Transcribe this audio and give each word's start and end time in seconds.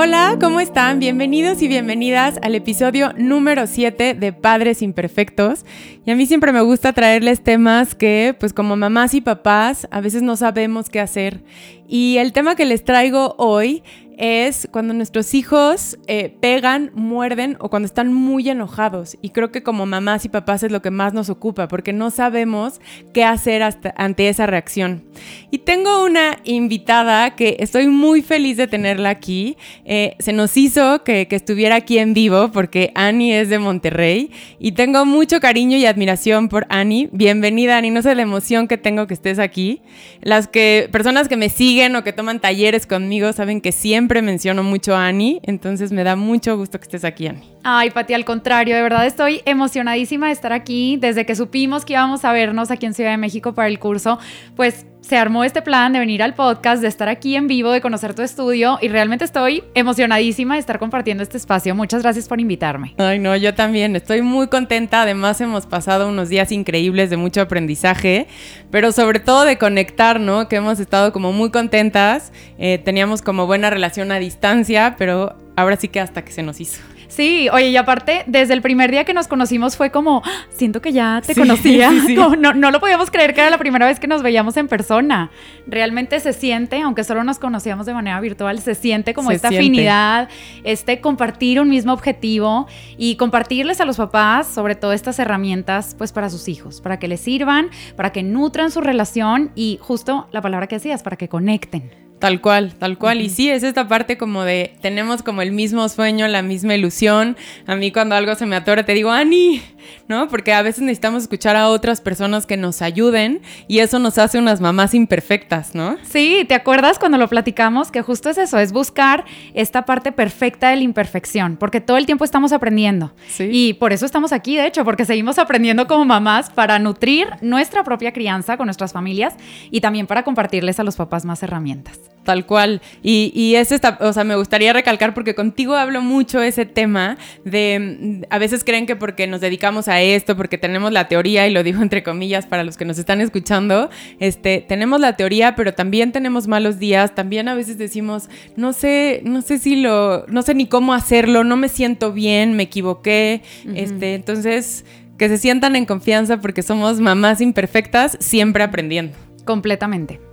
Hola, 0.00 0.36
¿cómo 0.40 0.60
están? 0.60 1.00
Bienvenidos 1.00 1.60
y 1.60 1.66
bienvenidas 1.66 2.38
al 2.42 2.54
episodio 2.54 3.12
número 3.16 3.66
7 3.66 4.14
de 4.14 4.32
Padres 4.32 4.80
Imperfectos. 4.80 5.64
Y 6.06 6.12
a 6.12 6.14
mí 6.14 6.24
siempre 6.24 6.52
me 6.52 6.60
gusta 6.60 6.92
traerles 6.92 7.42
temas 7.42 7.96
que, 7.96 8.32
pues 8.38 8.52
como 8.52 8.76
mamás 8.76 9.14
y 9.14 9.20
papás, 9.20 9.88
a 9.90 10.00
veces 10.00 10.22
no 10.22 10.36
sabemos 10.36 10.88
qué 10.88 11.00
hacer. 11.00 11.42
Y 11.88 12.18
el 12.18 12.32
tema 12.32 12.54
que 12.54 12.64
les 12.64 12.84
traigo 12.84 13.34
hoy 13.38 13.82
es 14.18 14.68
cuando 14.72 14.92
nuestros 14.94 15.32
hijos 15.32 15.96
eh, 16.08 16.34
pegan, 16.40 16.90
muerden 16.94 17.56
o 17.60 17.70
cuando 17.70 17.86
están 17.86 18.12
muy 18.12 18.50
enojados. 18.50 19.16
Y 19.22 19.30
creo 19.30 19.52
que 19.52 19.62
como 19.62 19.86
mamás 19.86 20.24
y 20.24 20.28
papás 20.28 20.64
es 20.64 20.72
lo 20.72 20.82
que 20.82 20.90
más 20.90 21.14
nos 21.14 21.30
ocupa 21.30 21.68
porque 21.68 21.92
no 21.92 22.10
sabemos 22.10 22.80
qué 23.14 23.24
hacer 23.24 23.62
ante 23.96 24.28
esa 24.28 24.46
reacción. 24.46 25.04
Y 25.52 25.58
tengo 25.58 26.04
una 26.04 26.38
invitada 26.42 27.36
que 27.36 27.56
estoy 27.60 27.86
muy 27.86 28.20
feliz 28.20 28.56
de 28.56 28.66
tenerla 28.66 29.10
aquí. 29.10 29.56
Eh, 29.84 30.16
se 30.18 30.32
nos 30.32 30.56
hizo 30.56 31.04
que, 31.04 31.28
que 31.28 31.36
estuviera 31.36 31.76
aquí 31.76 31.98
en 31.98 32.12
vivo 32.12 32.50
porque 32.50 32.90
Annie 32.96 33.38
es 33.38 33.48
de 33.48 33.60
Monterrey 33.60 34.32
y 34.58 34.72
tengo 34.72 35.06
mucho 35.06 35.38
cariño 35.40 35.76
y 35.76 35.86
admiración 35.86 36.48
por 36.48 36.66
Annie. 36.70 37.08
Bienvenida 37.12 37.78
Annie, 37.78 37.92
no 37.92 38.02
sé 38.02 38.16
la 38.16 38.22
emoción 38.22 38.66
que 38.66 38.78
tengo 38.78 39.06
que 39.06 39.14
estés 39.14 39.38
aquí. 39.38 39.80
Las 40.22 40.48
que, 40.48 40.88
personas 40.90 41.28
que 41.28 41.36
me 41.36 41.50
siguen 41.50 41.94
o 41.94 42.02
que 42.02 42.12
toman 42.12 42.40
talleres 42.40 42.86
conmigo 42.86 43.32
saben 43.32 43.60
que 43.60 43.70
siempre 43.70 44.07
siempre 44.08 44.22
menciono 44.22 44.62
mucho 44.62 44.96
a 44.96 45.06
Ani, 45.06 45.38
entonces 45.42 45.92
me 45.92 46.02
da 46.02 46.16
mucho 46.16 46.56
gusto 46.56 46.78
que 46.78 46.84
estés 46.84 47.04
aquí, 47.04 47.26
Ani. 47.26 47.42
Ay, 47.62 47.90
Pati, 47.90 48.14
al 48.14 48.24
contrario, 48.24 48.74
de 48.74 48.80
verdad 48.80 49.04
estoy 49.04 49.42
emocionadísima 49.44 50.28
de 50.28 50.32
estar 50.32 50.50
aquí. 50.54 50.96
Desde 50.96 51.26
que 51.26 51.34
supimos 51.34 51.84
que 51.84 51.92
íbamos 51.92 52.24
a 52.24 52.32
vernos 52.32 52.70
aquí 52.70 52.86
en 52.86 52.94
Ciudad 52.94 53.10
de 53.10 53.18
México 53.18 53.52
para 53.52 53.68
el 53.68 53.78
curso, 53.78 54.18
pues 54.56 54.86
se 55.08 55.16
armó 55.16 55.42
este 55.42 55.62
plan 55.62 55.94
de 55.94 56.00
venir 56.00 56.22
al 56.22 56.34
podcast, 56.34 56.82
de 56.82 56.88
estar 56.88 57.08
aquí 57.08 57.34
en 57.34 57.46
vivo, 57.46 57.70
de 57.70 57.80
conocer 57.80 58.12
tu 58.12 58.20
estudio 58.20 58.78
y 58.82 58.88
realmente 58.88 59.24
estoy 59.24 59.64
emocionadísima 59.72 60.52
de 60.52 60.60
estar 60.60 60.78
compartiendo 60.78 61.22
este 61.22 61.38
espacio. 61.38 61.74
Muchas 61.74 62.02
gracias 62.02 62.28
por 62.28 62.42
invitarme. 62.42 62.94
Ay, 62.98 63.18
no, 63.18 63.34
yo 63.34 63.54
también 63.54 63.96
estoy 63.96 64.20
muy 64.20 64.48
contenta. 64.48 65.00
Además, 65.00 65.40
hemos 65.40 65.64
pasado 65.64 66.10
unos 66.10 66.28
días 66.28 66.52
increíbles 66.52 67.08
de 67.08 67.16
mucho 67.16 67.40
aprendizaje, 67.40 68.26
pero 68.70 68.92
sobre 68.92 69.18
todo 69.18 69.46
de 69.46 69.56
conectar, 69.56 70.20
¿no? 70.20 70.46
Que 70.46 70.56
hemos 70.56 70.78
estado 70.78 71.10
como 71.10 71.32
muy 71.32 71.50
contentas. 71.50 72.30
Eh, 72.58 72.78
teníamos 72.84 73.22
como 73.22 73.46
buena 73.46 73.70
relación 73.70 74.12
a 74.12 74.18
distancia, 74.18 74.94
pero 74.98 75.36
ahora 75.56 75.76
sí 75.76 75.88
que 75.88 76.00
hasta 76.00 76.22
que 76.22 76.32
se 76.32 76.42
nos 76.42 76.60
hizo. 76.60 76.82
Sí, 77.08 77.48
oye, 77.50 77.70
y 77.70 77.76
aparte, 77.76 78.22
desde 78.26 78.52
el 78.52 78.60
primer 78.60 78.90
día 78.90 79.04
que 79.04 79.14
nos 79.14 79.28
conocimos 79.28 79.76
fue 79.76 79.90
como, 79.90 80.22
¡Ah! 80.24 80.44
siento 80.50 80.82
que 80.82 80.92
ya 80.92 81.22
te 81.26 81.34
conocía. 81.36 81.90
No, 81.90 82.36
no, 82.36 82.70
lo 82.70 82.80
podíamos 82.80 83.10
creer 83.10 83.34
que 83.34 83.40
era 83.40 83.50
la 83.50 83.58
primera 83.58 83.86
vez 83.86 83.98
que 83.98 84.06
nos 84.06 84.22
veíamos 84.22 84.56
en 84.56 84.68
persona. 84.68 85.30
Realmente 85.66 86.20
se 86.20 86.32
siente, 86.32 86.80
aunque 86.82 87.04
solo 87.04 87.24
nos 87.24 87.38
conocíamos 87.38 87.86
de 87.86 87.94
manera 87.94 88.20
virtual, 88.20 88.60
se 88.60 88.74
siente 88.74 89.14
como 89.14 89.30
esta 89.30 89.48
afinidad, 89.48 90.28
este 90.64 91.00
compartir 91.00 91.60
un 91.60 91.70
mismo 91.70 91.92
objetivo 91.92 92.66
y 92.98 93.16
compartirles 93.16 93.80
a 93.80 93.84
los 93.84 93.96
papás 93.96 94.46
sobre 94.46 94.74
todo 94.74 94.92
estas 94.92 95.18
herramientas, 95.18 95.94
pues 95.96 96.12
para 96.12 96.28
sus 96.28 96.48
hijos, 96.48 96.80
para 96.80 96.98
que 96.98 97.08
les 97.08 97.20
sirvan, 97.20 97.70
para 97.96 98.12
que 98.12 98.22
nutran 98.22 98.70
su 98.70 98.80
relación 98.80 99.50
y 99.54 99.78
justo 99.80 100.28
la 100.30 100.42
palabra 100.42 100.66
que 100.66 100.76
decías, 100.76 101.02
para 101.02 101.16
que 101.16 101.28
conecten. 101.28 102.07
Tal 102.18 102.40
cual, 102.40 102.74
tal 102.74 102.98
cual. 102.98 103.20
Y 103.20 103.30
sí, 103.30 103.48
es 103.48 103.62
esta 103.62 103.86
parte 103.86 104.18
como 104.18 104.42
de 104.42 104.74
tenemos 104.80 105.22
como 105.22 105.40
el 105.40 105.52
mismo 105.52 105.88
sueño, 105.88 106.26
la 106.26 106.42
misma 106.42 106.74
ilusión. 106.74 107.36
A 107.66 107.76
mí 107.76 107.92
cuando 107.92 108.16
algo 108.16 108.34
se 108.34 108.44
me 108.44 108.56
atora 108.56 108.84
te 108.84 108.92
digo, 108.92 109.10
Ani, 109.10 109.62
¿no? 110.08 110.28
Porque 110.28 110.52
a 110.52 110.62
veces 110.62 110.82
necesitamos 110.82 111.22
escuchar 111.22 111.54
a 111.54 111.68
otras 111.68 112.00
personas 112.00 112.44
que 112.44 112.56
nos 112.56 112.82
ayuden 112.82 113.40
y 113.68 113.78
eso 113.78 114.00
nos 114.00 114.18
hace 114.18 114.38
unas 114.38 114.60
mamás 114.60 114.94
imperfectas, 114.94 115.76
¿no? 115.76 115.96
Sí, 116.02 116.44
¿te 116.48 116.54
acuerdas 116.54 116.98
cuando 116.98 117.18
lo 117.18 117.28
platicamos? 117.28 117.92
Que 117.92 118.02
justo 118.02 118.30
es 118.30 118.38
eso, 118.38 118.58
es 118.58 118.72
buscar 118.72 119.24
esta 119.54 119.84
parte 119.84 120.10
perfecta 120.10 120.70
de 120.70 120.76
la 120.76 120.82
imperfección, 120.82 121.56
porque 121.56 121.80
todo 121.80 121.98
el 121.98 122.06
tiempo 122.06 122.24
estamos 122.24 122.52
aprendiendo. 122.52 123.12
Sí. 123.28 123.48
Y 123.52 123.74
por 123.74 123.92
eso 123.92 124.06
estamos 124.06 124.32
aquí, 124.32 124.56
de 124.56 124.66
hecho, 124.66 124.84
porque 124.84 125.04
seguimos 125.04 125.38
aprendiendo 125.38 125.86
como 125.86 126.04
mamás 126.04 126.50
para 126.50 126.80
nutrir 126.80 127.28
nuestra 127.42 127.84
propia 127.84 128.12
crianza 128.12 128.56
con 128.56 128.66
nuestras 128.66 128.92
familias 128.92 129.34
y 129.70 129.80
también 129.80 130.08
para 130.08 130.24
compartirles 130.24 130.80
a 130.80 130.84
los 130.84 130.96
papás 130.96 131.24
más 131.24 131.42
herramientas. 131.44 132.07
Tal 132.28 132.44
cual. 132.44 132.82
Y, 133.02 133.32
y 133.34 133.54
es 133.54 133.72
esta, 133.72 133.96
o 134.02 134.12
sea, 134.12 134.22
me 134.22 134.36
gustaría 134.36 134.74
recalcar 134.74 135.14
porque 135.14 135.34
contigo 135.34 135.76
hablo 135.76 136.02
mucho 136.02 136.42
ese 136.42 136.66
tema 136.66 137.16
de, 137.46 138.26
a 138.28 138.36
veces 138.36 138.64
creen 138.64 138.84
que 138.84 138.96
porque 138.96 139.26
nos 139.26 139.40
dedicamos 139.40 139.88
a 139.88 140.02
esto, 140.02 140.36
porque 140.36 140.58
tenemos 140.58 140.92
la 140.92 141.08
teoría, 141.08 141.48
y 141.48 141.50
lo 141.50 141.62
digo 141.62 141.80
entre 141.80 142.02
comillas 142.02 142.44
para 142.44 142.64
los 142.64 142.76
que 142.76 142.84
nos 142.84 142.98
están 142.98 143.22
escuchando, 143.22 143.88
este, 144.20 144.62
tenemos 144.68 145.00
la 145.00 145.16
teoría, 145.16 145.56
pero 145.56 145.72
también 145.72 146.12
tenemos 146.12 146.48
malos 146.48 146.78
días, 146.78 147.14
también 147.14 147.48
a 147.48 147.54
veces 147.54 147.78
decimos, 147.78 148.28
no 148.56 148.74
sé, 148.74 149.22
no 149.24 149.40
sé 149.40 149.58
si 149.58 149.76
lo, 149.76 150.26
no 150.26 150.42
sé 150.42 150.52
ni 150.52 150.66
cómo 150.66 150.92
hacerlo, 150.92 151.44
no 151.44 151.56
me 151.56 151.70
siento 151.70 152.12
bien, 152.12 152.56
me 152.56 152.64
equivoqué, 152.64 153.40
este, 153.74 154.16
entonces, 154.16 154.84
que 155.16 155.30
se 155.30 155.38
sientan 155.38 155.76
en 155.76 155.86
confianza 155.86 156.42
porque 156.42 156.62
somos 156.62 157.00
mamás 157.00 157.40
imperfectas, 157.40 158.18
siempre 158.20 158.64
aprendiendo. 158.64 159.16
Completamente. 159.46 160.27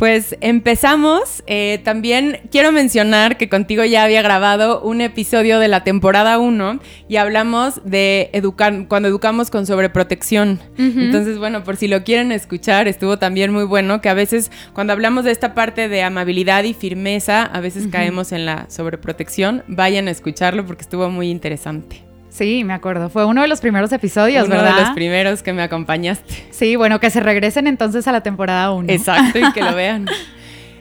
Pues 0.00 0.34
empezamos. 0.40 1.42
Eh, 1.46 1.78
también 1.84 2.40
quiero 2.50 2.72
mencionar 2.72 3.36
que 3.36 3.50
contigo 3.50 3.84
ya 3.84 4.02
había 4.02 4.22
grabado 4.22 4.80
un 4.80 5.02
episodio 5.02 5.58
de 5.58 5.68
la 5.68 5.84
temporada 5.84 6.38
1 6.38 6.80
y 7.06 7.16
hablamos 7.16 7.82
de 7.84 8.30
educar, 8.32 8.88
cuando 8.88 9.10
educamos 9.10 9.50
con 9.50 9.66
sobreprotección. 9.66 10.58
Entonces, 10.78 11.36
bueno, 11.36 11.64
por 11.64 11.76
si 11.76 11.86
lo 11.86 12.02
quieren 12.02 12.32
escuchar, 12.32 12.88
estuvo 12.88 13.18
también 13.18 13.52
muy 13.52 13.64
bueno 13.64 14.00
que 14.00 14.08
a 14.08 14.14
veces 14.14 14.50
cuando 14.72 14.94
hablamos 14.94 15.26
de 15.26 15.32
esta 15.32 15.52
parte 15.52 15.90
de 15.90 16.02
amabilidad 16.02 16.64
y 16.64 16.72
firmeza, 16.72 17.42
a 17.42 17.60
veces 17.60 17.86
caemos 17.88 18.32
en 18.32 18.46
la 18.46 18.70
sobreprotección. 18.70 19.64
Vayan 19.68 20.08
a 20.08 20.12
escucharlo 20.12 20.64
porque 20.64 20.80
estuvo 20.80 21.10
muy 21.10 21.28
interesante. 21.28 22.09
Sí, 22.30 22.64
me 22.64 22.72
acuerdo. 22.72 23.10
Fue 23.10 23.24
uno 23.26 23.42
de 23.42 23.48
los 23.48 23.60
primeros 23.60 23.92
episodios, 23.92 24.48
¿verdad? 24.48 24.70
Uno 24.70 24.76
de 24.76 24.84
los 24.86 24.94
primeros 24.94 25.42
que 25.42 25.52
me 25.52 25.62
acompañaste. 25.62 26.46
Sí, 26.50 26.76
bueno, 26.76 27.00
que 27.00 27.10
se 27.10 27.20
regresen 27.20 27.66
entonces 27.66 28.08
a 28.08 28.12
la 28.12 28.22
temporada 28.22 28.72
1. 28.72 28.90
Exacto, 28.90 29.38
y 29.38 29.52
que 29.52 29.62
lo 29.62 29.74
vean. 29.74 30.06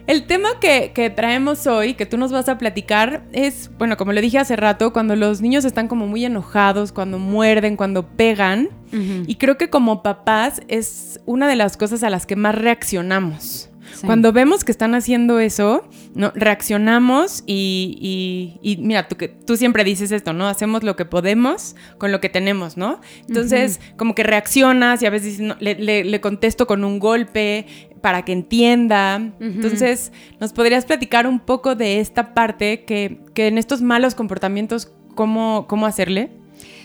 El 0.10 0.24
tema 0.26 0.50
que, 0.60 1.14
traemos 1.16 1.68
hoy, 1.68 1.94
que 1.94 2.08
tú 2.08 2.18
nos 2.18 2.32
vas 2.32 2.50
a 2.50 2.58
platicar, 2.58 3.22
es, 3.32 3.70
bueno, 3.78 3.96
como 3.96 4.12
le 4.12 4.22
dije 4.22 4.40
hace 4.40 4.56
rato, 4.56 4.92
cuando 4.92 5.16
los 5.16 5.40
niños 5.40 5.66
están 5.66 5.88
como 5.88 6.08
muy 6.08 6.26
enojados, 6.26 6.92
cuando 6.92 7.20
muerden, 7.20 7.76
cuando 7.76 8.08
pegan. 8.08 8.70
Y 8.92 9.36
creo 9.36 9.60
que 9.60 9.70
como 9.70 10.02
papás 10.02 10.62
es 10.68 11.20
una 11.28 11.48
de 11.48 11.56
las 11.56 11.78
cosas 11.78 12.02
a 12.02 12.10
las 12.10 12.26
que 12.26 12.36
más 12.36 12.56
reaccionamos. 12.56 13.69
Cuando 14.06 14.32
vemos 14.32 14.64
que 14.64 14.72
están 14.72 14.96
haciendo 14.96 15.40
eso, 15.40 15.88
¿no? 16.14 16.32
reaccionamos 16.36 17.44
y, 17.46 18.78
mira, 18.80 19.08
tú, 19.08 19.16
tú 19.46 19.58
siempre 19.58 19.84
dices 19.84 20.12
esto, 20.12 20.34
¿no? 20.34 20.48
Hacemos 20.48 20.84
lo 20.84 20.96
que 20.96 21.06
podemos 21.06 21.76
con 21.98 22.12
lo 22.12 22.22
que 22.22 22.30
tenemos, 22.30 22.78
¿no? 22.78 23.02
Entonces, 23.28 23.80
como 23.98 24.16
que 24.16 24.24
reaccionas 24.24 25.02
y 25.02 25.06
a 25.06 25.10
veces 25.10 25.40
le, 25.60 26.22
contesto 26.22 26.68
con 26.68 26.84
un 26.84 27.00
golpe 27.00 27.66
para 28.02 28.24
que 28.24 28.32
entienda. 28.32 29.16
Entonces, 29.40 30.12
¿nos 30.40 30.54
podrías 30.54 30.86
platicar 30.86 31.28
un 31.28 31.40
poco 31.40 31.76
de 31.76 32.00
esta 32.00 32.34
parte 32.34 32.86
que, 32.86 33.22
que 33.34 33.48
en 33.48 33.58
estos 33.58 33.82
malos 33.82 34.16
comportamientos, 34.16 34.92
cómo, 35.16 35.66
cómo 35.68 35.86
hacerle? 35.86 36.32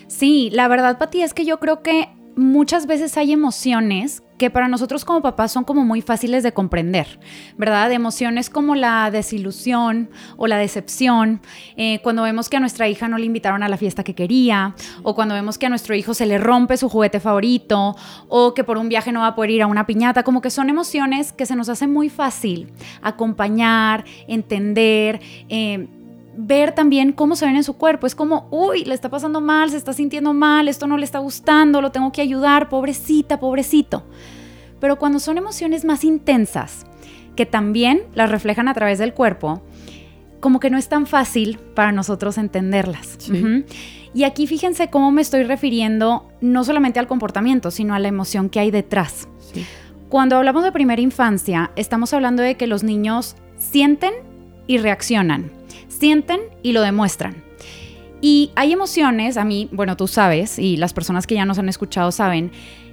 Sí, 0.09 0.51
la 0.53 0.69
verdad, 0.69 0.99
Pati, 0.99 1.23
es 1.23 1.35
que 1.35 1.45
yo 1.45 1.59
creo 1.59 1.83
que 1.83 2.09
muchas 2.37 2.87
veces 2.87 3.17
hay 3.17 3.33
emociones 3.33 4.23
que 4.39 4.51
para 4.51 4.69
nosotros 4.69 5.05
como 5.05 5.23
papás 5.23 5.53
son 5.53 5.65
como 5.65 5.85
muy 5.85 6.03
fáciles 6.03 6.43
de 6.43 6.53
comprender, 6.53 7.21
¿verdad? 7.57 7.93
Emociones 7.93 8.51
como 8.51 8.75
la 8.75 9.11
desilusión 9.11 10.11
o 10.37 10.47
la 10.47 10.59
decepción, 10.59 11.41
eh, 11.77 12.01
cuando 12.03 12.23
vemos 12.23 12.49
que 12.49 12.57
a 12.57 12.61
nuestra 12.61 12.89
hija 12.89 13.09
no 13.09 13.19
le 13.19 13.27
invitaron 13.27 13.63
a 13.63 13.69
la 13.69 13.77
fiesta 13.77 14.03
que 14.03 14.15
quería, 14.15 14.75
o 15.03 15.15
cuando 15.15 15.35
vemos 15.35 15.59
que 15.59 15.67
a 15.67 15.69
nuestro 15.69 15.95
hijo 15.95 16.15
se 16.15 16.27
le 16.27 16.39
rompe 16.39 16.77
su 16.77 16.89
juguete 16.89 17.21
favorito, 17.21 17.97
o 18.29 18.55
que 18.55 18.65
por 18.65 18.79
un 18.79 18.89
viaje 18.89 19.13
no 19.13 19.21
va 19.21 19.29
a 19.29 19.35
poder 19.35 19.51
ir 19.51 19.63
a 19.63 19.67
una 19.67 19.87
piñata, 19.87 20.23
como 20.23 20.41
que 20.41 20.51
son 20.51 20.69
emociones 20.69 21.33
que 21.33 21.47
se 21.47 21.57
nos 21.57 21.69
hace 21.69 21.87
muy 21.87 22.09
fácil 22.09 22.73
acompañar, 23.03 24.05
entender. 24.27 25.21
Eh, 25.49 25.89
ver 26.37 26.73
también 26.73 27.13
cómo 27.13 27.37
se 27.37 27.47
ven 27.47 27.57
en 27.57 27.65
su 27.65 27.75
cuerpo. 27.75 28.07
Es 28.07 28.15
como, 28.15 28.49
uy, 28.51 28.85
le 28.85 28.95
está 28.95 29.09
pasando 29.09 29.41
mal, 29.41 29.71
se 29.71 29.77
está 29.77 29.93
sintiendo 29.93 30.33
mal, 30.33 30.69
esto 30.69 30.87
no 30.87 30.97
le 30.97 31.05
está 31.05 31.19
gustando, 31.19 31.81
lo 31.81 31.93
tengo 31.93 32.13
que 32.13 32.21
ayudar, 32.21 32.69
pobrecita, 32.69 33.41
pobrecito. 33.41 34.05
Pero 34.81 34.97
cuando 34.97 35.19
son 35.19 35.39
emociones 35.39 35.85
más 35.85 36.05
intensas, 36.05 36.87
que 37.37 37.47
también 37.47 38.03
las 38.15 38.31
reflejan 38.31 38.69
a 38.69 38.75
través 38.75 38.99
del 38.99 39.15
cuerpo, 39.15 39.63
como 40.41 40.61
que 40.61 40.71
no 40.71 40.79
es 40.79 40.89
tan 40.89 41.07
fácil 41.07 41.59
para 41.75 41.91
nosotros 41.91 42.39
entenderlas. 42.39 43.19
Y 44.13 44.25
aquí 44.25 44.47
fíjense 44.47 44.91
cómo 44.91 45.11
me 45.11 45.23
estoy 45.23 45.43
refiriendo 45.43 46.29
no 46.41 46.65
solamente 46.65 47.01
al 47.01 47.07
comportamiento, 47.07 47.71
sino 47.71 47.95
a 47.95 47.99
la 47.99 48.09
emoción 48.09 48.51
que 48.51 48.61
hay 48.61 48.71
detrás. 48.71 49.27
Sí. 49.53 49.65
Cuando 50.09 50.37
hablamos 50.37 50.63
de 50.63 50.71
primera 50.71 51.01
infancia, 51.01 51.73
estamos 51.75 52.13
hablando 52.13 52.43
de 52.43 52.57
que 52.57 52.67
los 52.67 52.85
niños 52.85 53.37
sienten 53.57 54.13
y 54.67 54.79
reaccionan, 54.79 55.51
sienten 55.99 56.41
y 56.63 56.73
lo 56.73 56.83
demuestran. 56.83 57.43
Y 58.21 58.51
hay 58.57 58.73
emociones, 58.73 59.37
a 59.37 59.45
mí, 59.45 59.69
bueno, 59.73 59.97
tú 59.97 60.07
sabes, 60.07 60.59
y 60.59 60.77
las 60.77 60.93
personas 60.95 61.27
que 61.27 61.35
ya 61.35 61.45
nos 61.45 61.59
han 61.59 61.69
escuchado 61.69 62.11
saben, 62.11 62.53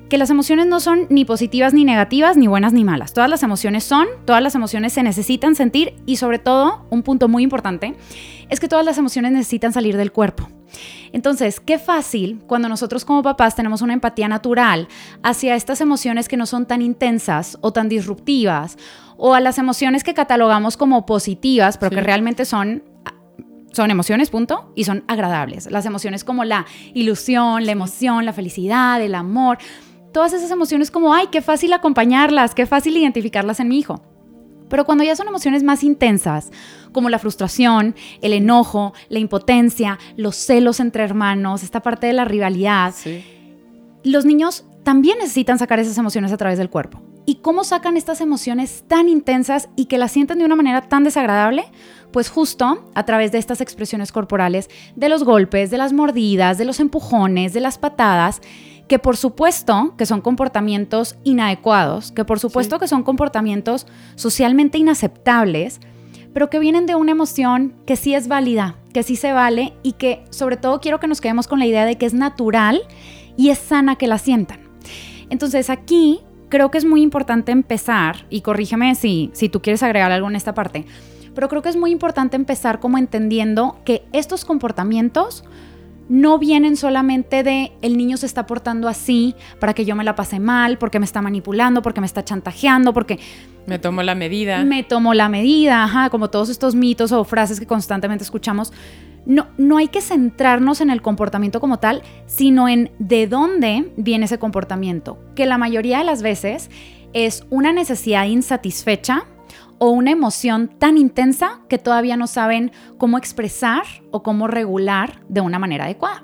que 0.09 0.17
las 0.17 0.29
emociones 0.29 0.67
no 0.67 0.81
son 0.81 1.07
ni 1.09 1.23
positivas 1.23 1.73
ni 1.73 1.85
negativas, 1.85 2.35
ni 2.35 2.47
buenas 2.47 2.73
ni 2.73 2.83
malas. 2.83 3.13
Todas 3.13 3.29
las 3.29 3.43
emociones 3.43 3.85
son, 3.85 4.07
todas 4.25 4.43
las 4.43 4.55
emociones 4.55 4.91
se 4.91 5.03
necesitan 5.03 5.55
sentir 5.55 5.93
y 6.05 6.17
sobre 6.17 6.37
todo, 6.37 6.85
un 6.89 7.01
punto 7.01 7.29
muy 7.29 7.43
importante, 7.43 7.95
es 8.49 8.59
que 8.59 8.67
todas 8.67 8.83
las 8.83 8.97
emociones 8.97 9.31
necesitan 9.31 9.71
salir 9.71 9.95
del 9.95 10.11
cuerpo. 10.11 10.49
Entonces, 11.13 11.61
qué 11.61 11.79
fácil 11.79 12.41
cuando 12.45 12.67
nosotros 12.67 13.05
como 13.05 13.23
papás 13.23 13.55
tenemos 13.55 13.81
una 13.81 13.93
empatía 13.93 14.27
natural 14.27 14.89
hacia 15.23 15.55
estas 15.55 15.79
emociones 15.79 16.27
que 16.27 16.35
no 16.35 16.45
son 16.45 16.65
tan 16.65 16.81
intensas 16.81 17.57
o 17.61 17.71
tan 17.71 17.87
disruptivas, 17.87 18.77
o 19.15 19.33
a 19.33 19.39
las 19.39 19.59
emociones 19.59 20.03
que 20.03 20.13
catalogamos 20.13 20.75
como 20.75 21.05
positivas, 21.05 21.77
pero 21.77 21.91
Sí. 21.91 21.95
que 21.95 22.01
realmente 22.01 22.43
son 22.43 22.83
son 23.71 23.91
emociones, 23.91 24.29
punto, 24.29 24.71
y 24.75 24.83
son 24.83 25.03
agradables. 25.07 25.69
Las 25.71 25.85
emociones 25.85 26.23
como 26.23 26.43
la 26.43 26.65
ilusión, 26.93 27.65
la 27.65 27.71
emoción, 27.71 28.25
la 28.25 28.33
felicidad, 28.33 29.01
el 29.01 29.15
amor, 29.15 29.57
todas 30.13 30.33
esas 30.33 30.51
emociones 30.51 30.91
como, 30.91 31.13
ay, 31.13 31.27
qué 31.31 31.41
fácil 31.41 31.71
acompañarlas, 31.73 32.53
qué 32.53 32.65
fácil 32.65 32.97
identificarlas 32.97 33.59
en 33.59 33.69
mi 33.69 33.79
hijo. 33.79 34.01
Pero 34.69 34.85
cuando 34.85 35.03
ya 35.03 35.15
son 35.15 35.27
emociones 35.27 35.63
más 35.63 35.83
intensas, 35.83 36.49
como 36.93 37.09
la 37.09 37.19
frustración, 37.19 37.95
el 38.21 38.33
enojo, 38.33 38.93
la 39.09 39.19
impotencia, 39.19 39.99
los 40.15 40.35
celos 40.35 40.79
entre 40.79 41.03
hermanos, 41.03 41.63
esta 41.63 41.81
parte 41.81 42.07
de 42.07 42.13
la 42.13 42.25
rivalidad, 42.25 42.93
Sí. 42.95 43.23
los 44.03 44.25
niños 44.25 44.65
también 44.83 45.17
necesitan 45.19 45.59
sacar 45.59 45.79
esas 45.79 45.97
emociones 45.97 46.31
a 46.31 46.37
través 46.37 46.57
del 46.57 46.69
cuerpo. 46.69 47.01
¿Y 47.25 47.35
cómo 47.35 47.63
sacan 47.63 47.97
estas 47.97 48.19
emociones 48.19 48.83
tan 48.87 49.07
intensas 49.09 49.69
y 49.75 49.85
que 49.85 49.97
las 49.97 50.11
sienten 50.11 50.39
de 50.39 50.45
una 50.45 50.55
manera 50.55 50.81
tan 50.81 51.03
desagradable? 51.03 51.65
Pues 52.11 52.29
justo 52.29 52.83
a 52.93 53.05
través 53.05 53.31
de 53.31 53.37
estas 53.37 53.61
expresiones 53.61 54.11
corporales, 54.11 54.69
de 54.95 55.09
los 55.09 55.23
golpes, 55.23 55.71
de 55.71 55.77
las 55.77 55.93
mordidas, 55.93 56.57
de 56.57 56.65
los 56.65 56.79
empujones, 56.79 57.53
de 57.53 57.61
las 57.61 57.77
patadas, 57.77 58.41
que 58.87 58.99
por 58.99 59.15
supuesto 59.15 59.93
que 59.97 60.05
son 60.05 60.19
comportamientos 60.19 61.15
inadecuados, 61.23 62.11
que 62.11 62.25
por 62.25 62.39
supuesto 62.39 62.75
Sí. 62.75 62.79
que 62.81 62.87
son 62.89 63.03
comportamientos 63.03 63.87
socialmente 64.15 64.77
inaceptables, 64.77 65.79
pero 66.33 66.49
que 66.49 66.59
vienen 66.59 66.85
de 66.85 66.95
una 66.95 67.11
emoción 67.11 67.73
que 67.85 67.95
sí 67.95 68.13
es 68.13 68.27
válida, 68.27 68.75
que 68.93 69.03
sí 69.03 69.15
se 69.15 69.31
vale 69.31 69.73
y 69.83 69.93
que 69.93 70.25
sobre 70.29 70.57
todo 70.57 70.81
quiero 70.81 70.99
que 70.99 71.07
nos 71.07 71.21
quedemos 71.21 71.47
con 71.47 71.59
la 71.59 71.65
idea 71.65 71.85
de 71.85 71.97
que 71.97 72.05
es 72.05 72.13
natural 72.13 72.81
y 73.37 73.49
es 73.49 73.59
sana 73.59 73.95
que 73.95 74.07
la 74.07 74.17
sientan. 74.17 74.59
Entonces 75.29 75.69
aquí 75.69 76.19
creo 76.49 76.69
que 76.69 76.77
es 76.77 76.83
muy 76.85 77.01
importante 77.01 77.53
empezar, 77.53 78.25
y 78.29 78.41
corrígeme 78.41 78.93
si, 78.95 79.29
si 79.33 79.47
tú 79.47 79.61
quieres 79.61 79.83
agregar 79.83 80.11
algo 80.11 80.29
en 80.29 80.35
esta 80.35 80.53
parte, 80.53 80.85
pero 81.33 81.49
creo 81.49 81.61
que 81.61 81.69
es 81.69 81.77
muy 81.77 81.91
importante 81.91 82.35
empezar 82.35 82.79
como 82.79 82.97
entendiendo 82.97 83.79
que 83.85 84.03
estos 84.11 84.45
comportamientos 84.45 85.43
no 86.11 86.37
vienen 86.39 86.75
solamente 86.75 87.41
de 87.41 87.71
el 87.81 87.95
niño 87.95 88.17
se 88.17 88.25
está 88.25 88.45
portando 88.45 88.89
así 88.89 89.33
para 89.59 89.73
que 89.73 89.85
yo 89.85 89.95
me 89.95 90.03
la 90.03 90.13
pase 90.13 90.41
mal, 90.41 90.77
porque 90.77 90.99
me 90.99 91.05
está 91.05 91.21
manipulando, 91.21 91.81
porque 91.81 92.01
me 92.01 92.05
está 92.05 92.25
chantajeando, 92.25 92.93
porque 92.93 93.17
Me 93.65 93.79
tomo 93.79 94.03
la 94.03 94.13
medida. 94.13 94.61
me 94.65 94.83
tomó 94.83 95.13
la 95.13 95.29
medida, 95.29 95.85
ajá, 95.85 96.09
como 96.09 96.29
todos 96.29 96.49
estos 96.49 96.75
mitos 96.75 97.13
o 97.13 97.23
frases 97.23 97.61
que 97.61 97.65
constantemente 97.65 98.25
escuchamos. 98.25 98.73
No, 99.25 99.47
no 99.57 99.77
hay 99.77 99.87
que 99.87 100.01
centrarnos 100.01 100.81
en 100.81 100.89
el 100.89 101.01
comportamiento 101.01 101.61
como 101.61 101.79
tal, 101.79 102.01
sino 102.25 102.67
en 102.67 102.91
de 102.99 103.27
dónde 103.27 103.93
viene 103.95 104.25
ese 104.25 104.37
comportamiento, 104.37 105.17
que 105.33 105.45
la 105.45 105.57
mayoría 105.57 105.99
de 105.99 106.03
las 106.03 106.23
veces 106.23 106.69
es 107.13 107.45
una 107.49 107.71
necesidad 107.71 108.25
insatisfecha 108.25 109.27
o 109.83 109.89
una 109.89 110.11
emoción 110.11 110.67
tan 110.67 110.95
intensa 110.95 111.61
que 111.67 111.79
todavía 111.79 112.15
no 112.15 112.27
saben 112.27 112.71
cómo 112.99 113.17
expresar 113.17 113.81
o 114.11 114.21
cómo 114.21 114.45
regular 114.45 115.23
de 115.27 115.41
una 115.41 115.57
manera 115.57 115.85
adecuada. 115.85 116.23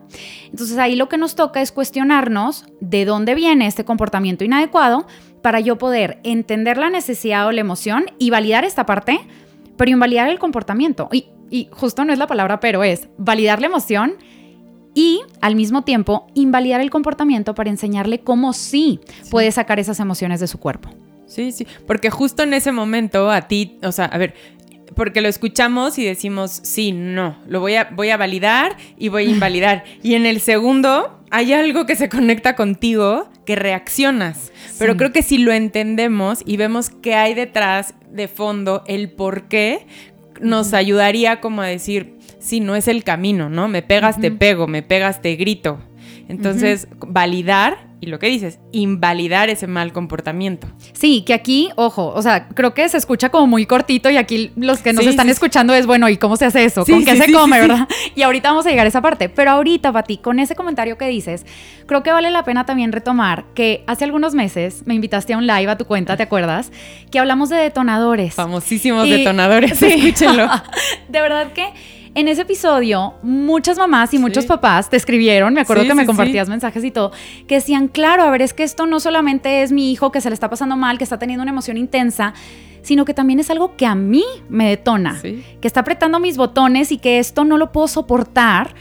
Entonces 0.51 0.77
ahí 0.77 0.95
lo 0.95 1.09
que 1.09 1.17
nos 1.17 1.33
toca 1.33 1.59
es 1.59 1.71
cuestionarnos 1.71 2.65
de 2.81 3.03
dónde 3.05 3.33
viene 3.33 3.65
este 3.65 3.83
comportamiento 3.83 4.43
inadecuado 4.43 5.07
para 5.41 5.59
yo 5.59 5.79
poder 5.79 6.19
entender 6.23 6.77
la 6.77 6.91
necesidad 6.91 7.47
o 7.47 7.51
la 7.51 7.61
emoción 7.61 8.05
y 8.19 8.29
validar 8.29 8.63
esta 8.63 8.85
parte, 8.85 9.19
pero 9.75 9.89
invalidar 9.89 10.29
el 10.29 10.37
comportamiento. 10.37 11.09
Y, 11.11 11.25
y 11.49 11.67
justo 11.71 12.05
no 12.05 12.13
es 12.13 12.19
la 12.19 12.27
palabra, 12.27 12.59
pero 12.59 12.83
es 12.83 13.09
validar 13.17 13.59
la 13.59 13.65
emoción 13.65 14.17
y 14.93 15.21
al 15.41 15.55
mismo 15.55 15.81
tiempo 15.81 16.27
invalidar 16.35 16.79
el 16.79 16.91
comportamiento 16.91 17.55
para 17.55 17.71
enseñarle 17.71 18.19
cómo 18.19 18.53
sí, 18.53 18.99
puede 19.31 19.51
sacar 19.51 19.79
esas 19.79 19.99
emociones 19.99 20.39
de 20.39 20.45
su 20.45 20.59
cuerpo. 20.59 20.91
Sí, 21.27 21.51
sí, 21.51 21.67
porque 21.85 22.09
justo 22.09 22.43
en 22.43 22.53
ese 22.53 22.71
momento 22.71 23.29
a 23.29 23.47
ti, 23.47 23.77
o 23.83 23.91
sea, 23.91 24.05
a 24.05 24.17
ver, 24.17 24.33
porque 24.95 25.21
lo 25.21 25.27
escuchamos 25.27 25.99
y 25.99 26.05
decimos, 26.05 26.59
sí, 26.63 26.91
no, 26.91 27.37
lo 27.47 27.59
voy 27.59 27.75
a, 27.75 27.89
voy 27.91 28.09
a 28.09 28.17
validar 28.17 28.77
y 28.97 29.09
voy 29.09 29.27
a 29.27 29.29
invalidar. 29.29 29.83
y 30.03 30.15
en 30.15 30.25
el 30.25 30.39
segundo 30.39 31.19
hay 31.29 31.53
algo 31.53 31.85
que 31.85 31.95
se 31.95 32.09
conecta 32.09 32.55
contigo 32.55 33.29
que 33.45 33.55
reaccionas. 33.55 34.51
Pero 34.79 34.97
creo 34.97 35.11
que 35.11 35.21
si 35.21 35.37
lo 35.37 35.51
entendemos 35.51 36.41
y 36.45 36.57
vemos 36.57 36.89
qué 36.89 37.15
hay 37.15 37.33
detrás 37.33 37.93
de 38.11 38.27
fondo, 38.27 38.83
el 38.87 39.09
por 39.09 39.47
qué, 39.47 39.85
nos 40.41 40.73
ayudaría 40.73 41.41
como 41.41 41.61
a 41.61 41.67
decir, 41.67 42.15
sí, 42.39 42.59
no 42.59 42.75
es 42.75 42.87
el 42.87 43.03
camino, 43.03 43.49
¿no? 43.49 43.67
Me 43.67 43.81
pegas, 43.81 44.19
te 44.19 44.31
pego, 44.31 44.67
me 44.67 44.83
pegas, 44.83 45.21
te 45.21 45.35
grito. 45.35 45.79
Entonces, 46.27 46.87
validar, 46.99 47.86
y 47.99 48.07
lo 48.07 48.19
que 48.19 48.27
dices, 48.27 48.59
invalidar 48.71 49.49
ese 49.49 49.65
mal 49.65 49.91
comportamiento. 49.91 50.67
Sí, 50.93 51.23
que 51.25 51.33
aquí, 51.33 51.69
ojo, 51.75 52.13
o 52.13 52.21
sea, 52.21 52.47
creo 52.49 52.73
que 52.75 52.87
se 52.89 52.97
escucha 52.97 53.29
como 53.29 53.47
muy 53.47 53.65
cortito 53.65 54.09
y 54.11 54.17
aquí 54.17 54.51
los 54.55 54.79
que 54.79 54.93
nos 54.93 55.03
Sí, 55.03 55.09
están 55.09 55.25
sí, 55.25 55.31
escuchando 55.31 55.73
es, 55.73 55.87
bueno, 55.87 56.07
¿y 56.09 56.17
cómo 56.17 56.35
se 56.37 56.45
hace 56.45 56.63
eso? 56.63 56.85
Sí, 56.85 56.91
¿Con 56.91 57.03
qué 57.05 57.15
se 57.15 57.31
come, 57.31 57.59
verdad? 57.59 57.87
Y 58.15 58.21
ahorita 58.21 58.49
vamos 58.49 58.65
a 58.67 58.69
llegar 58.69 58.85
a 58.85 58.89
esa 58.89 59.01
parte. 59.01 59.29
Pero 59.29 59.51
ahorita, 59.51 59.91
Pati, 59.91 60.17
con 60.17 60.39
ese 60.39 60.55
comentario 60.55 60.97
que 60.97 61.07
dices, 61.07 61.45
creo 61.87 62.03
que 62.03 62.11
vale 62.11 62.29
la 62.31 62.43
pena 62.43 62.65
también 62.65 62.91
retomar 62.91 63.45
que 63.55 63.83
hace 63.87 64.03
algunos 64.05 64.33
meses 64.35 64.83
me 64.85 64.93
invitaste 64.93 65.33
a 65.33 65.37
un 65.37 65.47
live 65.47 65.69
a 65.71 65.77
tu 65.77 65.85
cuenta, 65.85 66.15
¿te 66.17 66.23
acuerdas? 66.23 66.71
Que 67.11 67.19
hablamos 67.19 67.49
de 67.49 67.57
detonadores. 67.57 68.35
Famosísimos 68.35 69.07
Y- 69.07 69.11
detonadores, 69.11 69.81
escúchenlo. 69.81 70.47
de 71.09 71.21
verdad 71.21 71.51
que 71.53 71.67
en 72.19 72.27
ese 72.27 72.41
episodio 72.41 73.13
muchas 73.21 73.77
mamás 73.77 74.13
y 74.13 74.17
muchos 74.19 74.43
Sí. 74.43 74.47
papás 74.47 74.89
te 74.89 74.97
escribieron, 74.97 75.53
me 75.53 75.61
acuerdo 75.61 75.83
Sí, 75.83 75.89
que 75.89 75.93
me 75.95 76.01
sí, 76.01 76.07
compartías 76.07 76.49
mensajes 76.49 76.83
y 76.83 76.91
todo, 76.91 77.11
que 77.47 77.55
decían, 77.55 77.87
claro, 77.87 78.23
a 78.23 78.29
ver, 78.31 78.41
es 78.41 78.53
que 78.53 78.63
esto 78.63 78.85
no 78.87 78.99
solamente 78.99 79.61
es 79.61 79.71
mi 79.71 79.91
hijo 79.91 80.11
que 80.11 80.19
se 80.19 80.29
le 80.29 80.33
está 80.33 80.49
pasando 80.49 80.75
mal, 80.75 80.97
que 80.97 81.03
está 81.03 81.19
teniendo 81.19 81.43
una 81.43 81.51
emoción 81.51 81.77
intensa, 81.77 82.33
sino 82.81 83.05
que 83.05 83.13
también 83.13 83.39
es 83.39 83.49
algo 83.51 83.75
que 83.75 83.85
a 83.85 83.95
mí 83.95 84.23
me 84.49 84.67
detona, 84.69 85.19
Sí. 85.21 85.43
que 85.61 85.67
está 85.67 85.81
apretando 85.81 86.19
mis 86.19 86.37
botones 86.37 86.91
y 86.91 86.97
que 86.97 87.19
esto 87.19 87.43
no 87.45 87.57
lo 87.57 87.71
puedo 87.71 87.87
soportar 87.87 88.73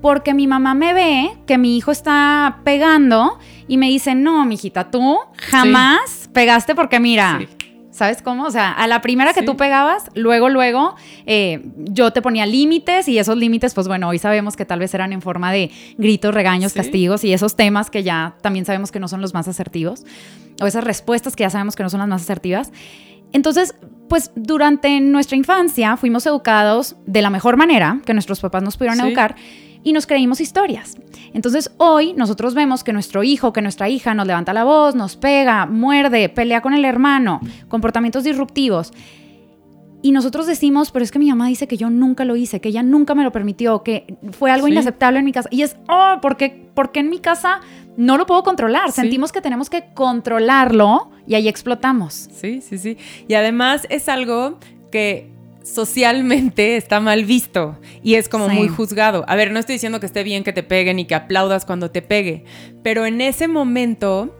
porque 0.00 0.34
mi 0.34 0.46
mamá 0.46 0.74
me 0.74 0.92
ve 0.94 1.30
que 1.46 1.58
mi 1.58 1.76
hijo 1.76 1.90
está 1.90 2.58
pegando 2.64 3.38
y 3.66 3.78
me 3.78 3.86
dice, 3.88 4.14
no, 4.14 4.44
mijita, 4.44 4.90
tú 4.90 5.18
jamás 5.38 6.28
pegaste 6.32 6.74
porque 6.74 7.00
mira, 7.00 7.38
Sí. 7.40 7.48
¿Sabes 7.96 8.20
cómo? 8.20 8.44
O 8.44 8.50
sea, 8.50 8.72
a 8.72 8.86
la 8.86 9.00
primera 9.00 9.32
que 9.32 9.40
Sí. 9.40 9.46
tú 9.46 9.56
pegabas, 9.56 10.10
luego, 10.14 10.50
luego, 10.50 10.96
eh, 11.24 11.62
yo 11.78 12.12
te 12.12 12.20
ponía 12.20 12.44
límites 12.44 13.08
y 13.08 13.18
esos 13.18 13.38
límites, 13.38 13.72
pues 13.72 13.88
bueno, 13.88 14.06
hoy 14.08 14.18
sabemos 14.18 14.54
que 14.54 14.66
tal 14.66 14.80
vez 14.80 14.92
eran 14.92 15.14
en 15.14 15.22
forma 15.22 15.50
de 15.50 15.70
gritos, 15.96 16.34
regaños, 16.34 16.72
Sí. 16.72 16.78
castigos 16.78 17.24
y 17.24 17.32
esos 17.32 17.56
temas 17.56 17.88
que 17.88 18.02
ya 18.02 18.34
también 18.42 18.66
sabemos 18.66 18.92
que 18.92 19.00
no 19.00 19.08
son 19.08 19.22
los 19.22 19.32
más 19.32 19.48
asertivos, 19.48 20.04
o 20.60 20.66
esas 20.66 20.84
respuestas 20.84 21.36
que 21.36 21.44
ya 21.44 21.50
sabemos 21.50 21.74
que 21.74 21.82
no 21.84 21.88
son 21.88 22.00
las 22.00 22.08
más 22.08 22.20
asertivas. 22.20 22.70
Entonces, 23.32 23.74
pues 24.10 24.30
durante 24.36 25.00
nuestra 25.00 25.36
infancia 25.38 25.96
fuimos 25.96 26.26
educados 26.26 26.96
de 27.06 27.22
la 27.22 27.30
mejor 27.30 27.56
manera 27.56 28.00
que 28.04 28.12
nuestros 28.12 28.40
papás 28.40 28.62
nos 28.62 28.76
pudieron 28.76 28.98
Sí. 28.98 29.06
educar 29.06 29.36
y 29.86 29.92
nos 29.92 30.04
creímos 30.08 30.40
historias. 30.40 30.96
Entonces 31.32 31.70
hoy 31.78 32.12
nosotros 32.14 32.54
vemos 32.54 32.82
que 32.82 32.92
nuestro 32.92 33.22
hijo, 33.22 33.52
que 33.52 33.62
nuestra 33.62 33.88
hija 33.88 34.14
nos 34.14 34.26
levanta 34.26 34.52
la 34.52 34.64
voz, 34.64 34.96
nos 34.96 35.14
pega, 35.14 35.64
muerde, 35.66 36.28
pelea 36.28 36.60
con 36.60 36.74
el 36.74 36.84
hermano, 36.84 37.40
comportamientos 37.68 38.24
disruptivos. 38.24 38.92
Y 40.02 40.10
nosotros 40.10 40.48
decimos, 40.48 40.90
pero 40.90 41.04
es 41.04 41.12
que 41.12 41.20
mi 41.20 41.28
mamá 41.28 41.46
dice 41.46 41.68
que 41.68 41.76
yo 41.76 41.88
nunca 41.88 42.24
lo 42.24 42.34
hice, 42.34 42.60
que 42.60 42.70
ella 42.70 42.82
nunca 42.82 43.14
me 43.14 43.22
lo 43.22 43.30
permitió, 43.30 43.84
que 43.84 44.16
fue 44.32 44.50
algo 44.50 44.66
Sí. 44.66 44.72
inaceptable 44.72 45.20
en 45.20 45.24
mi 45.24 45.30
casa. 45.32 45.48
Y 45.52 45.62
es, 45.62 45.76
oh, 45.88 46.16
¿por 46.20 46.36
qué, 46.36 46.68
por 46.74 46.90
qué 46.90 46.98
en 47.00 47.08
mi 47.08 47.20
casa 47.20 47.60
no 47.96 48.16
lo 48.16 48.26
puedo 48.26 48.42
controlar? 48.42 48.90
Sí. 48.90 49.02
Sentimos 49.02 49.30
que 49.30 49.40
tenemos 49.40 49.70
que 49.70 49.84
controlarlo 49.94 51.10
y 51.28 51.36
ahí 51.36 51.46
explotamos. 51.46 52.28
Sí, 52.34 52.60
sí, 52.60 52.76
sí. 52.78 52.96
Y 53.28 53.34
además 53.34 53.86
es 53.88 54.08
algo 54.08 54.58
que 54.90 55.30
socialmente 55.66 56.76
está 56.76 57.00
mal 57.00 57.24
visto 57.24 57.78
y 58.02 58.14
es 58.14 58.28
como 58.28 58.48
Sí. 58.48 58.54
muy 58.54 58.68
juzgado. 58.68 59.24
A 59.28 59.34
ver, 59.36 59.50
no 59.50 59.58
estoy 59.58 59.74
diciendo 59.74 59.98
que 60.00 60.06
esté 60.06 60.22
bien 60.22 60.44
que 60.44 60.52
te 60.52 60.62
peguen 60.62 60.98
y 60.98 61.04
que 61.06 61.14
aplaudas 61.14 61.64
cuando 61.64 61.90
te 61.90 62.02
pegue, 62.02 62.44
pero 62.82 63.04
en 63.04 63.20
ese 63.20 63.48
momento 63.48 64.34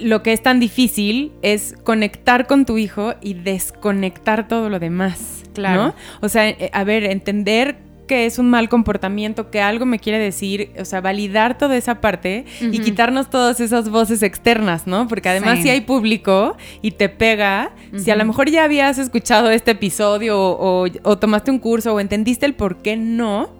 lo 0.00 0.22
que 0.22 0.34
es 0.34 0.42
tan 0.42 0.60
difícil 0.60 1.32
es 1.40 1.74
conectar 1.82 2.46
con 2.46 2.66
tu 2.66 2.76
hijo 2.76 3.14
y 3.22 3.34
desconectar 3.34 4.46
todo 4.46 4.68
lo 4.68 4.78
demás. 4.78 5.42
Claro. 5.54 5.86
¿no? 5.86 5.94
O 6.20 6.28
sea, 6.28 6.48
eh, 6.48 6.70
a 6.72 6.84
ver, 6.84 7.04
entender 7.04 7.78
que 8.08 8.26
es 8.26 8.40
un 8.40 8.50
mal 8.50 8.68
comportamiento, 8.68 9.50
que 9.52 9.60
algo 9.60 9.86
me 9.86 10.00
quiere 10.00 10.18
decir, 10.18 10.72
o 10.80 10.84
sea, 10.84 11.00
validar 11.00 11.56
toda 11.56 11.76
esa 11.76 12.00
parte 12.00 12.44
y 12.60 12.80
quitarnos 12.80 13.30
todas 13.30 13.60
esas 13.60 13.88
voces 13.88 14.24
externas, 14.24 14.88
¿no? 14.88 15.06
Porque 15.06 15.28
además 15.28 15.58
Sí. 15.58 15.62
si 15.64 15.70
hay 15.70 15.82
público 15.82 16.56
y 16.82 16.90
te 16.90 17.08
pega, 17.08 17.70
si 17.96 18.10
a 18.10 18.16
lo 18.16 18.24
mejor 18.24 18.50
ya 18.50 18.64
habías 18.64 18.98
escuchado 18.98 19.50
este 19.52 19.70
episodio 19.70 20.36
o, 20.40 20.86
o- 20.86 20.90
o 21.04 21.18
tomaste 21.18 21.52
un 21.52 21.60
curso 21.60 21.94
o 21.94 22.00
entendiste 22.00 22.44
el 22.46 22.54
por 22.54 22.78
qué 22.78 22.96
no, 22.96 23.50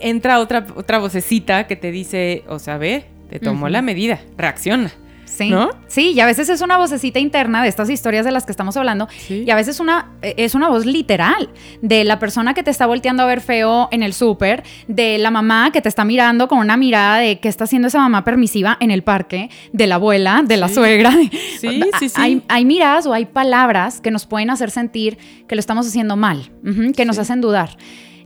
entra 0.00 0.40
otra, 0.40 0.66
otra 0.76 0.98
vocecita 0.98 1.66
que 1.66 1.76
te 1.76 1.90
dice, 1.92 2.42
o 2.48 2.58
sea, 2.58 2.76
ve, 2.76 3.04
te 3.30 3.38
tomó 3.38 3.68
la 3.70 3.80
medida, 3.80 4.20
reacciona. 4.36 4.92
Sí. 5.36 5.48
¿No? 5.48 5.70
Sí, 5.86 6.12
y 6.12 6.20
a 6.20 6.26
veces 6.26 6.48
es 6.48 6.60
una 6.60 6.76
vocecita 6.76 7.18
interna 7.18 7.62
de 7.62 7.68
estas 7.68 7.88
historias 7.88 8.24
de 8.24 8.32
las 8.32 8.44
que 8.44 8.52
estamos 8.52 8.76
hablando. 8.76 9.08
Sí. 9.26 9.44
Y 9.46 9.50
a 9.50 9.54
veces 9.54 9.80
una, 9.80 10.12
eh, 10.20 10.34
es 10.36 10.54
una 10.54 10.68
voz 10.68 10.84
literal 10.84 11.48
de 11.80 12.04
la 12.04 12.18
persona 12.18 12.52
que 12.54 12.62
te 12.62 12.70
está 12.70 12.86
volteando 12.86 13.22
a 13.22 13.26
ver 13.26 13.40
feo 13.40 13.88
en 13.92 14.02
el 14.02 14.12
súper, 14.12 14.62
de 14.88 15.18
la 15.18 15.30
mamá 15.30 15.72
que 15.72 15.80
te 15.80 15.88
está 15.88 16.04
mirando 16.04 16.48
con 16.48 16.58
una 16.58 16.76
mirada 16.76 17.18
de 17.18 17.40
qué 17.40 17.48
está 17.48 17.64
haciendo 17.64 17.88
esa 17.88 17.98
mamá 17.98 18.24
permisiva 18.24 18.76
en 18.80 18.90
el 18.90 19.02
parque, 19.02 19.48
de 19.72 19.86
la 19.86 19.94
abuela, 19.94 20.42
de 20.44 20.56
la 20.56 20.68
suegra. 20.68 21.12
Sí, 21.58 21.82
sí, 21.98 22.08
sí. 22.08 22.14
Hay, 22.16 22.42
hay 22.48 22.64
miradas 22.64 23.06
o 23.06 23.12
hay 23.12 23.26
palabras 23.26 24.00
que 24.00 24.10
nos 24.10 24.26
pueden 24.26 24.50
hacer 24.50 24.70
sentir 24.70 25.18
que 25.46 25.54
lo 25.54 25.60
estamos 25.60 25.86
haciendo 25.86 26.16
mal, 26.16 26.50
que 26.94 27.04
nos 27.04 27.18
hacen 27.18 27.40
dudar. 27.40 27.76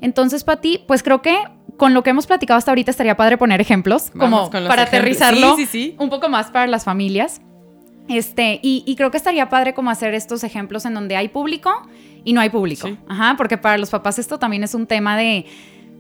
Entonces, 0.01 0.45
Pati, 0.45 0.81
pues 0.87 1.03
creo 1.03 1.23
que 1.23 1.37
con 1.77 1.95
lo 1.95 2.03
que 2.03 2.11
hemos 2.11 2.27
platicado 2.27 2.59
hasta 2.59 2.71
ahorita 2.71 2.91
estaría 2.91 3.17
padre 3.17 3.37
poner 3.39 3.61
ejemplos, 3.61 4.11
Vamos 4.15 4.49
como 4.49 4.51
para 4.51 4.83
ejemplos. 4.83 4.89
aterrizarlo 4.89 5.57
Sí, 5.57 5.67
sí, 5.67 5.91
sí. 5.91 5.97
un 5.99 6.11
poco 6.11 6.29
más 6.29 6.51
para 6.51 6.67
las 6.67 6.85
familias. 6.85 7.41
Este, 8.09 8.61
y, 8.63 8.85
y 8.87 8.95
creo 8.97 9.11
que 9.11 9.17
estaría 9.17 9.49
padre 9.49 9.75
como 9.75 9.91
hacer 9.91 10.15
estos 10.15 10.45
ejemplos 10.45 10.85
en 10.85 10.95
donde 10.95 11.17
hay 11.17 11.29
público 11.29 11.71
y 12.25 12.33
no 12.33 12.41
hay 12.41 12.51
público. 12.51 12.89
Ajá, 13.09 13.35
porque 13.37 13.59
para 13.59 13.79
los 13.79 13.91
papás 13.91 14.19
esto 14.19 14.39
también 14.39 14.63
es 14.63 14.75
un 14.75 14.87
tema 14.87 15.17
de, 15.17 15.45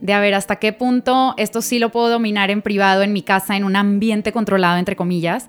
de 0.01 0.13
a 0.13 0.21
ver 0.21 0.35
hasta 0.35 0.57
qué 0.57 0.73
punto 0.73 1.35
esto 1.37 1.61
sí 1.63 1.79
lo 1.81 1.91
puedo 1.91 2.09
dominar 2.09 2.51
en 2.51 2.63
privado, 2.63 3.03
en 3.03 3.13
mi 3.13 3.23
casa, 3.23 3.57
en 3.57 3.65
un 3.65 3.75
ambiente 3.75 4.31
controlado, 4.33 4.77
entre 4.79 4.95
comillas, 4.95 5.49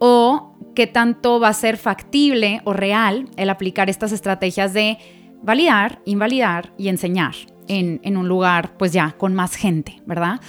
o 0.00 0.56
qué 0.74 0.88
tanto 0.88 1.38
va 1.38 1.48
a 1.48 1.52
ser 1.54 1.76
factible 1.76 2.60
o 2.64 2.72
real 2.72 3.28
el 3.36 3.48
aplicar 3.48 3.88
estas 3.88 4.10
estrategias 4.10 4.72
de 4.72 4.98
validar, 5.42 6.00
invalidar 6.04 6.72
y 6.78 6.88
enseñar 6.88 7.34
en, 7.78 8.00
en 8.02 8.16
un 8.16 8.28
lugar, 8.28 8.72
pues 8.78 8.92
ya, 8.92 9.14
con 9.18 9.34
más 9.34 9.54
gente, 9.56 10.00
¿verdad? 10.06 10.40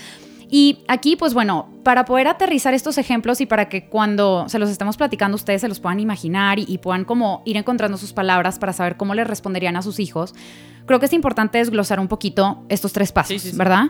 Y 0.50 0.84
aquí, 0.88 1.16
pues 1.16 1.34
bueno, 1.34 1.68
para 1.84 2.06
poder 2.06 2.28
aterrizar 2.28 2.76
estos 2.76 3.00
ejemplos 3.00 3.42
y 3.42 3.48
para 3.48 3.70
que 3.70 3.88
cuando 3.88 4.46
se 4.50 4.60
los 4.60 4.70
estemos 4.70 4.98
platicando 4.98 5.36
ustedes 5.36 5.62
se 5.62 5.68
los 5.68 5.80
puedan 5.80 6.00
imaginar 6.00 6.60
y, 6.60 6.66
y 6.68 6.78
puedan 6.78 7.06
como 7.06 7.42
ir 7.46 7.58
encontrando 7.58 7.98
sus 7.98 8.14
palabras 8.14 8.60
para 8.60 8.72
saber 8.72 8.96
cómo 8.96 9.16
les 9.16 9.26
responderían 9.26 9.76
a 9.78 9.82
sus 9.82 10.00
hijos, 10.00 10.36
creo 10.86 11.00
que 11.00 11.08
es 11.08 11.14
importante 11.14 11.58
desglosar 11.58 12.00
un 12.00 12.08
poquito 12.08 12.64
estos 12.70 12.94
tres 12.94 13.12
pasos, 13.12 13.30
Sí, 13.30 13.40
sí, 13.40 13.52
sí. 13.52 13.58
¿verdad? 13.58 13.86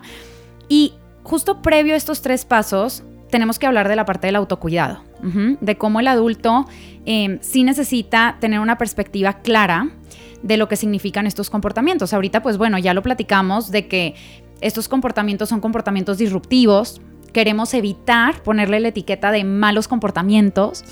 Y 0.68 0.94
justo 1.22 1.60
previo 1.60 1.92
a 1.92 1.96
estos 1.98 2.22
tres 2.22 2.46
pasos, 2.46 3.02
tenemos 3.30 3.58
que 3.58 3.66
hablar 3.66 3.88
de 3.88 3.96
la 3.96 4.06
parte 4.06 4.28
del 4.28 4.36
autocuidado, 4.36 5.00
de 5.60 5.76
cómo 5.76 6.00
el 6.00 6.06
adulto 6.08 6.66
eh, 7.04 7.38
sí 7.42 7.64
necesita 7.64 8.36
tener 8.40 8.60
una 8.60 8.78
perspectiva 8.78 9.34
clara 9.42 9.90
de 10.44 10.58
lo 10.58 10.68
que 10.68 10.76
significan 10.76 11.26
estos 11.26 11.50
comportamientos. 11.50 12.12
Ahorita, 12.12 12.42
pues 12.42 12.58
bueno, 12.58 12.78
ya 12.78 12.94
lo 12.94 13.02
platicamos 13.02 13.70
de 13.70 13.88
que 13.88 14.14
estos 14.60 14.88
comportamientos 14.88 15.48
son 15.48 15.60
comportamientos 15.60 16.18
disruptivos. 16.18 17.00
Queremos 17.32 17.72
evitar 17.74 18.42
ponerle 18.42 18.78
la 18.78 18.88
etiqueta 18.88 19.32
de 19.32 19.42
malos 19.42 19.88
comportamientos. 19.88 20.84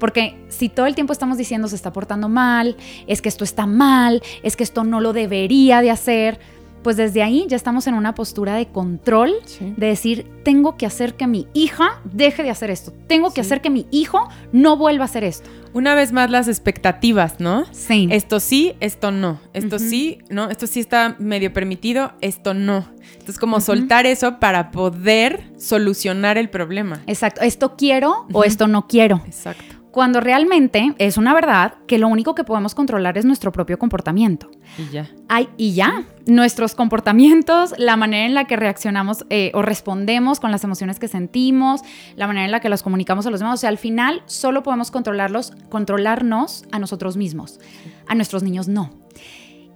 Porque 0.00 0.36
si 0.48 0.68
todo 0.68 0.86
el 0.86 0.94
tiempo 0.94 1.12
estamos 1.12 1.38
diciendo 1.38 1.68
se 1.68 1.76
está 1.76 1.92
portando 1.92 2.28
mal, 2.28 2.76
es 3.06 3.22
que 3.22 3.30
esto 3.30 3.44
está 3.44 3.64
mal, 3.64 4.22
es 4.42 4.56
que 4.56 4.64
esto 4.64 4.84
no 4.84 5.00
lo 5.00 5.12
debería 5.12 5.80
de 5.80 5.90
hacer, 5.90 6.38
pues 6.86 6.96
desde 6.96 7.20
ahí 7.24 7.46
ya 7.48 7.56
estamos 7.56 7.88
en 7.88 7.94
una 7.94 8.14
postura 8.14 8.54
de 8.54 8.66
control, 8.68 9.32
Sí. 9.44 9.74
de 9.76 9.88
decir, 9.88 10.30
tengo 10.44 10.76
que 10.76 10.86
hacer 10.86 11.14
que 11.14 11.26
mi 11.26 11.48
hija 11.52 12.00
deje 12.04 12.44
de 12.44 12.50
hacer 12.50 12.70
esto, 12.70 12.92
tengo 13.08 13.30
que 13.30 13.42
Sí. 13.42 13.48
hacer 13.48 13.60
que 13.60 13.70
mi 13.70 13.88
hijo 13.90 14.28
no 14.52 14.76
vuelva 14.76 15.02
a 15.02 15.06
hacer 15.06 15.24
esto. 15.24 15.50
Una 15.74 15.96
vez 15.96 16.12
más 16.12 16.30
las 16.30 16.46
expectativas, 16.46 17.40
¿no? 17.40 17.64
Sí. 17.72 18.06
Esto 18.12 18.38
sí, 18.38 18.74
esto 18.78 19.10
no. 19.10 19.40
Esto 19.52 19.80
sí, 19.80 20.18
¿no? 20.30 20.48
Esto 20.48 20.68
sí 20.68 20.78
está 20.78 21.16
medio 21.18 21.52
permitido, 21.52 22.12
esto 22.20 22.54
no. 22.54 22.86
Entonces, 23.14 23.38
como 23.40 23.60
soltar 23.60 24.06
eso 24.06 24.38
para 24.38 24.70
poder 24.70 25.50
solucionar 25.58 26.38
el 26.38 26.50
problema. 26.50 27.02
Exacto, 27.08 27.40
esto 27.40 27.74
quiero 27.76 28.26
o 28.32 28.44
esto 28.44 28.68
no 28.68 28.86
quiero. 28.86 29.22
Exacto. 29.26 29.75
Cuando 29.96 30.20
realmente 30.20 30.94
es 30.98 31.16
una 31.16 31.32
verdad 31.32 31.72
que 31.86 31.96
lo 31.96 32.08
único 32.08 32.34
que 32.34 32.44
podemos 32.44 32.74
controlar 32.74 33.16
es 33.16 33.24
nuestro 33.24 33.50
propio 33.50 33.78
comportamiento. 33.78 34.50
Y 34.76 34.92
ya. 34.92 35.10
Ay, 35.26 35.48
y 35.56 35.72
ya, 35.72 36.04
nuestros 36.26 36.74
comportamientos, 36.74 37.72
la 37.78 37.96
manera 37.96 38.26
en 38.26 38.34
la 38.34 38.44
que 38.44 38.56
reaccionamos 38.56 39.24
eh, 39.30 39.52
o 39.54 39.62
respondemos 39.62 40.38
con 40.38 40.50
las 40.50 40.62
emociones 40.64 40.98
que 40.98 41.08
sentimos, 41.08 41.80
la 42.14 42.26
manera 42.26 42.44
en 42.44 42.50
la 42.50 42.60
que 42.60 42.68
los 42.68 42.82
comunicamos 42.82 43.24
a 43.24 43.30
los 43.30 43.40
demás, 43.40 43.54
o 43.54 43.56
sea, 43.56 43.70
al 43.70 43.78
final 43.78 44.22
solo 44.26 44.62
podemos 44.62 44.90
controlarlos, 44.90 45.54
controlarnos 45.70 46.66
a 46.72 46.78
nosotros 46.78 47.16
mismos, 47.16 47.58
a 48.06 48.14
nuestros 48.14 48.42
niños 48.42 48.68
no. 48.68 48.90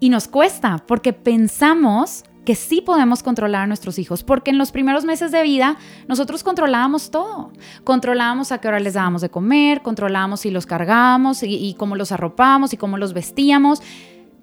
Y 0.00 0.10
nos 0.10 0.28
cuesta 0.28 0.84
porque 0.86 1.14
pensamos 1.14 2.24
que 2.50 2.56
sí 2.56 2.80
podemos 2.80 3.22
controlar 3.22 3.62
a 3.62 3.66
nuestros 3.68 3.96
hijos, 4.00 4.24
porque 4.24 4.50
en 4.50 4.58
los 4.58 4.72
primeros 4.72 5.04
meses 5.04 5.30
de 5.30 5.40
vida 5.44 5.76
nosotros 6.08 6.42
controlábamos 6.42 7.12
todo. 7.12 7.52
Controlábamos 7.84 8.50
a 8.50 8.58
qué 8.58 8.66
hora 8.66 8.80
les 8.80 8.94
dábamos 8.94 9.22
de 9.22 9.28
comer, 9.28 9.82
controlábamos 9.82 10.40
si 10.40 10.50
los 10.50 10.66
cargábamos 10.66 11.44
y, 11.44 11.54
y 11.54 11.74
cómo 11.74 11.94
los 11.94 12.10
arropábamos 12.10 12.72
y 12.72 12.76
cómo 12.76 12.98
los 12.98 13.12
vestíamos. 13.12 13.82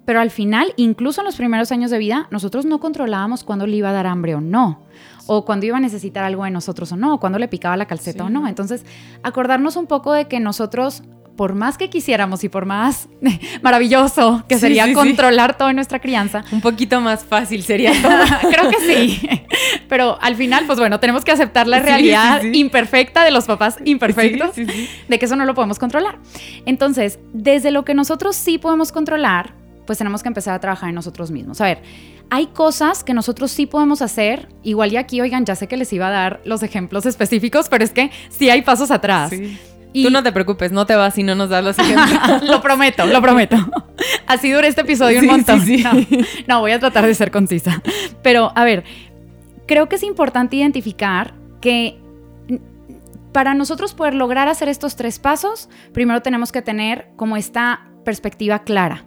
Pero 0.06 0.20
al 0.20 0.30
final, 0.30 0.72
incluso 0.76 1.20
en 1.20 1.26
los 1.26 1.36
primeros 1.36 1.70
años 1.70 1.90
de 1.90 1.98
vida, 1.98 2.28
nosotros 2.30 2.64
no 2.64 2.80
controlábamos 2.80 3.44
cuándo 3.44 3.66
le 3.66 3.76
iba 3.76 3.90
a 3.90 3.92
dar 3.92 4.06
hambre 4.06 4.34
o 4.34 4.40
no, 4.40 4.80
o 5.26 5.44
cuándo 5.44 5.66
iba 5.66 5.76
a 5.76 5.80
necesitar 5.80 6.24
algo 6.24 6.44
de 6.44 6.50
nosotros 6.50 6.90
o 6.92 6.96
no, 6.96 7.12
o 7.12 7.20
cuándo 7.20 7.38
le 7.38 7.46
picaba 7.46 7.76
la 7.76 7.84
calceta 7.84 8.24
Sí. 8.24 8.26
o 8.26 8.30
no. 8.30 8.48
Entonces, 8.48 8.86
acordarnos 9.22 9.76
un 9.76 9.86
poco 9.86 10.14
de 10.14 10.28
que 10.28 10.40
nosotros, 10.40 11.02
por 11.38 11.54
más 11.54 11.78
que 11.78 11.88
quisiéramos 11.88 12.42
y 12.42 12.48
por 12.48 12.66
más 12.66 13.08
maravilloso 13.62 14.44
que 14.48 14.58
sería 14.58 14.82
sí, 14.86 14.90
sí. 14.90 14.94
controlar 14.96 15.56
toda 15.56 15.72
nuestra 15.72 16.00
crianza, 16.00 16.42
Un 16.50 16.60
poquito 16.60 17.00
más 17.00 17.24
fácil 17.24 17.62
sería 17.62 17.92
todo. 18.02 18.50
Creo 18.50 18.68
que 18.68 18.80
sí. 18.80 19.30
Pero 19.88 20.18
al 20.20 20.34
final, 20.34 20.64
pues 20.66 20.80
bueno, 20.80 20.98
tenemos 20.98 21.24
que 21.24 21.30
aceptar 21.30 21.68
la 21.68 21.78
realidad 21.78 22.42
imperfecta 22.42 23.22
de 23.22 23.30
los 23.30 23.44
papás 23.44 23.76
imperfectos, 23.84 24.56
de 24.56 25.18
que 25.18 25.24
eso 25.24 25.36
no 25.36 25.44
lo 25.44 25.54
podemos 25.54 25.78
controlar. 25.78 26.18
Entonces, 26.66 27.20
desde 27.32 27.70
lo 27.70 27.84
que 27.84 27.94
nosotros 27.94 28.34
sí 28.34 28.58
podemos 28.58 28.90
controlar, 28.90 29.54
pues 29.86 29.96
tenemos 29.98 30.24
que 30.24 30.28
empezar 30.28 30.54
a 30.54 30.58
trabajar 30.58 30.88
en 30.88 30.96
nosotros 30.96 31.30
mismos. 31.30 31.60
A 31.60 31.66
ver, 31.66 31.82
hay 32.30 32.48
cosas 32.48 33.04
que 33.04 33.14
nosotros 33.14 33.52
sí 33.52 33.66
podemos 33.66 34.02
hacer. 34.02 34.48
Igual 34.64 34.92
y 34.92 34.96
aquí, 34.96 35.20
oigan, 35.20 35.44
ya 35.44 35.54
sé 35.54 35.68
que 35.68 35.76
les 35.76 35.92
iba 35.92 36.08
a 36.08 36.10
dar 36.10 36.40
los 36.44 36.64
ejemplos 36.64 37.06
específicos, 37.06 37.68
pero 37.68 37.84
es 37.84 37.92
que 37.92 38.10
sí 38.28 38.50
hay 38.50 38.62
pasos 38.62 38.90
atrás. 38.90 39.30
Sí. 39.30 39.56
Y- 39.92 40.04
Tú 40.04 40.10
no 40.10 40.22
te 40.22 40.32
preocupes, 40.32 40.70
no 40.72 40.84
te 40.86 40.94
vas 40.96 41.14
si 41.14 41.22
no 41.22 41.34
nos 41.34 41.48
das 41.48 41.64
los 41.64 41.78
ejemplos. 41.78 42.42
lo 42.48 42.60
prometo, 42.60 43.06
lo 43.06 43.20
prometo. 43.22 43.56
Así 44.26 44.50
duré 44.52 44.68
este 44.68 44.82
episodio 44.82 45.20
un 45.20 45.26
montón. 45.26 45.60
sí, 45.62 45.78
sí. 45.78 45.82
No, 45.82 45.92
no, 46.56 46.60
voy 46.60 46.72
a 46.72 46.78
tratar 46.78 47.06
de 47.06 47.14
ser 47.14 47.30
concisa. 47.30 47.82
Pero, 48.22 48.52
a 48.54 48.64
ver, 48.64 48.84
creo 49.66 49.88
que 49.88 49.96
es 49.96 50.02
importante 50.02 50.56
identificar 50.56 51.34
que 51.60 51.98
para 53.32 53.54
nosotros 53.54 53.94
poder 53.94 54.14
lograr 54.14 54.48
hacer 54.48 54.68
estos 54.68 54.96
tres 54.96 55.18
pasos, 55.18 55.68
primero 55.92 56.22
tenemos 56.22 56.52
que 56.52 56.62
tener 56.62 57.10
como 57.16 57.36
esta 57.36 57.88
perspectiva 58.04 58.60
clara. 58.60 59.04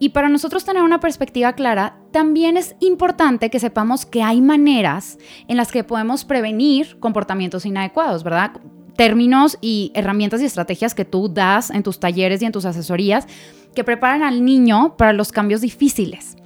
Y 0.00 0.10
para 0.10 0.28
nosotros 0.28 0.64
tener 0.64 0.82
una 0.82 1.00
perspectiva 1.00 1.54
clara, 1.54 1.96
también 2.12 2.56
es 2.56 2.76
importante 2.80 3.50
que 3.50 3.58
sepamos 3.58 4.06
que 4.06 4.22
hay 4.22 4.40
maneras 4.40 5.18
en 5.48 5.56
las 5.56 5.72
que 5.72 5.82
podemos 5.82 6.24
prevenir 6.24 6.98
comportamientos 7.00 7.66
inadecuados, 7.66 8.22
¿verdad? 8.22 8.52
Términos 8.98 9.58
y 9.60 9.92
herramientas 9.94 10.42
y 10.42 10.44
estrategias 10.44 10.92
que 10.92 11.04
tú 11.04 11.28
das 11.28 11.70
en 11.70 11.84
tus 11.84 12.00
talleres 12.00 12.42
y 12.42 12.46
en 12.46 12.50
tus 12.50 12.64
asesorías 12.64 13.28
que 13.72 13.84
preparan 13.84 14.24
al 14.24 14.44
niño 14.44 14.96
para 14.96 15.12
los 15.12 15.30
cambios 15.30 15.60
difíciles. 15.60 16.36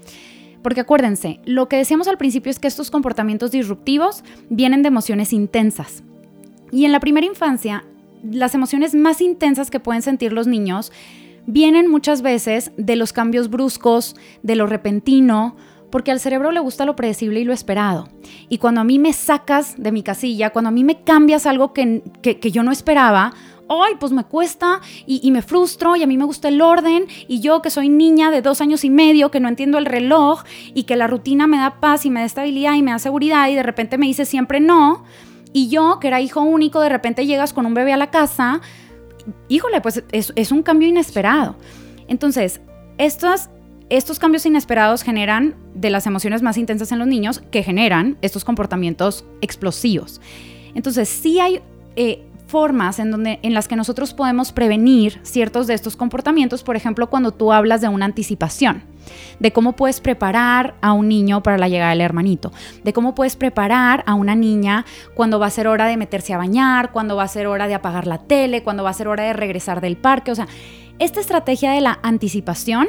Porque 0.62 0.82
acuérdense, 0.82 1.40
lo 1.46 1.70
que 1.70 1.78
decíamos 1.78 2.08
al 2.08 2.18
principio 2.18 2.50
es 2.50 2.58
que 2.58 2.68
estos 2.68 2.90
comportamientos 2.90 3.52
disruptivos 3.52 4.22
vienen 4.50 4.82
de 4.82 4.88
emociones 4.88 5.32
intensas. 5.32 6.02
Y 6.70 6.84
en 6.84 6.92
la 6.92 7.00
primera 7.00 7.26
infancia, 7.26 7.86
las 8.22 8.54
emociones 8.54 8.94
más 8.94 9.22
intensas 9.22 9.70
que 9.70 9.80
pueden 9.80 10.02
sentir 10.02 10.34
los 10.34 10.46
niños 10.46 10.92
vienen 11.46 11.90
muchas 11.90 12.20
veces 12.20 12.70
de 12.76 12.96
los 12.96 13.14
cambios 13.14 13.48
bruscos, 13.48 14.14
de 14.42 14.56
lo 14.56 14.66
repentino, 14.66 15.56
porque 15.92 16.10
al 16.10 16.18
cerebro 16.18 16.50
le 16.50 16.58
gusta 16.58 16.84
lo 16.84 16.96
predecible 16.96 17.38
y 17.38 17.44
lo 17.44 17.52
esperado. 17.52 18.08
Y 18.48 18.58
cuando 18.58 18.80
a 18.80 18.84
mí 18.84 18.98
me 18.98 19.12
sacas 19.12 19.80
de 19.80 19.92
mi 19.92 20.02
casilla, 20.02 20.50
cuando 20.50 20.70
a 20.70 20.72
mí 20.72 20.82
me 20.82 21.02
cambias 21.04 21.46
algo 21.46 21.72
que, 21.72 22.02
que, 22.22 22.50
yo 22.50 22.64
no 22.64 22.72
esperaba, 22.72 23.34
ay, 23.68 23.94
pues 24.00 24.10
me 24.10 24.24
cuesta 24.24 24.80
y, 25.06 25.20
y 25.22 25.30
me 25.30 25.42
frustro 25.42 25.94
y 25.94 26.02
a 26.02 26.06
mí 26.06 26.16
me 26.16 26.24
gusta 26.24 26.48
el 26.48 26.60
orden 26.60 27.04
y 27.28 27.40
yo 27.40 27.62
que 27.62 27.70
soy 27.70 27.88
niña 27.90 28.30
de 28.30 28.42
dos 28.42 28.60
años 28.60 28.84
y 28.84 28.90
medio, 28.90 29.30
que 29.30 29.38
no 29.38 29.48
entiendo 29.48 29.78
el 29.78 29.84
reloj 29.84 30.42
y 30.74 30.84
que 30.84 30.96
la 30.96 31.06
rutina 31.06 31.46
me 31.46 31.58
da 31.58 31.78
paz 31.78 32.06
y 32.06 32.10
me 32.10 32.20
da 32.20 32.26
estabilidad 32.26 32.74
y 32.74 32.82
me 32.82 32.90
da 32.90 32.98
seguridad 32.98 33.48
y 33.48 33.54
de 33.54 33.62
repente 33.62 33.98
me 33.98 34.06
dice 34.06 34.24
siempre 34.24 34.60
no. 34.60 35.04
Y 35.52 35.68
yo, 35.68 35.98
que 36.00 36.08
era 36.08 36.22
hijo 36.22 36.40
único, 36.40 36.80
de 36.80 36.88
repente 36.88 37.26
llegas 37.26 37.52
con 37.52 37.66
un 37.66 37.74
bebé 37.74 37.92
a 37.92 37.98
la 37.98 38.10
casa 38.10 38.62
híjole, 39.48 39.80
pues 39.80 40.02
es, 40.12 40.32
es 40.34 40.52
un 40.52 40.62
cambio 40.62 40.88
inesperado. 40.88 41.56
Entonces, 42.08 42.60
estos, 42.98 43.48
estos 43.96 44.18
cambios 44.18 44.46
inesperados 44.46 45.02
generan 45.02 45.54
de 45.74 45.90
las 45.90 46.06
emociones 46.06 46.40
más 46.40 46.56
intensas 46.56 46.92
en 46.92 46.98
los 46.98 47.06
niños 47.06 47.42
que 47.50 47.62
generan 47.62 48.16
estos 48.22 48.42
comportamientos 48.42 49.26
explosivos. 49.42 50.22
Entonces, 50.74 51.10
sí 51.10 51.38
hay 51.40 51.60
eh, 51.96 52.24
formas 52.46 52.98
en, 52.98 53.10
donde, 53.10 53.38
en 53.42 53.52
las 53.52 53.68
que 53.68 53.76
nosotros 53.76 54.14
podemos 54.14 54.50
prevenir 54.52 55.20
ciertos 55.24 55.66
de 55.66 55.74
estos 55.74 55.96
comportamientos, 55.96 56.62
por 56.62 56.74
ejemplo, 56.74 57.10
cuando 57.10 57.32
tú 57.32 57.52
hablas 57.52 57.82
de 57.82 57.88
una 57.88 58.06
anticipación, 58.06 58.82
de 59.40 59.52
cómo 59.52 59.72
puedes 59.72 60.00
preparar 60.00 60.74
a 60.80 60.94
un 60.94 61.08
niño 61.08 61.42
para 61.42 61.58
la 61.58 61.68
llegada 61.68 61.90
del 61.90 62.00
hermanito, 62.00 62.50
de 62.84 62.94
cómo 62.94 63.14
puedes 63.14 63.36
preparar 63.36 64.04
a 64.06 64.14
una 64.14 64.34
niña 64.34 64.86
cuando 65.14 65.38
va 65.38 65.48
a 65.48 65.50
ser 65.50 65.68
hora 65.68 65.86
de 65.86 65.98
meterse 65.98 66.32
a 66.32 66.38
bañar, 66.38 66.92
cuando 66.92 67.14
va 67.14 67.24
a 67.24 67.28
ser 67.28 67.46
hora 67.46 67.68
de 67.68 67.74
apagar 67.74 68.06
la 68.06 68.18
tele, 68.18 68.62
cuando 68.62 68.84
va 68.84 68.90
a 68.90 68.94
ser 68.94 69.08
hora 69.08 69.24
de 69.24 69.34
regresar 69.34 69.82
del 69.82 69.98
parque, 69.98 70.30
o 70.30 70.34
sea, 70.34 70.48
esta 70.98 71.20
estrategia 71.20 71.72
de 71.72 71.82
la 71.82 71.98
anticipación 72.02 72.88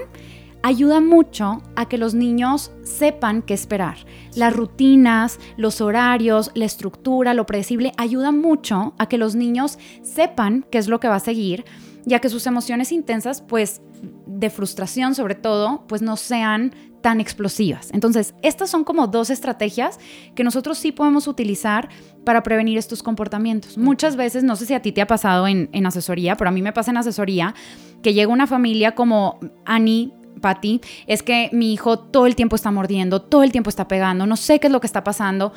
ayuda 0.63 1.01
mucho 1.01 1.61
a 1.75 1.87
que 1.87 1.97
los 1.97 2.15
niños 2.15 2.71
sepan 2.83 3.41
qué 3.41 3.53
esperar. 3.53 3.97
Las 4.35 4.55
rutinas, 4.55 5.39
los 5.57 5.81
horarios, 5.81 6.51
la 6.55 6.65
estructura, 6.65 7.33
lo 7.33 7.45
predecible, 7.45 7.91
ayuda 7.97 8.31
mucho 8.31 8.95
a 8.97 9.07
que 9.07 9.17
los 9.17 9.35
niños 9.35 9.77
sepan 10.01 10.65
qué 10.71 10.79
es 10.79 10.87
lo 10.87 10.99
que 10.99 11.09
va 11.09 11.15
a 11.15 11.19
seguir 11.19 11.65
y 12.05 12.15
a 12.15 12.19
que 12.19 12.29
sus 12.29 12.47
emociones 12.47 12.91
intensas, 12.91 13.41
pues 13.41 13.81
de 14.25 14.49
frustración 14.49 15.15
sobre 15.15 15.35
todo, 15.35 15.85
pues 15.87 16.01
no 16.01 16.17
sean 16.17 16.73
tan 17.01 17.19
explosivas. 17.19 17.89
Entonces, 17.91 18.33
estas 18.41 18.69
son 18.69 18.85
como 18.85 19.07
dos 19.07 19.29
estrategias 19.29 19.99
que 20.35 20.45
nosotros 20.45 20.77
sí 20.77 20.93
podemos 20.93 21.27
utilizar 21.27 21.89
para 22.23 22.43
prevenir 22.43 22.77
estos 22.77 23.03
comportamientos. 23.03 23.77
Muchas 23.77 24.15
veces, 24.15 24.45
no 24.45 24.55
sé 24.55 24.65
si 24.65 24.73
a 24.73 24.81
ti 24.81 24.93
te 24.93 25.01
ha 25.01 25.07
pasado 25.07 25.45
en, 25.47 25.69
en 25.73 25.85
asesoría, 25.85 26.37
pero 26.37 26.49
a 26.49 26.53
mí 26.53 26.61
me 26.61 26.71
pasa 26.71 26.91
en 26.91 26.97
asesoría 26.97 27.53
que 28.01 28.13
llega 28.13 28.31
una 28.31 28.47
familia 28.47 28.95
como 28.95 29.39
Annie 29.65 30.13
Patty, 30.41 30.81
es 31.07 31.23
que 31.23 31.49
mi 31.51 31.73
hijo 31.73 31.99
todo 31.99 32.25
el 32.25 32.35
tiempo 32.35 32.55
está 32.55 32.71
mordiendo, 32.71 33.21
todo 33.21 33.43
el 33.43 33.51
tiempo 33.51 33.69
está 33.69 33.87
pegando, 33.87 34.25
no 34.25 34.35
sé 34.35 34.59
qué 34.59 34.67
es 34.67 34.73
lo 34.73 34.81
que 34.81 34.87
está 34.87 35.03
pasando. 35.03 35.53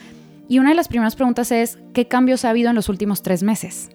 Y 0.49 0.59
una 0.59 0.71
de 0.71 0.77
las 0.77 0.89
primeras 0.89 1.17
preguntas 1.17 1.51
es, 1.51 1.79
¿qué 1.93 2.07
cambios 2.07 2.45
ha 2.45 2.51
habido 2.51 2.71
en 2.71 2.77
los 2.77 2.89
últimos 2.89 3.23
tres 3.23 3.43
meses? 3.43 3.91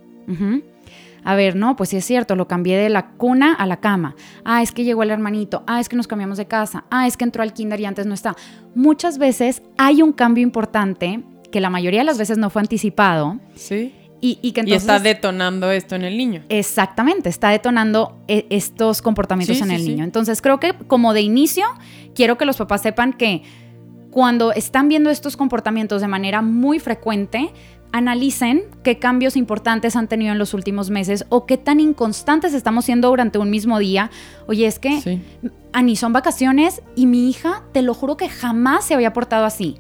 A 1.24 1.36
ver, 1.36 1.56
no, 1.56 1.76
pues 1.76 1.90
sí 1.90 1.98
es 1.98 2.06
cierto, 2.06 2.36
lo 2.36 2.48
cambié 2.48 2.78
de 2.78 2.90
la 2.90 3.12
cuna 3.12 3.54
a 3.54 3.66
la 3.66 3.78
cama. 3.78 4.16
Ah, 4.44 4.62
es 4.62 4.72
que 4.72 4.84
llegó 4.84 5.04
el 5.04 5.12
hermanito. 5.12 5.64
Ah, 5.68 5.80
es 5.80 5.88
que 5.88 5.96
nos 5.96 6.08
cambiamos 6.08 6.38
de 6.38 6.48
casa. 6.48 6.86
Ah, 6.90 7.08
es 7.08 7.16
que 7.16 7.24
entró 7.24 7.44
al 7.44 7.54
kinder 7.54 7.80
y 7.80 7.86
antes 7.86 8.06
no 8.06 8.14
está. 8.14 8.36
Muchas 8.74 9.18
veces 9.18 9.62
hay 9.78 10.02
un 10.02 10.14
cambio 10.14 10.44
importante 10.44 11.24
que 11.52 11.62
la 11.62 11.70
mayoría 11.70 12.00
de 12.00 12.06
las 12.06 12.18
veces 12.18 12.38
no 12.38 12.50
fue 12.50 12.62
anticipado. 12.62 13.40
Sí. 13.56 13.94
Y, 14.24 14.52
que 14.52 14.62
está 14.76 15.00
detonando 15.00 15.72
esto 15.72 15.96
en 15.96 16.04
el 16.04 16.16
niño. 16.16 16.44
Exactamente, 16.48 17.28
está 17.28 17.50
detonando 17.50 18.20
e, 18.28 18.46
estos 18.52 19.02
comportamientos 19.02 19.60
en 19.62 19.72
el 19.72 19.84
niño. 19.84 20.04
Entonces 20.04 20.44
creo 20.44 20.60
que 20.60 20.74
como 20.86 21.14
de 21.14 21.22
inicio, 21.22 21.66
quiero 22.14 22.38
que 22.38 22.46
los 22.46 22.58
papás 22.58 22.84
sepan 22.84 23.14
que 23.14 23.42
cuando 24.12 24.52
están 24.52 24.90
viendo 24.90 25.10
estos 25.10 25.38
comportamientos 25.38 26.02
de 26.02 26.08
manera 26.08 26.44
muy 26.44 26.80
frecuente, 26.80 27.52
analicen 27.92 28.64
qué 28.84 29.00
cambios 29.00 29.36
importantes 29.36 29.96
han 29.96 30.08
tenido 30.08 30.32
en 30.32 30.38
los 30.38 30.54
últimos 30.54 30.90
meses 30.90 31.26
o 31.30 31.46
qué 31.46 31.58
tan 31.58 31.80
inconstantes 31.80 32.54
estamos 32.54 32.86
siendo 32.86 33.10
durante 33.10 33.38
un 33.38 33.50
mismo 33.50 33.80
día. 33.80 34.12
Oye, 34.48 34.66
es 34.66 34.80
que, 34.80 35.20
Ani, 35.74 35.96
son 35.96 36.14
vacaciones 36.14 36.82
y 36.96 37.06
mi 37.06 37.30
hija, 37.30 37.64
te 37.74 37.82
lo 37.82 37.94
juro 37.94 38.18
que 38.18 38.30
jamás 38.30 38.86
se 38.86 38.94
había 38.94 39.14
portado 39.14 39.46
así. 39.46 39.78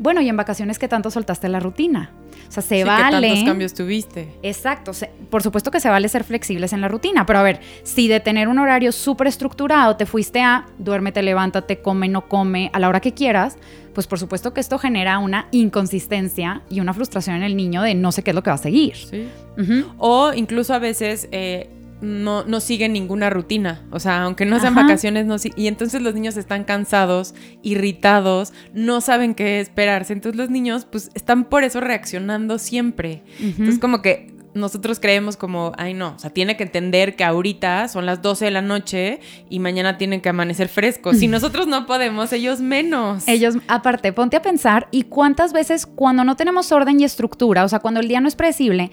Bueno, 0.00 0.22
y 0.22 0.30
en 0.30 0.36
vacaciones, 0.36 0.78
¿qué 0.78 0.88
tanto 0.88 1.10
soltaste 1.10 1.46
la 1.50 1.60
rutina? 1.60 2.10
O 2.48 2.50
sea, 2.50 2.62
se 2.62 2.84
vale. 2.84 3.20
¿Qué 3.20 3.26
tantos 3.26 3.44
cambios 3.44 3.74
tuviste? 3.74 4.28
Exacto. 4.42 4.92
por 5.28 5.42
supuesto 5.42 5.70
que 5.70 5.78
se 5.78 5.90
vale 5.90 6.08
ser 6.08 6.24
flexibles 6.24 6.72
en 6.72 6.80
la 6.80 6.88
rutina, 6.88 7.26
pero 7.26 7.38
a 7.38 7.42
ver, 7.42 7.60
si 7.82 8.08
de 8.08 8.18
tener 8.18 8.48
un 8.48 8.58
horario 8.58 8.92
súper 8.92 9.26
estructurado 9.26 9.96
te 9.96 10.06
fuiste 10.06 10.40
a 10.40 10.64
duérmete, 10.78 11.22
levántate, 11.22 11.82
come, 11.82 12.08
no 12.08 12.28
come, 12.28 12.70
a 12.72 12.78
la 12.78 12.88
hora 12.88 13.00
que 13.00 13.12
quieras, 13.12 13.58
pues 13.92 14.06
por 14.06 14.18
supuesto 14.18 14.54
que 14.54 14.60
esto 14.60 14.78
genera 14.78 15.18
una 15.18 15.48
inconsistencia 15.50 16.62
y 16.70 16.80
una 16.80 16.94
frustración 16.94 17.36
en 17.36 17.42
el 17.42 17.54
niño 17.54 17.82
de 17.82 17.94
no 17.94 18.10
sé 18.10 18.22
qué 18.22 18.30
es 18.30 18.34
lo 18.34 18.42
que 18.42 18.48
va 18.48 18.54
a 18.54 18.58
seguir. 18.58 18.96
Sí. 18.96 19.28
O 19.98 20.32
incluso 20.32 20.72
a 20.72 20.78
veces. 20.78 21.28
Eh, 21.30 21.68
no, 22.00 22.44
no 22.44 22.60
siguen 22.60 22.92
ninguna 22.92 23.30
rutina. 23.30 23.82
O 23.90 24.00
sea, 24.00 24.24
aunque 24.24 24.46
no 24.46 24.60
sean 24.60 24.74
vacaciones, 24.74 25.26
no 25.26 25.36
y 25.56 25.66
entonces 25.66 26.02
los 26.02 26.14
niños 26.14 26.36
están 26.36 26.64
cansados, 26.64 27.34
irritados, 27.62 28.52
no 28.74 29.00
saben 29.00 29.34
qué 29.34 29.60
esperarse. 29.60 30.12
Entonces 30.12 30.38
los 30.38 30.50
niños, 30.50 30.86
pues, 30.90 31.10
están 31.14 31.44
por 31.44 31.64
eso 31.64 31.80
reaccionando 31.80 32.58
siempre. 32.58 33.22
Entonces, 33.40 33.78
como 33.78 34.02
que 34.02 34.34
nosotros 34.54 34.98
creemos 35.00 35.36
como, 35.36 35.72
ay 35.76 35.94
no, 35.94 36.14
o 36.16 36.18
sea, 36.18 36.30
tiene 36.30 36.56
que 36.56 36.64
entender 36.64 37.16
que 37.16 37.24
ahorita 37.24 37.86
son 37.88 38.06
las 38.06 38.20
12 38.22 38.46
de 38.46 38.50
la 38.50 38.62
noche 38.62 39.20
y 39.48 39.60
mañana 39.60 39.96
tienen 39.96 40.20
que 40.20 40.28
amanecer 40.28 40.68
frescos. 40.68 41.18
Si 41.18 41.28
nosotros 41.28 41.66
no 41.66 41.86
podemos, 41.86 42.32
ellos 42.32 42.60
menos. 42.60 43.28
Ellos, 43.28 43.56
aparte, 43.68 44.12
ponte 44.12 44.36
a 44.36 44.42
pensar 44.42 44.88
y 44.90 45.02
cuántas 45.02 45.52
veces 45.52 45.86
cuando 45.86 46.24
no 46.24 46.36
tenemos 46.36 46.72
orden 46.72 47.00
y 47.00 47.04
estructura, 47.04 47.64
o 47.64 47.68
sea, 47.68 47.78
cuando 47.78 48.00
el 48.00 48.08
día 48.08 48.20
no 48.20 48.28
es 48.28 48.34
predecible, 48.34 48.90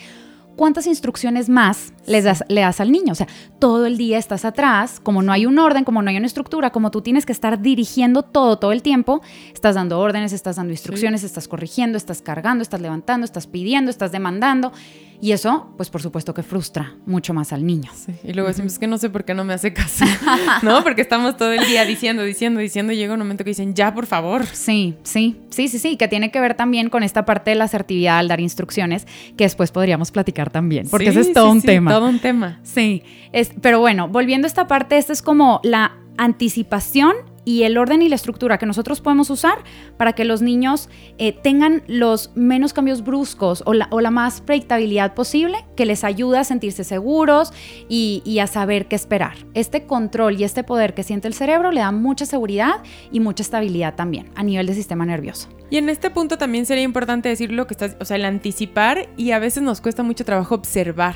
¿cuántas 0.58 0.88
instrucciones 0.88 1.48
más 1.48 1.94
le 2.06 2.22
das, 2.22 2.44
le 2.50 2.62
das 2.62 2.82
al 2.82 2.92
niño? 2.92 3.14
O 3.14 3.16
sea, 3.16 3.28
todo 3.60 3.86
el 3.86 3.98
día 3.98 4.18
estás 4.18 4.44
atrás, 4.44 5.00
como 5.02 5.22
no 5.22 5.32
hay 5.32 5.46
un 5.46 5.58
orden, 5.58 5.86
como 5.86 6.02
no 6.02 6.10
hay 6.10 6.18
una 6.18 6.26
estructura, 6.26 6.72
como 6.72 6.92
tú 6.92 7.02
tienes 7.02 7.26
que 7.26 7.32
estar 7.32 7.62
dirigiendo 7.62 8.24
todo, 8.24 8.60
todo 8.60 8.74
el 8.74 8.82
tiempo, 8.82 9.22
estás 9.54 9.76
dando 9.76 9.98
órdenes, 10.00 10.34
estás 10.34 10.58
dando 10.58 10.74
instrucciones, 10.74 11.24
estás 11.24 11.48
corrigiendo, 11.48 11.98
estás 11.98 12.22
cargando, 12.22 12.62
estás 12.62 12.82
levantando, 12.82 13.24
estás 13.24 13.48
pidiendo, 13.48 13.90
estás 13.90 14.12
demandando. 14.12 14.74
Y 15.20 15.32
eso, 15.32 15.74
pues 15.78 15.90
por 15.90 16.02
supuesto 16.02 16.34
que 16.34 16.44
frustra 16.44 16.94
mucho 17.06 17.34
más 17.34 17.52
al 17.52 17.66
niño. 17.66 17.92
Y 18.24 18.34
luego 18.34 18.50
decimos, 18.50 18.74
es 18.74 18.80
que 18.80 18.88
no 18.88 18.98
sé 18.98 19.10
por 19.10 19.26
qué 19.26 19.34
no 19.34 19.44
me 19.44 19.54
hace 19.54 19.74
caso, 19.74 20.06
¿no? 20.62 20.84
Porque 20.84 21.02
estamos 21.02 21.38
todo 21.38 21.52
el 21.52 21.66
día 21.66 21.86
diciendo, 21.86 22.24
diciendo, 22.24 22.60
diciendo, 22.60 22.94
y 22.94 22.98
llega 22.98 23.14
un 23.14 23.20
momento 23.20 23.44
que 23.44 23.50
dicen, 23.50 23.74
ya, 23.74 23.94
por 23.94 24.06
favor. 24.06 24.46
Sí, 24.46 24.96
sí, 25.04 25.36
sí, 25.50 25.68
sí, 25.68 25.80
sí, 25.80 25.98
que 25.98 26.08
tiene 26.08 26.30
que 26.30 26.40
ver 26.40 26.54
también 26.54 26.90
con 26.90 27.04
esta 27.04 27.26
parte 27.26 27.52
de 27.52 27.56
la 27.56 27.66
asertividad 27.66 28.20
al 28.20 28.28
dar 28.28 28.40
instrucciones, 28.40 29.08
que 29.36 29.44
después 29.44 29.72
podríamos 29.72 30.12
platicar 30.12 30.52
también, 30.52 30.88
porque 30.88 31.10
ese 31.10 31.22
es 31.22 31.34
todo 31.34 31.52
un 31.52 31.62
tema. 31.62 31.92
todo 31.92 32.08
un 32.08 32.20
tema. 32.20 32.60
Sí, 32.64 33.04
es, 33.32 33.52
pero 33.62 33.80
bueno, 33.80 34.08
volviendo 34.08 34.46
a 34.46 34.50
esta 34.50 34.68
parte, 34.68 34.98
esta 34.98 35.14
es 35.14 35.22
como 35.22 35.62
la 35.64 35.98
anticipación 36.18 37.14
y 37.48 37.64
el 37.64 37.78
orden 37.78 38.02
y 38.02 38.10
la 38.10 38.16
estructura 38.16 38.58
que 38.58 38.66
nosotros 38.66 39.00
podemos 39.00 39.30
usar 39.30 39.60
para 39.96 40.12
que 40.12 40.26
los 40.26 40.42
niños 40.42 40.90
eh, 41.18 41.32
tengan 41.32 41.82
los 41.88 42.32
menos 42.36 42.74
cambios 42.74 43.06
bruscos 43.06 43.64
o 43.66 43.74
la, 43.74 43.88
o 43.90 44.02
la, 44.02 44.12
más 44.12 44.42
predictabilidad 44.42 45.14
posible 45.14 45.66
que 45.78 45.86
les 45.86 46.04
ayuda 46.04 46.42
a 46.42 46.44
sentirse 46.44 46.84
seguros 46.84 47.54
y, 47.88 48.22
y, 48.26 48.40
a 48.40 48.48
saber 48.48 48.90
qué 48.90 48.98
esperar. 48.98 49.38
Este 49.54 49.86
control 49.86 50.38
y 50.38 50.44
este 50.44 50.66
poder 50.66 50.94
que 50.94 51.04
siente 51.04 51.30
el 51.30 51.34
cerebro 51.34 51.72
le 51.72 51.80
da 51.80 51.94
mucha 51.94 52.26
seguridad 52.26 52.84
y 53.14 53.22
mucha 53.22 53.44
estabilidad 53.44 53.96
también 53.96 54.30
a 54.36 54.44
nivel 54.44 54.68
del 54.68 54.76
sistema 54.76 55.06
nervioso. 55.06 55.48
Y 55.70 55.78
en 55.78 55.88
este 55.88 56.10
punto 56.10 56.38
también 56.38 56.66
sería 56.66 56.84
importante 56.84 57.30
decir 57.30 57.54
lo 57.54 57.66
que 57.66 57.76
estás, 57.76 57.96
o 58.02 58.04
sea, 58.04 58.18
el 58.18 58.26
anticipar 58.26 59.08
y 59.16 59.32
a 59.32 59.40
veces 59.40 59.64
nos 59.64 59.80
cuesta 59.80 60.04
mucho 60.04 60.26
trabajo 60.26 60.56
observar. 60.56 61.16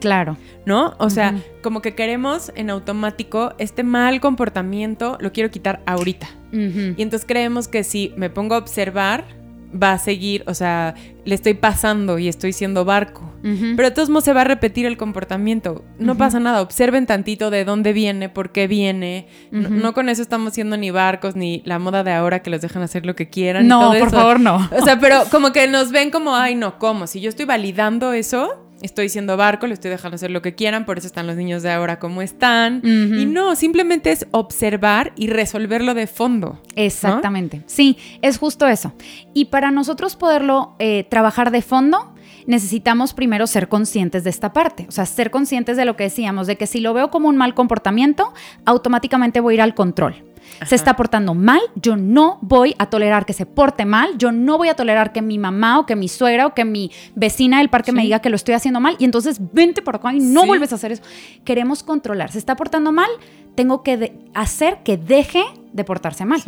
Claro. 0.00 0.36
¿No? 0.66 0.94
O 0.98 1.10
sea, 1.10 1.34
como 1.62 1.82
que 1.82 1.94
queremos 1.94 2.52
en 2.54 2.70
automático 2.70 3.54
este 3.58 3.82
mal 3.82 4.20
comportamiento, 4.20 5.18
lo 5.20 5.32
quiero 5.32 5.50
quitar 5.50 5.82
ahorita. 5.86 6.28
Y 6.52 7.02
entonces 7.02 7.24
creemos 7.26 7.68
que 7.68 7.84
si 7.84 8.12
me 8.16 8.28
pongo 8.28 8.56
a 8.56 8.58
observar, 8.58 9.24
va 9.70 9.92
a 9.92 9.98
seguir, 9.98 10.42
o 10.46 10.54
sea, 10.54 10.94
le 11.24 11.34
estoy 11.34 11.54
pasando 11.54 12.18
y 12.18 12.28
estoy 12.28 12.52
siendo 12.52 12.84
barco. 12.84 13.32
Pero 13.42 13.88
de 13.88 13.90
todos 13.90 14.10
modos 14.10 14.24
se 14.24 14.34
va 14.34 14.42
a 14.42 14.44
repetir 14.44 14.84
el 14.84 14.96
comportamiento. 14.96 15.84
No 15.98 16.16
pasa 16.16 16.40
nada, 16.40 16.60
observen 16.60 17.06
tantito 17.06 17.50
de 17.50 17.64
dónde 17.64 17.92
viene, 17.92 18.28
por 18.28 18.52
qué 18.52 18.66
viene. 18.66 19.28
no, 19.50 19.94
con 19.94 20.08
eso 20.08 20.22
estamos 20.22 20.52
siendo 20.54 20.76
ni 20.76 20.90
barcos, 20.90 21.36
ni 21.36 21.62
la 21.64 21.78
moda 21.78 22.04
de 22.04 22.12
ahora 22.12 22.40
que 22.40 22.50
los 22.50 22.60
dejan 22.60 22.82
hacer 22.82 23.06
lo 23.06 23.14
que 23.14 23.28
quieran. 23.28 23.68
No, 23.68 23.92
por 23.98 24.10
favor, 24.10 24.40
no. 24.40 24.68
O 24.76 24.84
sea, 24.84 24.98
pero 24.98 25.22
como 25.30 25.52
que 25.52 25.68
nos 25.68 25.90
ven 25.90 26.10
como, 26.10 26.34
ay, 26.34 26.54
no, 26.54 26.78
¿cómo? 26.78 27.06
Si 27.06 27.20
yo 27.20 27.28
estoy 27.28 27.46
validando 27.46 28.12
eso, 28.12 28.69
estoy 28.82 29.08
siendo 29.08 29.36
barco, 29.36 29.66
le 29.66 29.74
estoy 29.74 29.90
dejando 29.90 30.16
hacer 30.16 30.30
lo 30.30 30.42
que 30.42 30.54
quieran, 30.54 30.84
por 30.84 30.98
eso 30.98 31.06
están 31.06 31.26
los 31.26 31.36
niños 31.36 31.62
de 31.62 31.70
ahora 31.70 31.98
como 31.98 32.22
están. 32.22 32.80
Y 32.84 33.26
no, 33.26 33.56
simplemente 33.56 34.12
es 34.12 34.26
observar 34.30 35.12
y 35.16 35.28
resolverlo 35.28 35.94
de 35.94 36.06
fondo. 36.06 36.60
Exactamente. 36.76 37.62
Sí, 37.66 37.98
es 38.22 38.38
justo 38.38 38.66
eso. 38.66 38.92
Y 39.34 39.46
para 39.46 39.70
nosotros 39.70 40.16
poderlo 40.16 40.74
eh, 40.78 41.04
trabajar 41.08 41.50
de 41.50 41.62
fondo, 41.62 42.14
necesitamos 42.46 43.14
primero 43.14 43.46
ser 43.46 43.68
conscientes 43.68 44.24
de 44.24 44.30
esta 44.30 44.52
parte, 44.52 44.86
o 44.88 44.92
sea, 44.92 45.06
ser 45.06 45.30
conscientes 45.30 45.76
de 45.76 45.84
lo 45.84 45.96
que 45.96 46.04
decíamos, 46.04 46.46
de 46.46 46.56
que 46.56 46.66
si 46.66 46.80
lo 46.80 46.94
veo 46.94 47.10
como 47.10 47.28
un 47.28 47.36
mal 47.36 47.54
comportamiento, 47.54 48.32
automáticamente 48.64 49.40
voy 49.40 49.54
a 49.54 49.56
ir 49.56 49.62
al 49.62 49.74
control 49.74 50.29
se 50.66 50.74
está 50.74 50.94
portando 50.94 51.34
mal, 51.34 51.60
yo 51.74 51.96
no 51.96 52.38
voy 52.42 52.74
a 52.78 52.86
tolerar 52.86 53.24
que 53.24 53.32
se 53.32 53.46
porte 53.46 53.84
mal, 53.84 54.18
yo 54.18 54.30
no 54.32 54.58
voy 54.58 54.68
a 54.68 54.74
tolerar 54.74 55.12
que 55.12 55.22
mi 55.22 55.38
mamá 55.38 55.78
o 55.78 55.86
que 55.86 55.96
mi 55.96 56.08
suegra 56.08 56.46
o 56.46 56.54
que 56.54 56.64
mi 56.64 56.90
vecina 57.14 57.58
del 57.58 57.70
parque 57.70 57.92
me 57.92 58.02
diga 58.02 58.20
que 58.20 58.30
lo 58.30 58.36
estoy 58.36 58.54
haciendo 58.54 58.80
mal 58.80 58.96
y 58.98 59.04
entonces 59.04 59.40
vente 59.52 59.82
por 59.82 59.96
acá 59.96 60.12
y 60.12 60.20
no 60.20 60.46
vuelves 60.46 60.72
a 60.72 60.76
hacer 60.76 60.92
eso. 60.92 61.02
Queremos 61.44 61.82
controlar, 61.82 62.30
se 62.30 62.38
está 62.38 62.56
portando 62.56 62.92
mal, 62.92 63.08
tengo 63.54 63.82
que 63.82 64.12
hacer 64.34 64.78
que 64.84 64.96
deje 64.96 65.42
de 65.72 65.84
portarse 65.84 66.24
mal. 66.24 66.42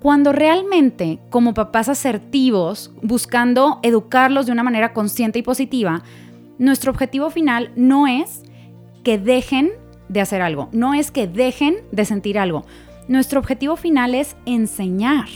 Cuando 0.00 0.32
realmente, 0.32 1.20
como 1.30 1.54
papás 1.54 1.88
asertivos, 1.88 2.92
buscando 3.02 3.78
educarlos 3.82 4.46
de 4.46 4.52
una 4.52 4.64
manera 4.64 4.92
consciente 4.92 5.38
y 5.38 5.42
positiva, 5.42 6.02
nuestro 6.58 6.90
objetivo 6.90 7.30
final 7.30 7.72
no 7.76 8.06
es 8.06 8.42
que 9.04 9.18
dejen 9.18 9.70
de 10.08 10.20
hacer 10.20 10.42
algo, 10.42 10.68
no 10.72 10.92
es 10.92 11.10
que 11.10 11.26
dejen 11.26 11.76
de 11.92 12.04
sentir 12.04 12.38
algo. 12.38 12.64
Nuestro 13.12 13.40
objetivo 13.40 13.76
final 13.76 14.14
es 14.14 14.36
enseñar. 14.46 15.28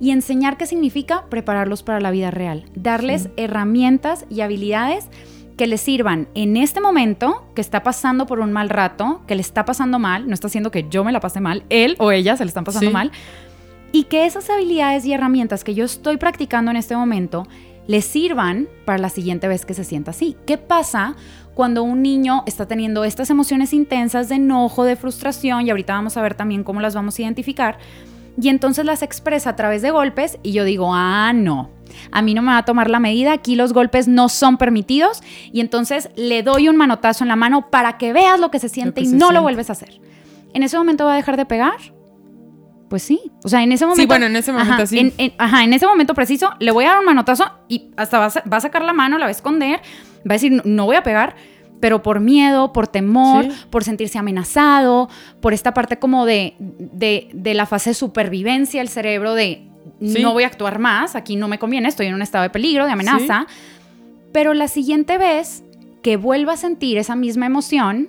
¿Y 0.00 0.12
enseñar 0.12 0.56
qué 0.56 0.64
significa? 0.64 1.24
Prepararlos 1.28 1.82
para 1.82 1.98
la 1.98 2.12
vida 2.12 2.30
real, 2.30 2.66
darles 2.76 3.30
herramientas 3.36 4.26
y 4.30 4.42
habilidades 4.42 5.08
que 5.56 5.66
les 5.66 5.80
sirvan 5.80 6.28
en 6.36 6.56
este 6.56 6.80
momento 6.80 7.50
que 7.56 7.62
está 7.62 7.82
pasando 7.82 8.26
por 8.26 8.38
un 8.38 8.52
mal 8.52 8.68
rato, 8.68 9.22
que 9.26 9.34
le 9.34 9.40
está 9.40 9.64
pasando 9.64 9.98
mal, 9.98 10.28
no 10.28 10.34
está 10.34 10.46
haciendo 10.46 10.70
que 10.70 10.86
yo 10.88 11.02
me 11.02 11.10
la 11.10 11.18
pase 11.18 11.40
mal, 11.40 11.64
él 11.68 11.96
o 11.98 12.12
ella 12.12 12.36
se 12.36 12.44
le 12.44 12.48
están 12.48 12.62
pasando 12.62 12.92
mal, 12.92 13.10
y 13.90 14.04
que 14.04 14.24
esas 14.24 14.48
habilidades 14.48 15.04
y 15.04 15.12
herramientas 15.12 15.64
que 15.64 15.74
yo 15.74 15.86
estoy 15.86 16.16
practicando 16.16 16.70
en 16.70 16.76
este 16.76 16.94
momento 16.94 17.48
le 17.88 18.02
sirvan 18.02 18.68
para 18.84 18.98
la 18.98 19.08
siguiente 19.08 19.48
vez 19.48 19.66
que 19.66 19.74
se 19.74 19.82
sienta 19.82 20.12
así. 20.12 20.36
¿Qué 20.46 20.58
pasa 20.58 21.16
cuando 21.54 21.82
un 21.82 22.02
niño 22.02 22.42
está 22.46 22.66
teniendo 22.66 23.04
estas 23.04 23.30
emociones 23.30 23.72
intensas 23.72 24.28
de 24.28 24.36
enojo, 24.36 24.84
de 24.84 24.96
frustración, 24.96 25.66
y 25.66 25.70
ahorita 25.70 25.92
vamos 25.94 26.16
a 26.16 26.22
ver 26.22 26.34
también 26.34 26.64
cómo 26.64 26.80
las 26.80 26.94
vamos 26.94 27.18
a 27.18 27.22
identificar? 27.22 27.78
y 28.40 28.48
entonces 28.48 28.84
las 28.84 29.02
expresa 29.02 29.50
a 29.50 29.56
través 29.56 29.82
de 29.82 29.90
golpes 29.90 30.38
y 30.42 30.52
yo 30.52 30.64
digo, 30.64 30.94
ah, 30.94 31.32
no, 31.32 31.70
a 32.10 32.22
mí 32.22 32.34
no 32.34 32.42
me 32.42 32.52
va 32.52 32.58
a 32.58 32.64
tomar 32.64 32.90
la 32.90 33.00
medida, 33.00 33.32
aquí 33.32 33.56
los 33.56 33.72
golpes 33.72 34.08
no 34.08 34.28
son 34.28 34.56
permitidos 34.56 35.22
y 35.52 35.60
entonces 35.60 36.10
le 36.16 36.42
doy 36.42 36.68
un 36.68 36.76
manotazo 36.76 37.24
en 37.24 37.28
la 37.28 37.36
mano 37.36 37.70
para 37.70 37.98
que 37.98 38.12
veas 38.12 38.40
lo 38.40 38.50
que 38.50 38.58
se 38.58 38.68
siente 38.68 39.02
y 39.02 39.08
no 39.08 39.32
lo 39.32 39.42
vuelves 39.42 39.68
a 39.70 39.72
hacer. 39.72 40.00
¿En 40.52 40.62
ese 40.62 40.76
momento 40.76 41.04
va 41.04 41.12
a 41.12 41.16
dejar 41.16 41.36
de 41.36 41.46
pegar? 41.46 41.76
Pues 42.88 43.04
sí, 43.04 43.20
o 43.44 43.48
sea, 43.48 43.62
en 43.62 43.70
ese 43.70 43.84
momento... 43.84 44.02
Sí, 44.02 44.06
bueno, 44.06 44.26
en 44.26 44.34
ese 44.34 44.52
momento 44.52 44.84
sí. 44.84 45.12
En, 45.16 45.32
ajá, 45.38 45.62
en 45.62 45.72
ese 45.72 45.86
momento 45.86 46.12
preciso 46.14 46.50
le 46.58 46.72
voy 46.72 46.86
a 46.86 46.88
dar 46.88 46.98
un 46.98 47.04
manotazo 47.04 47.44
y 47.68 47.90
hasta 47.96 48.18
va 48.18 48.26
a, 48.26 48.60
sacar 48.60 48.82
la 48.82 48.92
mano, 48.92 49.16
la 49.18 49.26
va 49.26 49.28
a 49.28 49.32
esconder, 49.32 49.80
va 50.28 50.32
a 50.32 50.34
decir, 50.34 50.62
no 50.64 50.86
voy 50.86 50.96
a 50.96 51.02
pegar, 51.02 51.36
pero 51.80 52.02
por 52.02 52.20
miedo, 52.20 52.72
por 52.72 52.86
temor, 52.86 53.46
por 53.70 53.84
sentirse 53.84 54.18
amenazado, 54.18 55.08
por 55.40 55.54
esta 55.54 55.72
parte 55.74 55.98
como 55.98 56.26
de, 56.26 56.54
de, 56.58 57.54
la 57.54 57.66
fase 57.66 57.90
de 57.90 57.94
supervivencia, 57.94 58.82
el 58.82 58.88
cerebro 58.88 59.34
de 59.34 59.66
no 59.98 60.32
voy 60.32 60.44
a 60.44 60.46
actuar 60.46 60.78
más, 60.78 61.16
aquí 61.16 61.36
no 61.36 61.48
me 61.48 61.58
conviene, 61.58 61.88
estoy 61.88 62.06
en 62.06 62.14
un 62.14 62.22
estado 62.22 62.42
de 62.42 62.50
peligro, 62.50 62.86
de 62.86 62.92
amenaza. 62.92 63.46
Pero 64.32 64.54
la 64.54 64.68
siguiente 64.68 65.18
vez 65.18 65.64
que 66.02 66.16
vuelva 66.16 66.52
a 66.52 66.56
sentir 66.56 66.98
esa 66.98 67.16
misma 67.16 67.46
emoción, 67.46 68.08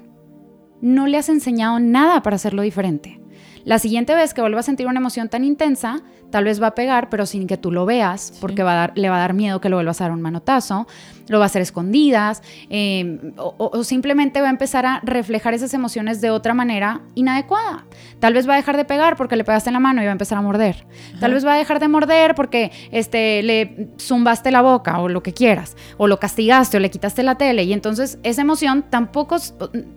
no 0.82 1.08
le 1.08 1.18
has 1.18 1.30
enseñado 1.30 1.80
nada 1.80 2.22
para 2.22 2.36
hacerlo 2.36 2.62
diferente. 2.62 3.20
La 3.64 3.80
siguiente 3.80 4.16
vez 4.16 4.34
que 4.34 4.42
vuelva 4.42 4.60
a 4.60 4.64
sentir 4.64 4.88
una 4.88 5.00
emoción 5.00 5.30
tan 5.30 5.44
intensa, 5.44 6.02
tal 6.32 6.46
vez 6.46 6.62
va 6.62 6.68
a 6.68 6.76
pegar, 6.76 7.10
pero 7.10 7.26
sin 7.26 7.46
que 7.46 7.58
tú 7.58 7.72
lo 7.72 7.86
veas, 7.86 8.34
porque 8.42 8.64
va 8.64 8.72
a 8.72 8.76
dar, 8.76 8.94
le 8.96 9.10
va 9.10 9.18
a 9.18 9.20
dar 9.20 9.34
miedo 9.34 9.62
que 9.62 9.70
lo 9.70 9.78
vuelvas 9.78 10.02
a 10.02 10.06
dar 10.06 10.12
un 10.14 10.22
manotazo, 10.22 10.88
lo 11.28 11.40
va 11.40 11.46
a 11.46 11.48
hacer 11.48 11.62
escondidas, 11.62 12.42
em, 12.70 13.34
o, 13.38 13.84
simplemente 13.84 14.42
va 14.42 14.48
a 14.48 14.50
empezar 14.50 14.86
a 14.86 15.00
reflejar 15.04 15.54
esas 15.54 15.74
emociones 15.74 16.22
de 16.22 16.30
otra 16.30 16.54
manera 16.54 17.02
inadecuada. 17.16 17.86
Tal 18.20 18.34
vez 18.34 18.48
va 18.48 18.54
a 18.54 18.58
dejar 18.58 18.78
de 18.78 18.86
pegar 18.86 19.16
porque 19.16 19.36
le 19.36 19.44
pegaste 19.44 19.70
en 19.70 19.74
la 19.74 19.80
mano 19.80 20.02
y 20.02 20.06
va 20.06 20.12
a 20.12 20.14
empezar 20.14 20.38
a 20.38 20.42
morder. 20.42 20.86
Tal 21.20 21.34
vez 21.34 21.46
va 21.46 21.54
a 21.54 21.58
dejar 21.58 21.80
de 21.80 21.88
morder 21.88 22.36
porque 22.36 22.72
este, 22.92 23.44
le 23.44 23.90
zumbaste 24.00 24.52
la 24.52 24.62
boca 24.62 25.00
o 25.00 25.10
lo 25.10 25.22
que 25.24 25.34
quieras, 25.34 25.76
o 25.98 26.08
lo 26.08 26.20
castigaste 26.20 26.78
o 26.78 26.80
le 26.80 26.90
quitaste 26.90 27.24
la 27.24 27.36
tele, 27.36 27.64
y 27.64 27.74
entonces 27.74 28.20
esa 28.24 28.42
emoción 28.42 28.84
tampoco 28.90 29.38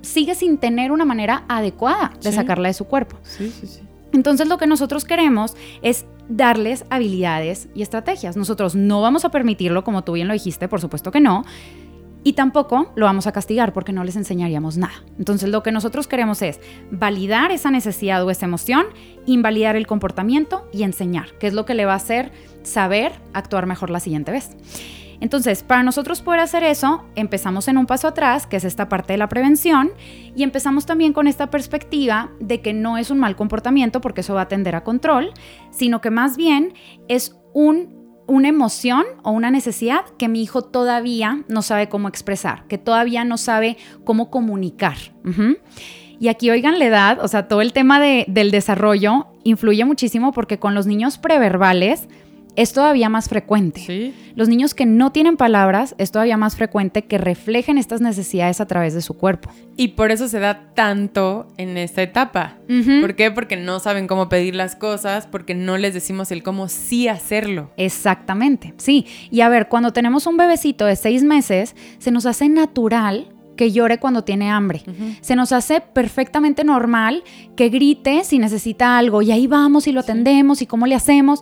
sigue 0.03 0.35
sin 0.35 0.59
tener 0.59 0.93
una 0.93 1.05
manera 1.05 1.45
adecuada 1.49 2.13
de 2.23 2.33
sacarla 2.33 2.69
de 2.69 2.75
su 2.75 2.85
cuerpo. 2.87 3.17
Sí, 3.23 3.53
sí, 3.61 3.67
sí. 3.67 3.81
Entonces 4.15 4.49
lo 4.49 4.59
que 4.59 4.67
nosotros 4.67 5.05
queremos 5.05 5.57
es 5.83 6.07
darles 6.29 6.87
habilidades 6.89 7.69
y 7.75 7.83
estrategias. 7.83 8.37
Nosotros 8.37 8.75
no 8.75 9.03
vamos 9.03 9.25
a 9.25 9.31
permitirlo, 9.31 9.85
como 9.85 10.05
tú 10.05 10.13
bien 10.13 10.29
lo 10.29 10.35
dijiste, 10.35 10.69
por 10.69 10.81
supuesto 10.81 11.11
que 11.11 11.21
no. 11.21 11.45
Y 12.27 12.33
tampoco 12.33 12.91
lo 12.97 13.05
vamos 13.05 13.27
a 13.27 13.33
castigar 13.33 13.75
porque 13.75 13.93
no 13.93 14.03
les 14.03 14.17
enseñaríamos 14.17 14.79
nada. 14.79 14.95
Entonces 15.19 15.51
lo 15.51 15.63
que 15.63 15.73
nosotros 15.73 16.07
queremos 16.07 16.41
es 16.41 16.59
validar 16.91 17.51
esa 17.51 17.71
necesidad 17.71 18.25
o 18.25 18.31
esa 18.31 18.47
emoción, 18.47 18.87
invalidar 19.27 19.77
el 19.77 19.87
comportamiento 19.87 20.67
y 20.73 20.85
enseñar, 20.85 21.37
que 21.39 21.49
es 21.49 21.53
lo 21.53 21.67
que 21.67 21.75
le 21.75 21.85
va 21.85 21.93
a 21.93 21.97
hacer 21.97 22.33
saber 22.63 23.13
actuar 23.35 23.67
mejor 23.67 23.91
la 23.91 24.01
siguiente 24.01 24.33
vez. 24.33 24.51
Entonces, 25.21 25.63
para 25.63 25.83
nosotros 25.83 26.23
poder 26.23 26.41
hacer 26.41 26.63
eso, 26.63 27.05
empezamos 27.15 27.69
en 27.69 27.79
un 27.79 27.87
paso 27.87 28.09
atrás, 28.09 28.47
que 28.47 28.57
es 28.57 28.65
esta 28.65 28.89
parte 28.89 29.15
de 29.15 29.19
la 29.19 29.29
prevención, 29.29 29.93
y 30.37 30.43
empezamos 30.43 30.87
también 30.87 31.13
con 31.13 31.27
esta 31.27 31.51
perspectiva 31.51 32.31
de 32.41 32.61
que 32.61 32.73
no 32.73 32.99
es 32.99 33.11
un 33.11 33.19
mal 33.19 33.37
comportamiento, 33.37 34.01
porque 34.01 34.23
eso 34.23 34.35
va 34.35 34.43
a 34.43 34.49
tender 34.49 34.75
a 34.75 34.85
control, 34.85 35.33
sino 35.71 36.01
que 36.01 36.11
más 36.11 36.37
bien 36.37 36.75
es 37.09 37.37
una 37.55 38.49
emoción 38.49 39.05
o 39.23 39.31
una 39.31 39.51
necesidad 39.51 40.05
que 40.19 40.29
mi 40.29 40.43
hijo 40.43 40.63
todavía 40.63 41.45
no 41.49 41.63
sabe 41.63 41.89
cómo 41.89 42.09
expresar, 42.09 42.67
que 42.67 42.79
todavía 42.79 43.25
no 43.25 43.37
sabe 43.37 43.77
cómo 44.05 44.31
comunicar. 44.31 44.97
Y 46.19 46.29
aquí 46.29 46.51
oigan 46.51 46.79
la 46.79 46.87
edad, 46.87 47.19
o 47.23 47.29
sea, 47.29 47.49
todo 47.49 47.61
el 47.61 47.73
tema 47.73 48.01
del 48.01 48.51
desarrollo 48.51 49.27
influye 49.43 49.85
muchísimo 49.85 50.33
porque 50.33 50.59
con 50.59 50.75
los 50.75 50.87
niños 50.87 51.19
preverbales, 51.19 52.09
es 52.57 52.73
todavía 52.73 53.09
más 53.09 53.29
frecuente. 53.29 54.15
Los 54.37 54.49
niños 54.49 54.75
que 54.75 54.87
no 54.87 55.13
tienen 55.13 55.37
palabras 55.37 55.95
es 55.99 56.11
todavía 56.11 56.37
más 56.37 56.57
frecuente 56.57 57.03
que 57.03 57.19
reflejen 57.19 57.79
estas 57.79 58.01
necesidades 58.01 58.61
a 58.61 58.67
través 58.67 58.95
de 58.95 59.03
su 59.03 59.15
cuerpo. 59.15 59.51
Y 59.77 59.89
por 59.89 60.11
eso 60.11 60.29
se 60.29 60.39
da 60.39 60.73
tanto 60.75 61.49
en 61.57 61.77
esta 61.77 62.03
etapa. 62.03 62.57
¿Por 63.01 63.17
qué? 63.17 63.31
Porque 63.31 63.57
no 63.57 63.81
saben 63.81 64.07
cómo 64.07 64.29
pedir 64.29 64.55
las 64.55 64.77
cosas, 64.77 65.27
porque 65.27 65.55
no 65.55 65.79
les 65.79 65.95
decimos 65.95 66.31
el 66.31 66.43
cómo 66.43 66.69
sí 66.69 67.09
hacerlo. 67.09 67.71
Exactamente, 67.77 68.75
sí. 68.77 69.07
Y 69.31 69.41
a 69.41 69.49
ver, 69.49 69.69
cuando 69.69 69.93
tenemos 69.93 70.27
un 70.27 70.37
bebecito 70.37 70.87
de 70.87 70.97
seis 70.97 71.23
meses, 71.25 71.75
se 71.99 72.11
nos 72.11 72.27
hace 72.27 72.49
natural 72.49 73.29
que 73.57 73.71
llore 73.71 73.99
cuando 73.99 74.25
tiene 74.25 74.51
hambre. 74.51 74.83
Se 75.21 75.37
nos 75.37 75.53
hace 75.53 75.81
perfectamente 75.81 76.65
normal 76.65 77.23
que 77.57 77.69
grite 77.69 78.25
si 78.25 78.39
necesita 78.39 78.99
algo 78.99 79.23
y 79.23 79.31
ahí 79.31 79.47
vamos 79.47 79.87
y 79.87 79.93
lo 79.93 80.01
atendemos 80.01 80.61
y 80.63 80.67
cómo 80.67 80.87
le 80.87 80.95
hacemos 80.95 81.41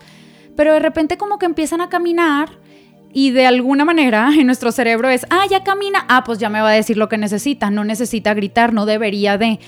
pero 0.56 0.72
de 0.74 0.80
repente 0.80 1.16
como 1.16 1.38
que 1.38 1.46
empiezan 1.46 1.80
a 1.80 1.88
caminar 1.88 2.50
y 3.12 3.30
de 3.30 3.46
alguna 3.46 3.84
manera 3.84 4.30
en 4.38 4.46
nuestro 4.46 4.72
cerebro 4.72 5.08
es, 5.08 5.26
ah, 5.30 5.44
ya 5.50 5.62
camina, 5.62 6.04
ah, 6.08 6.24
pues 6.24 6.38
ya 6.38 6.48
me 6.48 6.60
va 6.60 6.70
a 6.70 6.74
decir 6.74 6.96
lo 6.96 7.08
que 7.08 7.18
necesita, 7.18 7.70
no 7.70 7.84
necesita 7.84 8.34
gritar, 8.34 8.72
no 8.72 8.86
debería 8.86 9.38
de. 9.38 9.60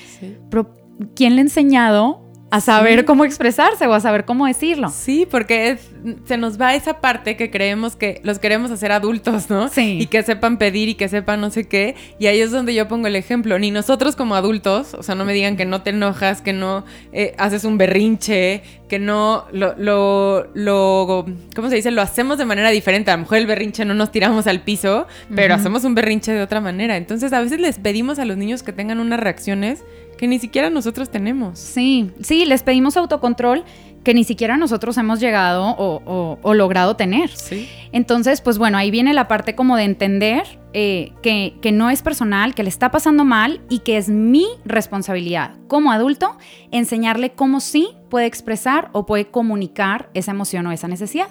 Pero 0.50 0.74
¿quién 1.14 1.34
le 1.34 1.40
ha 1.40 1.44
enseñado 1.44 2.23
a 2.50 2.60
saber 2.60 3.04
cómo 3.04 3.24
expresarse 3.24 3.86
o 3.86 3.94
a 3.94 4.00
saber 4.00 4.24
cómo 4.24 4.46
decirlo. 4.46 4.88
Sí, 4.88 5.26
porque 5.28 5.78
se 6.24 6.36
nos 6.36 6.60
va 6.60 6.74
esa 6.74 7.00
parte 7.00 7.36
que 7.36 7.50
creemos 7.50 7.96
que 7.96 8.20
los 8.22 8.38
queremos 8.38 8.70
hacer 8.70 8.92
adultos, 8.92 9.50
¿no? 9.50 9.68
Sí. 9.68 9.98
Y 10.00 10.06
que 10.06 10.22
sepan 10.22 10.58
pedir 10.58 10.88
y 10.88 10.94
que 10.94 11.08
sepan 11.08 11.40
no 11.40 11.50
sé 11.50 11.66
qué. 11.66 11.96
Y 12.18 12.26
ahí 12.26 12.40
es 12.40 12.52
donde 12.52 12.74
yo 12.74 12.86
pongo 12.86 13.08
el 13.08 13.16
ejemplo. 13.16 13.58
Ni 13.58 13.70
nosotros 13.70 14.14
como 14.14 14.36
adultos, 14.36 14.94
o 14.94 15.02
sea, 15.02 15.14
no 15.14 15.24
me 15.24 15.32
digan 15.32 15.56
que 15.56 15.64
no 15.64 15.82
te 15.82 15.90
enojas, 15.90 16.42
que 16.42 16.52
no 16.52 16.84
eh, 17.12 17.34
haces 17.38 17.64
un 17.64 17.76
berrinche, 17.76 18.62
que 18.88 18.98
no 18.98 19.46
lo, 19.50 19.74
lo, 19.76 20.46
lo, 20.54 21.26
¿cómo 21.56 21.70
se 21.70 21.76
dice? 21.76 21.90
Lo 21.90 22.02
hacemos 22.02 22.38
de 22.38 22.44
manera 22.44 22.70
diferente. 22.70 23.10
A 23.10 23.16
lo 23.16 23.22
mejor 23.22 23.38
el 23.38 23.46
berrinche 23.46 23.84
no 23.84 23.94
nos 23.94 24.12
tiramos 24.12 24.46
al 24.46 24.60
piso, 24.60 25.08
pero 25.34 25.54
hacemos 25.54 25.82
un 25.84 25.94
berrinche 25.94 26.32
de 26.32 26.42
otra 26.42 26.60
manera. 26.60 26.96
Entonces 26.96 27.32
a 27.32 27.40
veces 27.40 27.58
les 27.58 27.78
pedimos 27.78 28.18
a 28.20 28.24
los 28.24 28.36
niños 28.36 28.62
que 28.62 28.72
tengan 28.72 29.00
unas 29.00 29.18
reacciones 29.18 29.82
que 30.16 30.26
ni 30.26 30.38
siquiera 30.38 30.70
nosotros 30.70 31.10
tenemos. 31.10 31.58
Sí, 31.58 32.10
sí, 32.20 32.44
les 32.44 32.62
pedimos 32.62 32.96
autocontrol 32.96 33.64
que 34.04 34.14
ni 34.14 34.22
siquiera 34.22 34.56
nosotros 34.56 34.96
hemos 34.98 35.18
llegado 35.18 35.74
o, 35.78 36.54
logrado 36.54 36.94
tener. 36.94 37.30
Sí. 37.30 37.68
Entonces, 37.90 38.40
pues 38.42 38.58
bueno, 38.58 38.76
ahí 38.76 38.90
viene 38.90 39.14
la 39.14 39.26
parte 39.26 39.54
como 39.54 39.76
de 39.76 39.84
entender 39.84 40.60
eh, 40.74 41.12
que, 41.22 41.54
que, 41.62 41.72
no 41.72 41.90
es 41.90 42.02
personal, 42.02 42.54
que 42.54 42.62
le 42.62 42.68
está 42.68 42.90
pasando 42.90 43.24
mal 43.24 43.62
y 43.70 43.78
que 43.80 43.96
es 43.96 44.10
mi 44.10 44.46
responsabilidad 44.64 45.54
como 45.68 45.90
adulto 45.90 46.36
enseñarle 46.70 47.32
cómo 47.32 47.60
sí 47.60 47.88
puede 48.10 48.26
expresar 48.26 48.90
o 48.92 49.06
puede 49.06 49.26
comunicar 49.26 50.10
esa 50.14 50.32
emoción 50.32 50.66
o 50.66 50.72
esa 50.72 50.86
necesidad. 50.86 51.28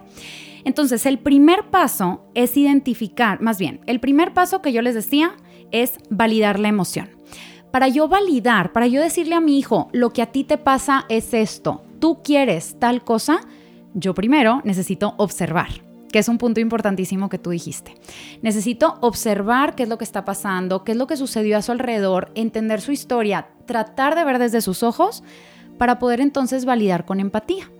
Entonces, 0.65 1.05
el 1.05 1.19
primer 1.19 1.69
paso 1.69 2.25
es 2.33 2.57
identificar, 2.57 3.41
más 3.41 3.59
bien, 3.59 3.81
el 3.85 3.99
primer 3.99 4.33
paso 4.33 4.61
que 4.61 4.73
yo 4.73 4.81
les 4.81 4.95
decía 4.95 5.35
es 5.71 5.99
validar 6.09 6.59
la 6.59 6.69
emoción 6.69 7.09
para 7.73 7.87
yo 7.87 8.07
validar, 8.07 8.71
para 8.71 8.85
yo 8.85 9.01
decirle 9.01 9.33
a 9.33 9.41
mi 9.41 9.57
hijo, 9.57 9.89
lo 9.93 10.11
que 10.11 10.21
a 10.21 10.27
ti 10.27 10.43
te 10.43 10.59
pasa 10.59 11.05
es 11.09 11.33
esto, 11.33 11.81
tú 11.97 12.21
quieres 12.23 12.77
tal 12.77 13.03
cosa, 13.03 13.39
yo 13.95 14.13
primero 14.13 14.61
necesito 14.63 15.15
observar 15.17 15.69
que 16.11 16.19
es 16.19 16.27
un 16.27 16.37
punto 16.37 16.59
importantísimo 16.59 17.29
que 17.29 17.39
tú 17.39 17.49
dijiste. 17.49 17.95
Necesito 18.43 18.99
observar 19.01 19.73
qué 19.73 19.81
es 19.81 19.89
lo 19.89 19.97
que 19.97 20.03
está 20.03 20.23
pasando, 20.23 20.83
qué 20.83 20.91
es 20.91 20.97
lo 20.99 21.07
que 21.07 21.17
sucedió 21.17 21.57
a 21.57 21.63
su 21.63 21.71
alrededor, 21.71 22.31
entender 22.35 22.79
su 22.79 22.91
historia, 22.91 23.47
tratar 23.65 24.13
de 24.13 24.23
ver 24.23 24.37
desde 24.37 24.61
sus 24.61 24.83
ojos 24.83 25.23
para 25.79 25.97
poder 25.97 26.21
entonces 26.21 26.65
validar 26.65 27.05
con 27.05 27.19
empatía. 27.19 27.71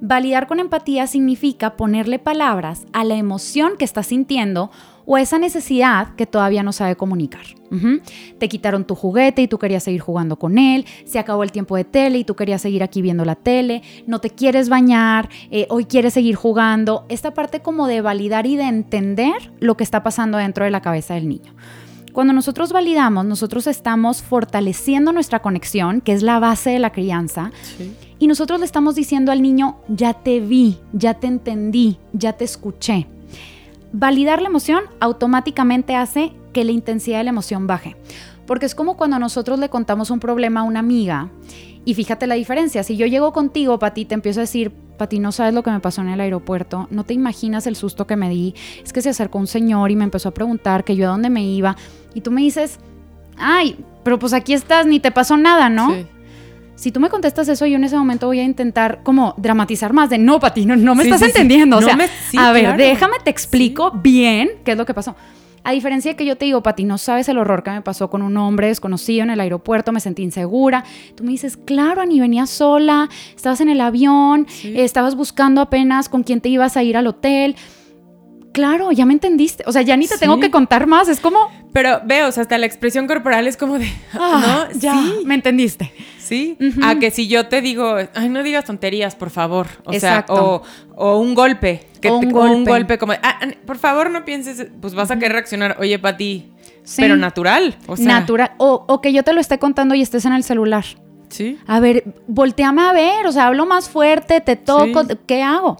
Validar 0.00 0.46
con 0.46 0.60
empatía 0.60 1.06
significa 1.06 1.76
ponerle 1.76 2.18
palabras 2.18 2.86
a 2.94 3.04
la 3.04 3.16
emoción 3.16 3.76
que 3.78 3.84
está 3.84 4.02
sintiendo 4.02 4.70
o 5.04 5.18
esa 5.18 5.38
necesidad 5.38 6.14
que 6.14 6.26
todavía 6.26 6.62
no 6.62 6.72
sabe 6.72 6.96
comunicar. 6.96 7.42
Te 8.38 8.48
quitaron 8.50 8.84
tu 8.84 8.94
juguete 8.94 9.40
y 9.40 9.48
tú 9.48 9.58
querías 9.58 9.82
seguir 9.82 10.02
jugando 10.02 10.38
con 10.38 10.58
él, 10.58 10.84
se 11.06 11.18
acabó 11.18 11.42
el 11.42 11.52
tiempo 11.52 11.74
de 11.74 11.84
tele 11.84 12.18
y 12.18 12.24
tú 12.24 12.36
querías 12.36 12.60
seguir 12.60 12.82
aquí 12.82 13.00
viendo 13.00 13.24
la 13.24 13.34
tele, 13.34 13.82
no 14.06 14.20
te 14.20 14.28
quieres 14.28 14.68
bañar, 14.68 15.30
eh, 15.50 15.66
hoy 15.70 15.86
quieres 15.86 16.12
seguir 16.12 16.34
jugando. 16.34 17.06
Esta 17.08 17.32
parte 17.32 17.60
como 17.60 17.86
de 17.86 18.02
validar 18.02 18.46
y 18.46 18.56
de 18.56 18.64
entender 18.64 19.52
lo 19.58 19.76
que 19.76 19.84
está 19.84 20.02
pasando 20.02 20.36
dentro 20.36 20.66
de 20.66 20.70
la 20.70 20.82
cabeza 20.82 21.14
del 21.14 21.28
niño. 21.28 21.54
Cuando 22.12 22.34
nosotros 22.34 22.72
validamos, 22.72 23.24
nosotros 23.24 23.66
estamos 23.66 24.22
fortaleciendo 24.22 25.12
nuestra 25.12 25.40
conexión, 25.40 26.02
que 26.02 26.12
es 26.12 26.22
la 26.22 26.38
base 26.38 26.68
de 26.70 26.78
la 26.78 26.92
crianza, 26.92 27.52
y 28.18 28.26
nosotros 28.26 28.60
le 28.60 28.66
estamos 28.66 28.94
diciendo 28.94 29.32
al 29.32 29.40
niño, 29.40 29.78
ya 29.88 30.12
te 30.12 30.40
vi, 30.40 30.78
ya 30.92 31.14
te 31.14 31.26
entendí, 31.26 31.96
ya 32.12 32.34
te 32.34 32.44
escuché. 32.44 33.08
Validar 33.92 34.40
la 34.40 34.48
emoción 34.48 34.84
automáticamente 35.00 35.94
hace 35.94 36.32
que 36.52 36.64
la 36.64 36.72
intensidad 36.72 37.18
de 37.18 37.24
la 37.24 37.30
emoción 37.30 37.66
baje. 37.66 37.96
Porque 38.46 38.66
es 38.66 38.74
como 38.74 38.96
cuando 38.96 39.18
nosotros 39.18 39.58
le 39.58 39.68
contamos 39.68 40.10
un 40.10 40.20
problema 40.20 40.60
a 40.60 40.64
una 40.64 40.80
amiga 40.80 41.30
y 41.84 41.94
fíjate 41.94 42.26
la 42.26 42.34
diferencia. 42.34 42.82
Si 42.82 42.96
yo 42.96 43.06
llego 43.06 43.32
contigo, 43.32 43.78
Pati, 43.78 44.04
te 44.04 44.14
empiezo 44.14 44.40
a 44.40 44.42
decir, 44.42 44.72
Pati, 44.98 45.18
no 45.18 45.32
sabes 45.32 45.54
lo 45.54 45.62
que 45.62 45.70
me 45.70 45.80
pasó 45.80 46.00
en 46.00 46.08
el 46.08 46.20
aeropuerto, 46.20 46.86
no 46.90 47.04
te 47.04 47.14
imaginas 47.14 47.66
el 47.66 47.76
susto 47.76 48.06
que 48.06 48.16
me 48.16 48.28
di. 48.28 48.54
Es 48.84 48.92
que 48.92 49.02
se 49.02 49.10
acercó 49.10 49.38
un 49.38 49.46
señor 49.46 49.90
y 49.90 49.96
me 49.96 50.04
empezó 50.04 50.28
a 50.28 50.34
preguntar 50.34 50.84
que 50.84 50.96
yo 50.96 51.08
a 51.08 51.12
dónde 51.12 51.30
me 51.30 51.44
iba. 51.44 51.76
Y 52.14 52.20
tú 52.20 52.30
me 52.30 52.40
dices, 52.40 52.78
ay, 53.36 53.84
pero 54.04 54.18
pues 54.18 54.32
aquí 54.32 54.52
estás, 54.52 54.86
ni 54.86 55.00
te 55.00 55.10
pasó 55.10 55.36
nada, 55.36 55.68
¿no? 55.68 55.92
Sí. 55.92 56.06
Si 56.82 56.90
tú 56.90 56.98
me 56.98 57.08
contestas 57.10 57.48
eso, 57.48 57.64
yo 57.64 57.76
en 57.76 57.84
ese 57.84 57.96
momento 57.96 58.26
voy 58.26 58.40
a 58.40 58.42
intentar 58.42 59.04
como 59.04 59.34
dramatizar 59.36 59.92
más 59.92 60.10
de 60.10 60.18
no, 60.18 60.40
Pati, 60.40 60.66
no, 60.66 60.74
no 60.74 60.96
me 60.96 61.04
Sí, 61.04 61.10
estás 61.10 61.20
sí, 61.20 61.26
entendiendo. 61.28 61.76
O 61.78 61.80
sea, 61.82 61.94
me- 61.94 62.08
a 62.36 62.50
ver, 62.50 62.64
claro. 62.64 62.76
déjame 62.82 63.18
te 63.22 63.30
explico 63.30 63.92
bien 63.92 64.50
qué 64.64 64.72
es 64.72 64.76
lo 64.76 64.84
que 64.84 64.92
pasó. 64.92 65.14
A 65.62 65.70
diferencia 65.70 66.10
de 66.10 66.16
que 66.16 66.24
yo 66.24 66.36
te 66.36 66.44
digo, 66.44 66.60
Pati, 66.60 66.82
no 66.82 66.98
sabes 66.98 67.28
el 67.28 67.38
horror 67.38 67.62
que 67.62 67.70
me 67.70 67.82
pasó 67.82 68.10
con 68.10 68.20
un 68.20 68.36
hombre 68.36 68.66
desconocido 68.66 69.22
en 69.22 69.30
el 69.30 69.38
aeropuerto, 69.38 69.92
me 69.92 70.00
sentí 70.00 70.24
insegura. 70.24 70.82
Tú 71.14 71.22
me 71.22 71.30
dices, 71.30 71.56
claro, 71.56 72.00
Ani, 72.00 72.18
venías 72.18 72.50
sola, 72.50 73.08
estabas 73.36 73.60
en 73.60 73.68
el 73.68 73.80
avión, 73.80 74.48
estabas 74.64 75.14
buscando 75.14 75.60
apenas 75.60 76.08
con 76.08 76.24
quién 76.24 76.40
te 76.40 76.48
ibas 76.48 76.76
a 76.76 76.82
ir 76.82 76.96
al 76.96 77.06
hotel. 77.06 77.54
Claro, 78.52 78.92
ya 78.92 79.06
me 79.06 79.14
entendiste. 79.14 79.64
O 79.66 79.72
sea, 79.72 79.82
ya 79.82 79.96
ni 79.96 80.06
te 80.06 80.14
Sí. 80.14 80.20
tengo 80.20 80.38
que 80.38 80.50
contar 80.50 80.86
más. 80.86 81.08
Es 81.08 81.20
como, 81.20 81.50
Pero 81.72 82.00
veo, 82.04 82.28
o 82.28 82.32
sea, 82.32 82.42
hasta 82.42 82.58
la 82.58 82.66
expresión 82.66 83.06
corporal 83.06 83.46
es 83.48 83.56
como 83.56 83.78
de, 83.78 83.90
ah, 84.12 84.68
¿no? 84.72 84.78
ya, 84.78 84.92
Sí, 84.94 85.14
me 85.24 85.34
entendiste. 85.34 85.92
sí. 86.18 86.56
Ujú. 86.60 86.80
A 86.84 86.96
que 86.98 87.10
si 87.10 87.28
yo 87.28 87.48
te 87.48 87.62
digo, 87.62 87.96
ay, 88.14 88.28
no 88.28 88.42
digas 88.42 88.64
tonterías, 88.66 89.14
por 89.16 89.30
favor. 89.30 89.66
O 89.86 89.92
Exacto. 89.92 90.34
sea, 90.34 90.42
o, 90.44 90.62
o 90.96 91.18
un 91.18 91.34
golpe. 91.34 91.86
Que 92.00 92.10
O 92.10 92.20
te- 92.20 92.26
un 92.26 92.64
golpe. 92.64 92.98
como, 92.98 93.12
ah, 93.12 93.18
ah, 93.22 93.46
por 93.64 93.78
favor, 93.78 94.10
no 94.10 94.24
pienses, 94.24 94.66
pues 94.80 94.94
vas 94.94 95.10
a 95.10 95.16
querer 95.16 95.32
reaccionar, 95.32 95.76
oye, 95.80 95.98
Pati, 95.98 96.52
Sí. 96.84 97.00
pero 97.00 97.16
natural. 97.16 97.76
O 97.86 97.96
sea, 97.96 98.06
Natural. 98.06 98.52
O, 98.58 98.84
o 98.88 99.00
que 99.00 99.12
yo 99.12 99.22
te 99.22 99.32
lo 99.32 99.40
esté 99.40 99.58
contando 99.58 99.94
y 99.94 100.02
estés 100.02 100.24
en 100.24 100.32
el 100.32 100.42
celular. 100.44 100.84
Sí. 101.28 101.58
A 101.66 101.80
ver, 101.80 102.04
volteame 102.26 102.82
a 102.82 102.92
ver, 102.92 103.26
o 103.26 103.32
sea, 103.32 103.46
hablo 103.46 103.64
más 103.64 103.88
fuerte, 103.88 104.40
te 104.42 104.56
toco, 104.56 105.04
Sí. 105.04 105.14
¿qué 105.26 105.42
hago? 105.42 105.78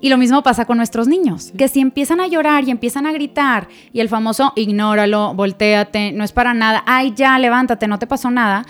Y 0.00 0.08
lo 0.08 0.16
mismo 0.16 0.42
pasa 0.42 0.64
con 0.64 0.78
nuestros 0.78 1.08
niños, 1.08 1.52
que 1.56 1.68
si 1.68 1.80
empiezan 1.80 2.20
a 2.20 2.26
llorar 2.26 2.64
y 2.64 2.70
empiezan 2.70 3.06
a 3.06 3.12
gritar 3.12 3.68
y 3.92 4.00
el 4.00 4.08
famoso 4.08 4.52
ignóralo, 4.56 5.34
volteate, 5.34 6.12
no 6.12 6.24
es 6.24 6.32
para 6.32 6.54
nada, 6.54 6.82
ay 6.86 7.12
ya, 7.14 7.38
levántate, 7.38 7.86
no 7.86 7.98
te 7.98 8.06
pasó 8.06 8.30
nada, 8.30 8.64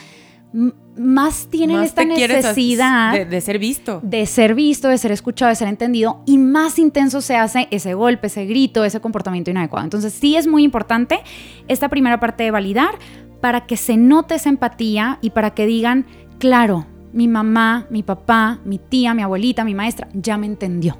más 0.97 1.47
tienen 1.49 1.77
Más 1.77 1.87
esta 1.87 2.05
necesidad 2.05 3.13
de, 3.13 3.25
de 3.25 3.41
ser 3.41 3.61
visto. 3.61 4.01
de 4.03 4.27
ser 4.27 4.55
visto, 4.57 4.89
de 4.89 4.99
ser 4.99 5.13
escuchado, 5.13 5.49
de 5.49 5.55
ser 5.55 5.69
entendido 5.69 6.23
y 6.27 6.39
más 6.39 6.79
intenso 6.79 7.21
se 7.21 7.37
hace 7.37 7.69
ese 7.71 7.95
golpe, 7.95 8.27
ese 8.27 8.45
grito, 8.47 8.85
ese 8.85 9.01
comportamiento 9.01 9.51
inadecuado. 9.51 9.85
Entonces 9.85 10.13
sí 10.13 10.37
es 10.37 10.49
muy 10.49 10.65
importante 10.65 11.21
esta 11.69 11.89
primera 11.89 12.19
parte 12.19 12.43
de 12.43 12.51
validar 12.51 12.99
para 13.41 13.67
que 13.67 13.77
se 13.77 13.97
note 13.97 14.35
esa 14.35 14.49
empatía 14.49 15.19
y 15.23 15.31
para 15.31 15.51
que 15.55 15.67
digan, 15.67 16.07
claro, 16.39 16.87
mi 17.13 17.29
mamá, 17.29 17.87
mi 17.89 18.03
papá, 18.03 18.59
mi 18.65 18.79
tía, 18.79 19.15
mi 19.15 19.23
abuelita, 19.23 19.65
mi 19.65 19.75
maestra, 19.75 20.09
ya 20.13 20.37
me 20.37 20.47
entendió. 20.47 20.99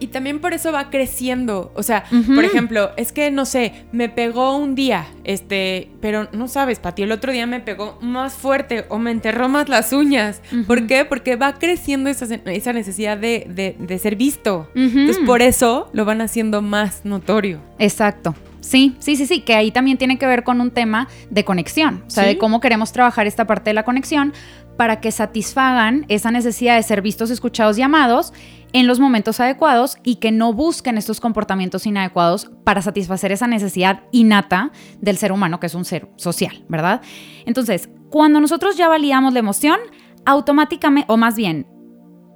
Y 0.00 0.08
también 0.08 0.40
por 0.40 0.52
eso 0.54 0.72
va 0.72 0.90
creciendo. 0.90 1.72
O 1.74 1.82
sea, 1.82 2.04
por 2.34 2.44
ejemplo, 2.44 2.90
es 2.96 3.12
que 3.12 3.30
no 3.30 3.44
sé, 3.44 3.84
me 3.92 4.08
pegó 4.08 4.56
un 4.56 4.74
día, 4.74 5.06
este, 5.24 5.90
pero 6.00 6.28
no 6.32 6.48
sabes, 6.48 6.78
Pati, 6.78 7.02
el 7.02 7.12
otro 7.12 7.32
día 7.32 7.46
me 7.46 7.60
pegó 7.60 7.98
más 8.00 8.34
fuerte 8.34 8.86
o 8.88 8.98
me 8.98 9.10
enterró 9.10 9.48
más 9.48 9.68
las 9.68 9.92
uñas. 9.92 10.40
¿Por 10.66 10.86
qué? 10.86 11.04
Porque 11.04 11.36
va 11.36 11.54
creciendo 11.54 12.08
esa, 12.10 12.26
esa 12.46 12.72
necesidad 12.72 13.18
de, 13.18 13.46
de- 13.48 13.76
de 13.78 13.98
ser 13.98 14.16
visto. 14.16 14.68
Entonces, 14.74 15.18
por 15.26 15.42
eso 15.42 15.90
lo 15.92 16.04
van 16.04 16.20
haciendo 16.20 16.62
más 16.62 17.04
notorio. 17.04 17.60
Exacto. 17.78 18.34
Sí, 18.60 18.94
sí, 19.00 19.16
sí, 19.16 19.26
sí, 19.26 19.40
que 19.40 19.54
ahí 19.56 19.72
también 19.72 19.98
tiene 19.98 20.18
que 20.18 20.26
ver 20.26 20.44
con 20.44 20.60
un 20.60 20.70
tema 20.70 21.08
de 21.30 21.44
conexión, 21.44 22.04
o 22.06 22.10
sea, 22.10 22.22
Sí. 22.24 22.30
de 22.30 22.38
cómo 22.38 22.60
queremos 22.60 22.92
trabajar 22.92 23.26
esta 23.26 23.44
parte 23.44 23.70
de 23.70 23.74
la 23.74 23.82
conexión 23.82 24.32
para 24.76 25.00
que 25.00 25.10
satisfagan 25.10 26.06
esa 26.08 26.30
necesidad 26.30 26.76
de 26.76 26.82
ser 26.84 27.02
vistos, 27.02 27.30
escuchados 27.30 27.76
y 27.78 27.82
amados 27.82 28.32
en 28.72 28.86
los 28.86 29.00
momentos 29.00 29.40
adecuados 29.40 29.96
y 30.02 30.16
que 30.16 30.32
no 30.32 30.52
busquen 30.52 30.98
estos 30.98 31.20
comportamientos 31.20 31.86
inadecuados 31.86 32.50
para 32.64 32.82
satisfacer 32.82 33.32
esa 33.32 33.46
necesidad 33.46 34.04
innata 34.12 34.72
del 35.00 35.18
ser 35.18 35.32
humano, 35.32 35.60
que 35.60 35.66
es 35.66 35.74
un 35.74 35.84
ser 35.84 36.08
social, 36.16 36.64
¿verdad? 36.68 37.02
Entonces, 37.44 37.90
cuando 38.10 38.40
nosotros 38.40 38.76
ya 38.76 38.88
validamos 38.88 39.32
la 39.32 39.40
emoción, 39.40 39.78
automáticamente, 40.24 41.10
o 41.12 41.16
más 41.16 41.34
bien, 41.34 41.66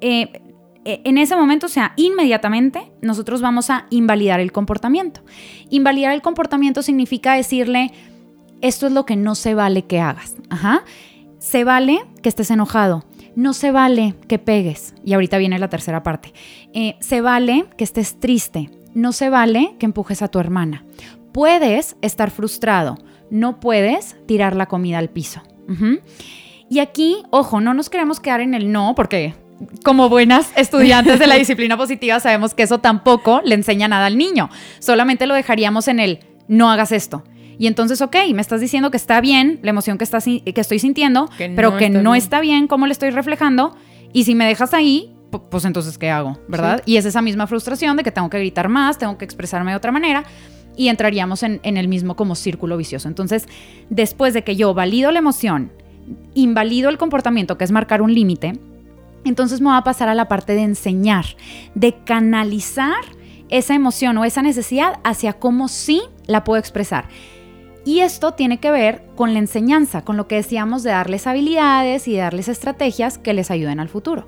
eh, 0.00 0.42
eh, 0.84 1.02
en 1.04 1.18
ese 1.18 1.36
momento, 1.36 1.66
o 1.66 1.68
sea, 1.68 1.94
inmediatamente, 1.96 2.92
nosotros 3.02 3.40
vamos 3.40 3.70
a 3.70 3.86
invalidar 3.90 4.40
el 4.40 4.52
comportamiento. 4.52 5.22
Invalidar 5.68 6.12
el 6.12 6.22
comportamiento 6.22 6.82
significa 6.82 7.34
decirle, 7.34 7.92
esto 8.60 8.86
es 8.86 8.92
lo 8.92 9.04
que 9.04 9.16
no 9.16 9.34
se 9.34 9.54
vale 9.54 9.84
que 9.86 10.00
hagas. 10.00 10.36
Ajá. 10.48 10.84
Se 11.38 11.64
vale 11.64 12.00
que 12.22 12.28
estés 12.28 12.50
enojado. 12.50 13.04
No 13.36 13.52
se 13.52 13.70
vale 13.70 14.14
que 14.28 14.38
pegues. 14.38 14.94
Y 15.04 15.12
ahorita 15.12 15.38
viene 15.38 15.58
la 15.58 15.68
tercera 15.68 16.02
parte. 16.02 16.32
Eh, 16.72 16.96
se 17.00 17.20
vale 17.20 17.66
que 17.76 17.84
estés 17.84 18.18
triste. 18.18 18.70
No 18.94 19.12
se 19.12 19.28
vale 19.28 19.76
que 19.78 19.86
empujes 19.86 20.22
a 20.22 20.28
tu 20.28 20.40
hermana. 20.40 20.84
Puedes 21.32 21.96
estar 22.00 22.30
frustrado. 22.30 22.96
No 23.30 23.60
puedes 23.60 24.16
tirar 24.26 24.56
la 24.56 24.66
comida 24.66 24.98
al 24.98 25.10
piso. 25.10 25.42
Y 26.70 26.78
aquí, 26.78 27.18
ojo, 27.30 27.60
no 27.60 27.74
nos 27.74 27.90
queremos 27.90 28.20
quedar 28.20 28.40
en 28.40 28.54
el 28.54 28.72
no, 28.72 28.94
porque 28.94 29.34
como 29.84 30.08
buenas 30.08 30.50
estudiantes 30.56 31.18
de 31.18 31.26
la 31.26 31.34
disciplina 31.38 31.76
positiva 31.76 32.20
sabemos 32.20 32.54
que 32.54 32.62
eso 32.62 32.78
tampoco 32.78 33.40
le 33.44 33.54
enseña 33.54 33.86
nada 33.86 34.06
al 34.06 34.16
niño. 34.16 34.48
Solamente 34.78 35.26
lo 35.26 35.34
dejaríamos 35.34 35.88
en 35.88 36.00
el 36.00 36.20
no 36.48 36.70
hagas 36.70 36.92
esto. 36.92 37.22
Y 37.58 37.66
entonces, 37.66 38.00
ok, 38.02 38.16
me 38.34 38.42
estás 38.42 38.60
diciendo 38.60 38.90
que 38.90 38.96
está 38.96 39.20
bien 39.20 39.58
la 39.62 39.70
emoción 39.70 39.98
que, 39.98 40.04
que 40.52 40.60
estoy 40.60 40.78
sintiendo, 40.78 41.28
Que 41.38 41.48
pero 41.50 41.70
no 41.72 41.76
que 41.78 41.86
está 41.86 42.02
no 42.02 42.10
bien. 42.12 42.22
está 42.22 42.40
bien 42.40 42.66
cómo 42.68 42.86
le 42.86 42.92
estoy 42.92 43.10
reflejando. 43.10 43.74
Y 44.12 44.24
si 44.24 44.34
me 44.34 44.46
dejas 44.46 44.74
ahí, 44.74 45.14
pu- 45.30 45.42
pues 45.50 45.64
entonces, 45.64 45.96
¿qué 45.98 46.10
hago? 46.10 46.38
¿Verdad? 46.48 46.82
Y 46.86 46.96
es 46.96 47.04
esa 47.04 47.22
misma 47.22 47.46
frustración 47.46 47.96
de 47.96 48.02
que 48.02 48.10
tengo 48.10 48.28
que 48.30 48.38
gritar 48.38 48.68
más, 48.68 48.98
tengo 48.98 49.16
que 49.18 49.24
expresarme 49.24 49.70
de 49.72 49.76
otra 49.76 49.92
manera 49.92 50.24
y 50.76 50.88
entraríamos 50.88 51.42
en, 51.42 51.60
en 51.62 51.76
el 51.78 51.88
mismo 51.88 52.16
como 52.16 52.34
círculo 52.34 52.76
vicioso. 52.76 53.08
Entonces, 53.08 53.48
después 53.88 54.34
de 54.34 54.44
que 54.44 54.56
yo 54.56 54.74
valido 54.74 55.10
la 55.10 55.18
emoción, 55.20 55.72
invalido 56.34 56.88
el 56.90 56.98
comportamiento, 56.98 57.56
que 57.58 57.64
es 57.64 57.72
marcar 57.72 58.02
un 58.02 58.12
límite, 58.14 58.58
entonces 59.24 59.60
me 59.60 59.68
voy 59.70 59.78
a 59.78 59.82
pasar 59.82 60.08
a 60.08 60.14
la 60.14 60.28
parte 60.28 60.52
de 60.54 60.62
enseñar, 60.62 61.24
de 61.74 61.94
canalizar 62.04 62.94
esa 63.48 63.74
emoción 63.74 64.18
o 64.18 64.24
esa 64.24 64.42
necesidad 64.42 64.98
hacia 65.04 65.32
cómo 65.32 65.68
sí 65.68 66.02
la 66.26 66.44
puedo 66.44 66.58
expresar. 66.60 67.08
Y 67.86 68.00
esto 68.00 68.32
tiene 68.34 68.58
que 68.58 68.70
ver 68.70 69.02
con 69.14 69.32
la 69.32 69.38
enseñanza, 69.38 70.02
con 70.02 70.16
lo 70.18 70.26
que 70.28 70.34
decíamos 70.34 70.82
de 70.82 70.90
darles 70.90 71.26
habilidades 71.26 72.06
y 72.08 72.12
de 72.12 72.18
darles 72.18 72.48
estrategias 72.48 73.16
que 73.16 73.32
les 73.32 73.50
ayuden 73.50 73.80
al 73.80 73.88
futuro. 73.88 74.26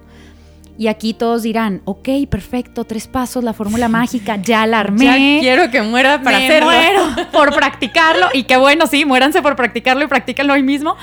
Y 0.79 0.87
aquí 0.87 1.13
todos 1.13 1.43
dirán, 1.43 1.83
ok, 1.85 2.09
perfecto, 2.31 2.85
tres 2.85 3.09
pasos, 3.09 3.43
la 3.43 3.53
fórmula 3.53 3.89
mágica, 3.89 4.37
ya 4.37 4.65
la 4.65 4.79
armé. 4.79 5.05
Ya 5.05 5.41
quiero 5.41 5.71
que 5.73 5.83
muera 5.83 6.23
para 6.23 6.39
Me 6.39 6.47
hacerlo. 6.47 6.71
muero 6.71 7.03
por 7.33 7.53
practicarlo. 7.53 8.29
Y 8.33 8.45
qué 8.45 8.57
bueno, 8.57 8.87
sí, 8.87 9.05
muéranse 9.05 9.43
por 9.43 9.57
practicarlo 9.57 10.05
y 10.05 10.07
practícanlo 10.07 10.53
hoy 10.53 10.63
mismo. 10.63 10.95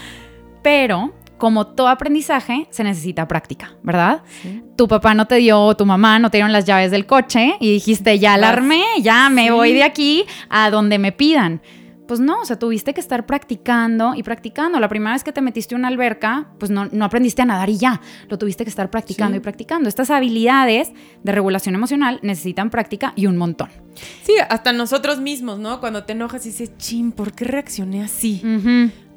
Pero, 0.64 1.14
como 1.38 1.68
todo 1.68 1.90
aprendizaje, 1.90 2.68
se 2.70 2.86
necesita 2.86 3.28
práctica, 3.28 3.74
¿verdad? 3.84 4.22
Sí. 4.42 4.64
Tu 4.78 4.88
papá 4.88 5.14
no 5.14 5.28
te 5.28 5.36
dio, 5.36 5.76
tu 5.76 5.86
mamá 5.86 6.20
no 6.20 6.32
te 6.32 6.38
dieron 6.38 6.54
las 6.54 6.64
llaves 6.64 6.90
del 6.92 7.06
coche 7.06 7.58
y 7.60 7.74
dijiste, 7.74 8.18
ya 8.18 8.38
la 8.38 8.48
armé, 8.50 8.82
ya 9.02 9.30
me 9.30 9.46
Sí. 9.48 9.50
voy 9.50 9.74
de 9.74 9.84
aquí 9.84 10.24
a 10.50 10.70
donde 10.70 11.00
me 11.00 11.12
pidan. 11.12 11.62
Pues 12.08 12.20
no, 12.20 12.42
o 12.42 12.46
sea, 12.46 12.60
tuviste 12.60 12.94
que 12.94 13.02
estar 13.02 13.26
practicando 13.26 14.14
y 14.16 14.22
practicando. 14.24 14.80
La 14.80 14.88
primera 14.90 15.14
vez 15.14 15.24
que 15.24 15.32
te 15.32 15.42
metiste 15.42 15.74
a 15.76 15.78
una 15.78 15.88
alberca, 15.88 16.48
pues 16.60 16.70
no, 16.72 16.86
no 16.92 17.06
aprendiste 17.06 17.42
a 17.42 17.46
nadar 17.46 17.70
y 17.70 17.78
ya. 17.78 18.00
Lo 18.30 18.38
tuviste 18.38 18.64
que 18.64 18.70
estar 18.70 18.90
practicando 18.92 19.34
Sí. 19.34 19.38
y 19.38 19.42
practicando. 19.42 19.90
Estas 19.90 20.10
habilidades 20.12 20.92
de 21.24 21.32
regulación 21.32 21.74
emocional 21.76 22.20
necesitan 22.22 22.70
práctica 22.70 23.14
y 23.16 23.26
un 23.26 23.38
montón. 23.38 23.70
Sí, 24.24 24.34
hasta 24.50 24.72
nosotros 24.74 25.20
mismos, 25.20 25.58
¿no? 25.60 25.80
Cuando 25.80 26.04
te 26.04 26.12
enojas 26.14 26.46
y 26.46 26.50
dices, 26.50 26.78
chin, 26.78 27.12
¿por 27.12 27.32
qué 27.32 27.46
reaccioné 27.46 28.04
así? 28.04 28.42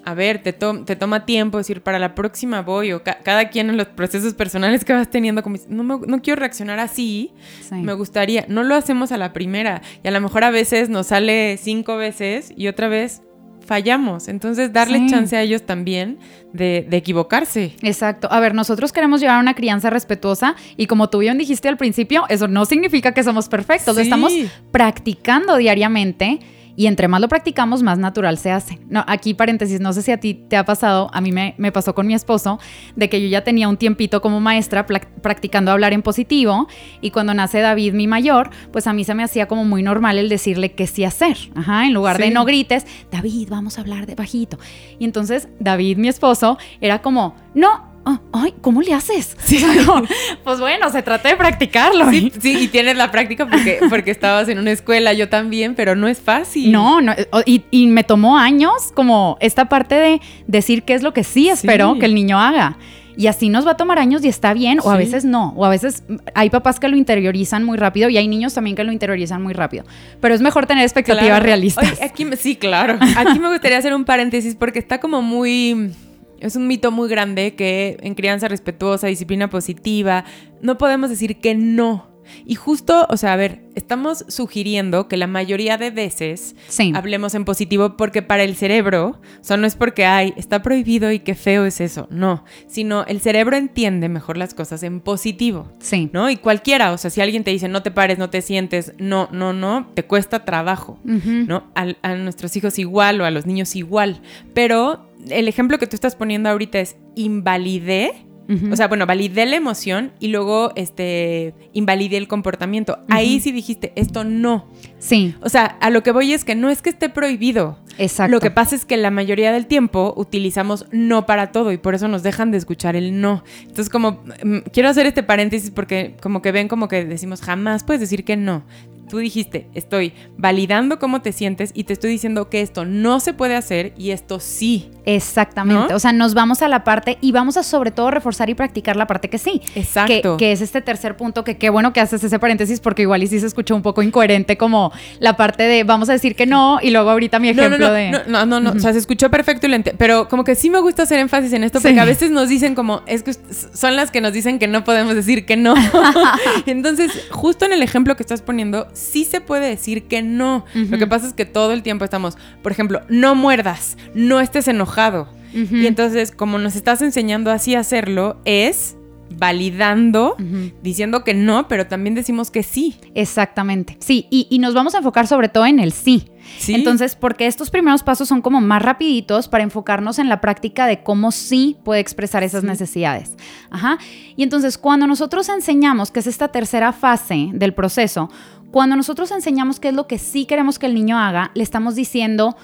A 0.08 0.14
ver, 0.14 0.42
te, 0.42 0.54
te 0.54 0.96
toma 0.96 1.26
tiempo 1.26 1.58
decir, 1.58 1.82
para 1.82 1.98
la 1.98 2.14
próxima 2.14 2.62
voy, 2.62 2.92
o 2.92 3.02
cada 3.02 3.50
quien 3.50 3.68
en 3.68 3.76
los 3.76 3.88
procesos 3.88 4.32
personales 4.32 4.82
que 4.82 4.94
vas 4.94 5.10
teniendo, 5.10 5.42
como, 5.42 5.58
no, 5.68 5.82
no 5.84 6.22
quiero 6.22 6.40
reaccionar 6.40 6.78
así, 6.78 7.32
me 7.70 7.92
gustaría, 7.92 8.46
no 8.48 8.62
lo 8.62 8.74
hacemos 8.74 9.12
a 9.12 9.18
la 9.18 9.34
primera, 9.34 9.82
y 10.02 10.08
a 10.08 10.10
lo 10.10 10.20
mejor 10.22 10.44
a 10.44 10.50
veces 10.50 10.88
nos 10.88 11.08
sale 11.08 11.58
cinco 11.58 11.98
veces 11.98 12.54
y 12.56 12.68
otra 12.68 12.88
vez 12.88 13.20
fallamos. 13.66 14.28
Entonces, 14.28 14.72
darle 14.72 15.06
chance 15.10 15.36
a 15.36 15.42
ellos 15.42 15.66
también 15.66 16.18
de, 16.54 16.88
equivocarse. 16.90 17.74
Exacto. 17.82 18.28
A 18.32 18.40
ver, 18.40 18.54
nosotros 18.54 18.92
queremos 18.92 19.20
llevar 19.20 19.38
una 19.38 19.52
crianza 19.52 19.90
respetuosa 19.90 20.56
y 20.78 20.86
como 20.86 21.10
tú 21.10 21.18
bien 21.18 21.36
dijiste 21.36 21.68
al 21.68 21.76
principio, 21.76 22.24
eso 22.30 22.48
no 22.48 22.64
significa 22.64 23.12
que 23.12 23.22
somos 23.22 23.50
perfectos, 23.50 23.94
lo 23.94 24.00
estamos 24.00 24.32
practicando 24.72 25.58
diariamente 25.58 26.40
y 26.78 26.86
entre 26.86 27.08
más 27.08 27.20
lo 27.20 27.26
practicamos, 27.26 27.82
más 27.82 27.98
natural 27.98 28.38
se 28.38 28.52
hace. 28.52 28.78
No, 28.88 29.04
aquí 29.08 29.34
paréntesis, 29.34 29.80
no 29.80 29.92
sé 29.92 30.00
si 30.00 30.12
a 30.12 30.20
ti 30.20 30.34
te 30.34 30.56
ha 30.56 30.64
pasado, 30.64 31.10
a 31.12 31.20
mí 31.20 31.32
me, 31.32 31.56
me 31.58 31.72
pasó 31.72 31.92
con 31.92 32.06
mi 32.06 32.14
esposo, 32.14 32.60
de 32.94 33.08
que 33.08 33.20
yo 33.20 33.26
ya 33.26 33.42
tenía 33.42 33.68
un 33.68 33.76
tiempito 33.76 34.22
como 34.22 34.38
maestra 34.38 34.86
practicando 34.86 35.72
hablar 35.72 35.92
en 35.92 36.02
positivo 36.02 36.68
y 37.00 37.10
cuando 37.10 37.34
nace 37.34 37.58
David, 37.58 37.94
mi 37.94 38.06
mayor, 38.06 38.50
pues 38.70 38.86
a 38.86 38.92
mí 38.92 39.02
se 39.02 39.12
me 39.14 39.24
hacía 39.24 39.48
como 39.48 39.64
muy 39.64 39.82
normal 39.82 40.18
el 40.18 40.28
decirle 40.28 40.70
qué 40.70 40.86
sí 40.86 41.02
hacer. 41.02 41.36
Ajá, 41.56 41.84
en 41.84 41.94
lugar 41.94 42.16
de 42.16 42.30
no 42.30 42.44
grites, 42.44 42.86
David, 43.10 43.48
vamos 43.50 43.76
a 43.76 43.80
hablar 43.80 44.06
de 44.06 44.14
bajito. 44.14 44.56
Y 45.00 45.04
entonces 45.04 45.48
David, 45.58 45.96
mi 45.96 46.06
esposo, 46.06 46.58
era 46.80 47.02
como, 47.02 47.34
no, 47.56 47.88
Ah, 48.10 48.22
ay, 48.32 48.54
¿cómo 48.62 48.80
le 48.80 48.94
haces? 48.94 49.36
pues 50.44 50.60
bueno, 50.60 50.88
se 50.88 51.02
trata 51.02 51.28
de 51.28 51.36
practicarlo. 51.36 52.10
Sí, 52.10 52.32
y 52.42 52.68
tienes 52.68 52.96
la 52.96 53.10
práctica 53.10 53.46
porque, 53.46 53.80
porque 53.90 54.10
estabas 54.10 54.48
en 54.48 54.58
una 54.58 54.70
escuela, 54.70 55.12
yo 55.12 55.28
también, 55.28 55.74
pero 55.74 55.94
no 55.94 56.08
es 56.08 56.18
fácil. 56.18 56.72
No, 56.72 57.02
no 57.02 57.12
y, 57.44 57.86
me 57.88 58.04
tomó 58.04 58.38
años 58.38 58.92
como 58.94 59.36
esta 59.40 59.68
parte 59.68 59.96
de 59.96 60.20
decir 60.46 60.84
qué 60.84 60.94
es 60.94 61.02
lo 61.02 61.12
que 61.12 61.22
sí 61.22 61.50
espero 61.50 61.98
que 61.98 62.06
el 62.06 62.14
niño 62.14 62.40
haga. 62.40 62.78
Y 63.14 63.26
así 63.26 63.50
nos 63.50 63.66
va 63.66 63.72
a 63.72 63.76
tomar 63.76 63.98
años 63.98 64.24
y 64.24 64.28
está 64.28 64.54
bien, 64.54 64.78
o 64.82 64.90
a 64.90 64.96
veces 64.96 65.26
no, 65.26 65.52
o 65.54 65.66
a 65.66 65.68
veces 65.68 66.04
hay 66.34 66.48
papás 66.48 66.80
que 66.80 66.88
lo 66.88 66.96
interiorizan 66.96 67.62
muy 67.62 67.76
rápido 67.76 68.08
y 68.08 68.16
hay 68.16 68.26
niños 68.26 68.54
también 68.54 68.74
que 68.74 68.84
lo 68.84 68.92
interiorizan 68.92 69.42
muy 69.42 69.52
rápido. 69.52 69.84
Pero 70.20 70.34
es 70.34 70.40
mejor 70.40 70.64
tener 70.66 70.84
expectativas 70.84 71.42
realistas. 71.42 72.00
aquí, 72.00 72.24
sí, 72.38 72.56
claro. 72.56 72.96
Aquí 73.16 73.38
me 73.38 73.48
gustaría 73.48 73.76
hacer 73.76 73.92
un 73.92 74.06
paréntesis 74.06 74.54
porque 74.54 74.78
está 74.78 74.98
como 74.98 75.20
muy 75.20 75.92
es 76.40 76.56
un 76.56 76.66
mito 76.66 76.90
muy 76.90 77.08
grande 77.08 77.54
que 77.54 77.98
en 78.00 78.14
crianza 78.14 78.48
respetuosa, 78.48 79.06
disciplina 79.06 79.50
positiva, 79.50 80.24
no 80.62 80.78
podemos 80.78 81.10
decir 81.10 81.40
que 81.40 81.54
no. 81.54 82.07
Y 82.44 82.54
justo, 82.54 83.06
o 83.08 83.16
sea, 83.16 83.32
a 83.32 83.36
ver, 83.36 83.62
estamos 83.74 84.24
sugiriendo 84.28 85.08
que 85.08 85.16
la 85.16 85.26
mayoría 85.26 85.78
de 85.78 85.90
veces 85.90 86.56
hablemos 86.94 87.34
en 87.34 87.44
positivo 87.44 87.96
porque 87.96 88.22
para 88.22 88.42
el 88.42 88.56
cerebro, 88.56 89.20
o 89.40 89.44
sea, 89.44 89.56
no 89.56 89.66
es 89.66 89.76
porque, 89.76 90.04
ay, 90.04 90.34
está 90.36 90.62
prohibido 90.62 91.12
y 91.12 91.20
qué 91.20 91.34
feo 91.34 91.64
es 91.64 91.80
eso, 91.80 92.06
no, 92.10 92.44
sino 92.66 93.04
el 93.06 93.20
cerebro 93.20 93.56
entiende 93.56 94.08
mejor 94.08 94.36
las 94.36 94.54
cosas 94.54 94.82
en 94.82 95.00
positivo. 95.00 95.70
Sí. 95.80 96.10
¿No? 96.12 96.30
Y 96.30 96.36
cualquiera, 96.36 96.92
o 96.92 96.98
sea, 96.98 97.10
si 97.10 97.20
alguien 97.20 97.44
te 97.44 97.50
dice, 97.50 97.68
no 97.68 97.82
te 97.82 97.90
pares, 97.90 98.18
no 98.18 98.30
te 98.30 98.42
sientes, 98.42 98.92
no, 98.98 99.28
no, 99.32 99.52
no, 99.52 99.90
te 99.94 100.04
cuesta 100.04 100.44
trabajo, 100.44 100.98
¿no? 101.04 101.64
a 101.74 102.14
nuestros 102.14 102.56
hijos 102.56 102.78
igual 102.78 103.20
o 103.20 103.24
a 103.24 103.30
los 103.30 103.46
niños 103.46 103.76
igual. 103.76 104.20
Pero 104.54 105.08
el 105.30 105.48
ejemplo 105.48 105.78
que 105.78 105.86
tú 105.86 105.96
estás 105.96 106.16
poniendo 106.16 106.48
ahorita 106.48 106.78
es 106.78 106.96
invalidé. 107.14 108.24
O 108.72 108.76
sea, 108.76 108.88
bueno, 108.88 109.04
validé 109.04 109.44
la 109.44 109.56
emoción 109.56 110.12
y 110.20 110.28
luego 110.28 110.72
este, 110.74 111.54
invalidé 111.74 112.16
el 112.16 112.28
comportamiento. 112.28 112.98
Ahí 113.10 113.40
sí 113.40 113.52
dijiste, 113.52 113.92
esto 113.94 114.24
no. 114.24 114.66
Sí. 114.98 115.34
O 115.42 115.50
sea, 115.50 115.66
a 115.66 115.90
lo 115.90 116.02
que 116.02 116.12
voy 116.12 116.32
es 116.32 116.44
que 116.44 116.54
no 116.54 116.70
es 116.70 116.80
que 116.80 116.88
esté 116.88 117.10
prohibido. 117.10 117.78
Exacto. 117.98 118.32
Lo 118.32 118.40
que 118.40 118.50
pasa 118.50 118.74
es 118.74 118.86
que 118.86 118.96
la 118.96 119.10
mayoría 119.10 119.52
del 119.52 119.66
tiempo 119.66 120.14
utilizamos 120.16 120.86
no 120.92 121.26
para 121.26 121.52
todo 121.52 121.72
y 121.72 121.78
por 121.78 121.94
eso 121.94 122.08
nos 122.08 122.22
dejan 122.22 122.50
de 122.50 122.56
escuchar 122.56 122.96
el 122.96 123.20
no. 123.20 123.44
Entonces, 123.62 123.90
como 123.90 124.22
mm, 124.42 124.58
quiero 124.72 124.88
hacer 124.88 125.06
este 125.06 125.22
paréntesis 125.22 125.70
porque 125.70 126.16
como 126.22 126.40
que 126.40 126.52
ven 126.52 126.68
como 126.68 126.88
que 126.88 127.04
decimos 127.04 127.42
jamás 127.42 127.84
puedes 127.84 128.00
decir 128.00 128.24
que 128.24 128.36
no 128.36 128.62
tú 129.08 129.18
dijiste, 129.18 129.68
estoy 129.74 130.12
validando 130.36 130.98
cómo 130.98 131.22
te 131.22 131.32
sientes 131.32 131.72
y 131.74 131.84
te 131.84 131.92
estoy 131.92 132.10
diciendo 132.10 132.48
que 132.48 132.60
esto 132.60 132.84
no 132.84 133.20
se 133.20 133.32
puede 133.32 133.56
hacer 133.56 133.92
y 133.96 134.10
esto 134.10 134.40
sí. 134.40 134.90
Exactamente. 135.04 135.94
O 135.94 135.98
sea, 135.98 136.12
nos 136.12 136.34
vamos 136.34 136.62
a 136.62 136.68
la 136.68 136.84
parte 136.84 137.18
y 137.20 137.32
vamos 137.32 137.56
a 137.56 137.62
sobre 137.62 137.90
todo 137.90 138.10
reforzar 138.10 138.50
y 138.50 138.54
practicar 138.54 138.96
la 138.96 139.06
parte 139.06 139.30
que 139.30 139.38
sí. 139.38 139.62
Exacto. 139.74 140.36
Que, 140.36 140.52
es 140.52 140.60
este 140.60 140.80
tercer 140.80 141.16
punto, 141.16 141.44
que 141.44 141.56
qué 141.56 141.70
bueno 141.70 141.92
que 141.92 142.00
haces 142.00 142.22
ese 142.22 142.38
paréntesis 142.38 142.80
porque 142.80 143.02
igual 143.02 143.22
y 143.22 143.26
sí 143.26 143.40
se 143.40 143.46
escuchó 143.46 143.74
un 143.74 143.82
poco 143.82 144.02
incoherente 144.02 144.56
como 144.56 144.92
la 145.18 145.36
parte 145.36 145.62
de 145.64 145.84
vamos 145.84 146.08
a 146.08 146.12
decir 146.12 146.36
que 146.36 146.46
no 146.46 146.78
y 146.82 146.90
luego 146.90 147.10
ahorita 147.10 147.38
mi 147.38 147.48
ejemplo 147.48 147.78
no, 147.78 147.88
no, 147.88 147.92
de... 147.92 148.10
No, 148.28 148.46
no, 148.46 148.60
no, 148.60 148.72
o 148.72 148.78
sea, 148.78 148.92
se 148.92 148.98
escuchó 148.98 149.30
perfecto 149.30 149.66
y 149.66 149.70
lente, 149.70 149.94
pero 149.96 150.28
como 150.28 150.44
que 150.44 150.54
sí 150.54 150.70
me 150.70 150.80
gusta 150.80 151.04
hacer 151.04 151.18
énfasis 151.18 151.52
en 151.52 151.64
esto 151.64 151.80
porque 151.80 152.00
a 152.00 152.04
veces 152.04 152.30
nos 152.30 152.48
dicen 152.48 152.74
como, 152.74 153.02
es 153.06 153.22
que 153.22 153.32
son 153.32 153.96
las 153.96 154.10
que 154.10 154.20
nos 154.20 154.32
dicen 154.32 154.58
que 154.58 154.68
no 154.68 154.84
podemos 154.84 155.14
decir 155.14 155.46
que 155.46 155.56
no. 155.56 155.74
Entonces, 156.66 157.10
justo 157.30 157.64
en 157.64 157.72
el 157.72 157.82
ejemplo 157.82 158.16
que 158.16 158.22
estás 158.22 158.42
poniendo, 158.42 158.88
sí 158.98 159.24
se 159.24 159.40
puede 159.40 159.68
decir 159.68 160.04
que 160.04 160.22
no. 160.22 160.64
Lo 160.74 160.98
que 160.98 161.06
pasa 161.06 161.26
es 161.26 161.32
que 161.32 161.44
todo 161.44 161.72
el 161.72 161.82
tiempo 161.82 162.04
estamos, 162.04 162.36
por 162.62 162.72
ejemplo, 162.72 163.02
no 163.08 163.34
muerdas, 163.34 163.96
no 164.14 164.40
estés 164.40 164.68
enojado. 164.68 165.28
Y 165.52 165.86
entonces, 165.86 166.30
como 166.30 166.58
nos 166.58 166.76
estás 166.76 167.00
enseñando 167.02 167.50
así 167.50 167.74
a 167.74 167.80
hacerlo, 167.80 168.40
es 168.44 168.98
validando, 169.30 170.36
diciendo 170.82 171.22
que 171.24 171.34
no, 171.34 171.68
pero 171.68 171.86
también 171.86 172.14
decimos 172.14 172.50
que 172.50 172.62
sí. 172.62 172.96
Exactamente. 173.14 173.96
Sí, 174.00 174.26
y, 174.30 174.58
nos 174.58 174.74
vamos 174.74 174.94
a 174.94 174.98
enfocar 174.98 175.26
sobre 175.26 175.48
todo 175.48 175.66
en 175.66 175.78
el 175.78 175.92
sí. 175.92 176.28
sí. 176.58 176.74
Entonces, 176.74 177.14
porque 177.14 177.46
estos 177.46 177.70
primeros 177.70 178.02
pasos 178.02 178.28
son 178.28 178.42
como 178.42 178.60
más 178.60 178.82
rapiditos 178.82 179.48
para 179.48 179.64
enfocarnos 179.64 180.18
en 180.18 180.28
la 180.28 180.40
práctica 180.40 180.86
de 180.86 181.02
cómo 181.02 181.30
sí 181.30 181.76
puede 181.84 182.00
expresar 182.00 182.42
esas 182.42 182.64
necesidades. 182.64 183.36
Ajá. 183.70 183.98
Y 184.36 184.42
entonces, 184.42 184.78
cuando 184.78 185.06
nosotros 185.06 185.48
enseñamos, 185.48 186.10
que 186.10 186.20
es 186.20 186.26
esta 186.26 186.48
tercera 186.48 186.92
fase 186.92 187.50
del 187.52 187.74
proceso, 187.74 188.30
cuando 188.70 188.96
nosotros 188.96 189.30
enseñamos 189.30 189.80
qué 189.80 189.88
es 189.88 189.94
lo 189.94 190.06
que 190.06 190.18
sí 190.18 190.44
queremos 190.44 190.78
que 190.78 190.86
el 190.86 190.94
niño 190.94 191.18
haga, 191.18 191.50
le 191.54 191.62
estamos 191.62 191.94
diciendo 191.94 192.56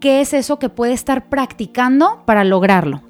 qué 0.00 0.20
es 0.20 0.32
eso 0.32 0.58
que 0.58 0.68
puede 0.68 0.92
estar 0.92 1.28
practicando 1.28 2.22
para 2.26 2.44
lograrlo. 2.44 3.02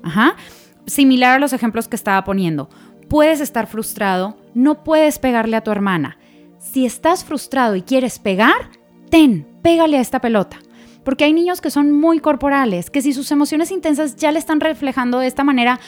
Similar 0.86 1.32
a 1.32 1.38
los 1.38 1.52
ejemplos 1.52 1.88
que 1.88 1.96
estaba 1.96 2.22
poniendo. 2.24 2.68
Puedes 3.08 3.40
estar 3.40 3.66
frustrado, 3.66 4.36
no 4.54 4.84
puedes 4.84 5.18
pegarle 5.18 5.56
a 5.56 5.62
tu 5.62 5.70
hermana. 5.70 6.18
Si 6.58 6.84
estás 6.84 7.24
frustrado 7.24 7.76
y 7.76 7.82
quieres 7.82 8.18
pegar, 8.18 8.70
ten, 9.10 9.46
pégale 9.62 9.98
a 9.98 10.00
esta 10.00 10.20
pelota. 10.20 10.58
Porque 11.04 11.24
hay 11.24 11.32
niños 11.32 11.60
que 11.60 11.70
son 11.70 11.92
muy 11.92 12.18
corporales, 12.18 12.90
que 12.90 13.00
si 13.00 13.12
sus 13.12 13.30
emociones 13.30 13.70
intensas 13.70 14.16
ya 14.16 14.32
le 14.32 14.40
están 14.40 14.60
reflejando 14.60 15.20
de 15.20 15.28
esta 15.28 15.44
manera 15.44 15.78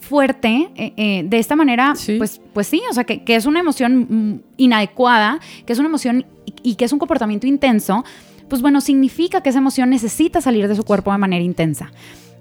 fuerte, 0.00 0.70
eh, 0.76 0.92
eh, 0.96 1.22
de 1.24 1.38
esta 1.38 1.56
manera, 1.56 1.94
pues, 2.18 2.40
pues 2.52 2.66
sí, 2.66 2.82
o 2.90 2.94
sea, 2.94 3.04
que, 3.04 3.22
es 3.26 3.46
una 3.46 3.60
emoción 3.60 4.06
mm, 4.08 4.40
inadecuada, 4.56 5.40
que 5.66 5.72
es 5.72 5.78
una 5.78 5.88
emoción 5.88 6.26
y 6.62 6.74
que 6.76 6.84
es 6.84 6.92
un 6.92 6.98
comportamiento 6.98 7.46
intenso, 7.46 8.04
pues 8.48 8.62
bueno, 8.62 8.80
significa 8.80 9.42
que 9.42 9.50
esa 9.50 9.58
emoción 9.58 9.90
necesita 9.90 10.40
salir 10.40 10.68
de 10.68 10.74
su 10.74 10.84
cuerpo 10.84 11.12
de 11.12 11.18
manera 11.18 11.44
intensa 11.44 11.90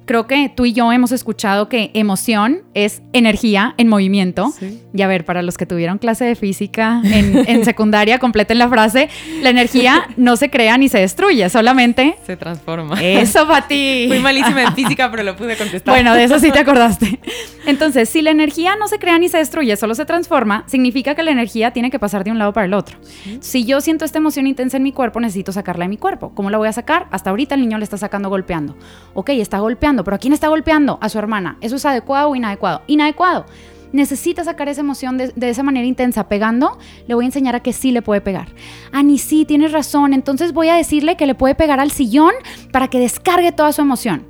creo 0.08 0.26
que 0.26 0.50
tú 0.50 0.66
y 0.66 0.74
yo 0.74 0.92
hemos 0.92 1.12
escuchado 1.12 1.70
que 1.70 1.92
emoción 1.94 2.64
es 2.74 3.04
energía 3.14 3.76
en 3.78 3.88
movimiento. 3.88 4.52
Y 4.94 5.02
a 5.04 5.08
ver, 5.08 5.26
para 5.26 5.44
los 5.44 5.58
que 5.58 5.68
tuvieron 5.68 6.00
clase 6.00 6.26
de 6.26 6.36
física 6.36 7.02
en, 7.04 7.64
secundaria, 7.66 8.18
completen 8.20 8.58
la 8.58 8.70
frase, 8.70 9.10
la 9.42 9.52
energía 9.52 10.08
no 10.16 10.38
se 10.38 10.50
crea 10.50 10.78
ni 10.78 10.90
se 10.90 11.00
destruye, 11.00 11.48
solamente 11.50 12.18
se 12.26 12.38
transforma. 12.38 13.00
Eso, 13.02 13.48
Pati. 13.48 14.06
Fui 14.08 14.20
malísima 14.20 14.64
en 14.64 14.74
física, 14.74 15.12
pero 15.12 15.24
lo 15.24 15.36
pude 15.36 15.56
contestar. 15.58 15.94
Bueno, 15.94 16.16
de 16.16 16.24
eso 16.24 16.40
sí 16.40 16.52
te 16.52 16.60
acordaste. 16.68 17.20
Entonces, 17.66 18.10
si 18.10 18.22
la 18.22 18.32
energía 18.32 18.76
no 18.78 18.88
se 18.88 18.98
crea 18.98 19.20
ni 19.20 19.28
se 19.28 19.38
destruye, 19.38 19.76
solo 19.76 19.94
se 19.94 20.06
transforma, 20.06 20.64
significa 20.68 21.14
que 21.16 21.24
la 21.24 21.32
energía 21.32 21.72
tiene 21.72 21.92
que 21.92 22.00
pasar 22.00 22.24
de 22.24 22.32
un 22.32 22.40
lado 22.40 22.54
para 22.54 22.66
el 22.66 22.74
otro. 22.74 22.98
Si 23.42 23.66
yo 23.66 23.82
siento 23.82 24.06
esta 24.06 24.20
emoción 24.20 24.48
intensa 24.48 24.78
en 24.78 24.84
mi 24.84 24.94
cuerpo, 24.94 25.20
necesito 25.20 25.52
sacarla 25.52 25.84
de 25.84 25.90
mi 25.90 25.98
cuerpo. 25.98 26.32
¿Cómo 26.34 26.50
la 26.50 26.58
voy 26.58 26.70
a 26.70 26.74
sacar? 26.74 27.08
Hasta 27.12 27.30
ahorita 27.30 27.56
el 27.56 27.62
niño 27.62 27.78
le 27.78 27.84
está 27.84 27.98
sacando 27.98 28.30
golpeando. 28.30 28.78
Ok, 29.14 29.30
está 29.32 29.60
golpeando 29.60 29.97
pero 30.04 30.16
¿a 30.16 30.20
quién 30.20 30.34
está 30.34 30.48
golpeando? 30.48 30.98
A 31.02 31.10
su 31.10 31.20
hermana. 31.20 31.58
¿Eso 31.62 31.76
es 31.76 31.86
adecuado 31.86 32.30
o 32.30 32.36
inadecuado? 32.36 32.82
Inadecuado. 32.88 33.46
Necesita 33.94 34.44
sacar 34.44 34.68
esa 34.68 34.82
emoción 34.82 35.18
de, 35.18 35.34
esa 35.50 35.64
manera 35.64 35.88
intensa 35.88 36.28
pegando, 36.28 36.78
le 37.08 37.16
voy 37.16 37.24
a 37.24 37.28
enseñar 37.28 37.56
a 37.56 37.62
que 37.62 37.72
sí 37.72 37.92
le 37.92 38.02
puede 38.02 38.22
pegar. 38.22 38.50
Ah, 38.92 39.02
ni 39.02 39.18
sí, 39.18 39.46
tienes 39.46 39.72
razón, 39.72 40.14
entonces 40.14 40.54
voy 40.54 40.70
a 40.70 40.76
decirle 40.76 41.16
que 41.16 41.26
le 41.26 41.36
puede 41.36 41.56
pegar 41.56 41.80
al 41.80 41.92
sillón 41.92 42.34
para 42.72 42.90
que 42.90 43.00
descargue 43.00 43.52
toda 43.54 43.72
su 43.72 43.82
emoción. 43.82 44.26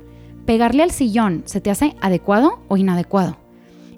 Pegarle 0.46 0.82
al 0.84 0.92
sillón, 0.92 1.42
¿se 1.44 1.60
te 1.60 1.70
hace 1.70 1.96
adecuado 2.00 2.60
o 2.68 2.76
inadecuado? 2.76 3.36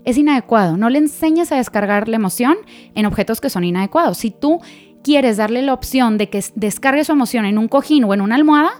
Es 0.04 0.16
inadecuado, 0.16 0.78
no 0.78 0.88
le 0.88 0.98
enseñes 0.98 1.52
a 1.52 1.56
descargar 1.56 2.08
la 2.08 2.16
emoción 2.16 2.56
en 2.94 3.04
objetos 3.04 3.40
que 3.40 3.50
son 3.50 3.64
inadecuados. 3.64 4.16
Si 4.16 4.30
tú 4.30 4.60
quieres 5.02 5.36
darle 5.36 5.62
la 5.62 5.74
opción 5.74 6.16
de 6.16 6.30
que 6.30 6.42
descargue 6.54 7.04
su 7.04 7.12
emoción 7.12 7.44
en 7.44 7.58
un 7.58 7.68
cojín 7.68 8.04
o 8.04 8.14
en 8.14 8.22
una 8.22 8.34
almohada, 8.34 8.70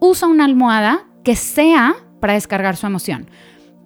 usa 0.00 0.28
una 0.28 0.44
almohada 0.44 1.06
que 1.24 1.34
sea 1.34 1.94
para 2.26 2.34
descargar 2.34 2.76
su 2.76 2.88
emoción. 2.88 3.30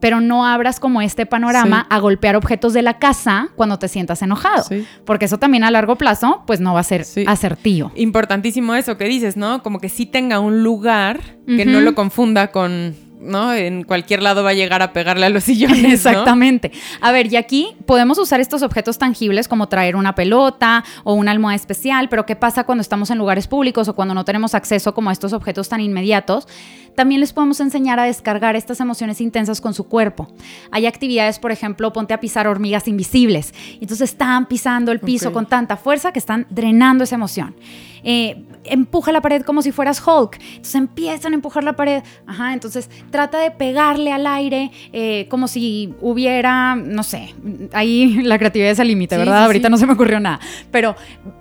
Pero 0.01 0.23
no 0.23 0.47
abras 0.47 0.81
como 0.81 1.03
este 1.03 1.27
panorama 1.27 1.87
a 1.91 1.99
golpear 1.99 2.37
objetos 2.37 2.73
de 2.73 2.81
la 2.81 2.99
casa 2.99 3.51
cuando 3.55 3.79
te 3.79 3.87
sientas 3.87 4.23
enojado. 4.23 4.65
Porque 5.05 5.27
eso 5.27 5.39
también 5.39 5.63
a 5.63 5.71
largo 5.71 5.97
plazo, 5.97 6.43
pues 6.47 6.59
no 6.59 6.73
va 6.73 6.81
a 6.81 6.85
ser 6.85 7.05
asertivo. 7.27 7.93
Importantísimo 7.97 8.75
eso 8.75 8.97
que 8.97 9.05
dices, 9.05 9.37
¿no? 9.37 9.63
Como 9.63 9.79
que 9.79 9.91
sí 9.91 10.07
tenga 10.07 10.41
un 10.41 10.63
lugar 10.63 11.21
que 11.47 11.67
no 11.67 11.83
lo 11.83 11.95
confunda 11.95 12.51
con 12.51 12.95
¿no? 13.21 13.53
En 13.53 13.85
cualquier 13.85 14.23
lado 14.23 14.43
va 14.43 14.51
a 14.51 14.55
llegar 14.55 14.83
a 14.83 14.93
pegarle 14.93 15.27
a 15.27 15.31
los 15.31 15.45
sillones. 15.51 15.83
¿no? 15.83 15.89
Exactamente. 15.89 16.73
A 17.01 17.13
ver, 17.13 17.33
y 17.33 17.37
aquí 17.37 17.77
podemos 17.87 18.19
usar 18.19 18.41
estos 18.41 18.63
objetos 18.63 18.99
tangibles 18.99 19.49
como 19.49 19.69
traer 19.69 19.97
una 19.97 20.15
pelota 20.15 20.85
o 21.05 21.15
una 21.15 21.31
almohada 21.31 21.57
especial, 21.57 22.09
pero 22.09 22.27
¿qué 22.27 22.37
pasa 22.37 22.65
cuando 22.65 22.83
estamos 22.83 23.11
en 23.11 23.19
lugares 23.19 23.47
públicos 23.47 23.89
o 23.89 23.95
cuando 23.95 24.15
no 24.15 24.25
tenemos 24.25 24.55
acceso 24.55 24.95
como 24.95 25.11
a 25.11 25.13
estos 25.13 25.33
objetos 25.33 25.69
tan 25.69 25.81
inmediatos? 25.81 26.49
También 26.95 27.21
les 27.21 27.33
podemos 27.33 27.61
enseñar 27.61 28.01
a 28.01 28.05
descargar 28.05 28.57
estas 28.57 28.81
emociones 28.81 29.21
intensas 29.21 29.61
con 29.61 29.75
su 29.75 29.85
cuerpo. 29.85 30.29
Hay 30.71 30.87
actividades, 30.87 31.39
por 31.39 31.53
ejemplo, 31.53 31.93
ponte 31.93 32.15
a 32.15 32.21
pisar 32.21 32.47
hormigas 32.47 32.89
invisibles. 32.89 33.55
Entonces 33.75 34.11
están 34.11 34.47
pisando 34.47 34.93
el 34.93 35.01
piso 35.01 35.33
con 35.33 35.47
tanta 35.47 35.77
fuerza 35.77 36.13
que 36.13 36.19
están 36.19 36.47
drenando 36.51 37.05
esa 37.05 37.15
emoción. 37.15 37.55
Eh, 38.03 38.45
empuja 38.65 39.11
la 39.13 39.21
pared 39.23 39.43
como 39.43 39.63
si 39.63 39.73
fueras 39.73 40.03
Hulk. 40.07 40.39
Entonces 40.41 40.75
empiezan 40.75 41.33
a 41.33 41.37
empujar 41.37 41.65
la 41.65 41.75
pared. 41.75 42.03
Ajá, 42.27 42.53
entonces 42.53 42.91
trata 43.11 43.39
de 43.39 43.51
pegarle 43.51 44.13
al 44.13 44.27
aire 44.27 44.71
eh, 44.93 45.27
como 45.31 45.49
si 45.49 45.95
hubiera, 46.01 46.75
no 46.77 47.03
sé, 47.03 47.35
ahí 47.73 48.23
la 48.23 48.39
creatividad 48.39 48.71
es 48.71 48.81
al 48.81 48.89
límite, 48.89 49.15
Sí, 49.15 49.19
¿verdad? 49.21 49.39
sí, 49.41 49.45
Ahorita 49.47 49.69
sí. 49.69 49.73
no 49.73 49.77
se 49.79 49.87
me 49.87 49.95
ocurrió 49.95 50.21
nada. 50.21 50.41
Pero 50.71 50.95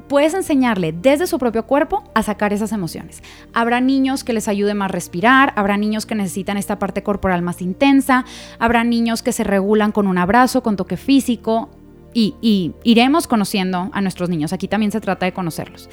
puedes 0.08 0.34
enseñarle 0.34 0.92
desde 0.92 1.28
su 1.28 1.38
propio 1.38 1.66
cuerpo 1.66 2.04
a 2.16 2.24
sacar 2.24 2.54
esas 2.54 2.72
emociones. 2.72 3.22
Habrá 3.54 3.82
niños 3.82 4.24
que 4.24 4.34
les 4.34 4.48
ayude 4.48 4.74
más 4.74 4.90
respirar, 4.90 5.54
habrá 5.56 5.78
niños 5.78 6.06
que 6.06 6.16
necesitan 6.16 6.58
esta 6.58 6.80
parte 6.80 7.04
corporal 7.04 7.42
más 7.42 7.62
intensa, 7.62 8.26
habrá 8.60 8.84
niños 8.84 9.22
que 9.24 9.32
se 9.32 9.44
regulan 9.44 9.92
con 9.92 10.08
un 10.08 10.18
abrazo, 10.18 10.64
con 10.64 10.76
toque 10.76 10.98
físico. 10.98 11.70
Y, 12.12 12.34
y 12.42 12.74
iremos 12.84 13.28
conociendo 13.28 13.92
a 13.94 14.02
nuestros 14.02 14.30
niños. 14.30 14.52
Aquí 14.52 14.68
también 14.68 14.92
se 14.92 15.00
trata 15.00 15.28
de 15.28 15.32
conocerlos. 15.32 15.90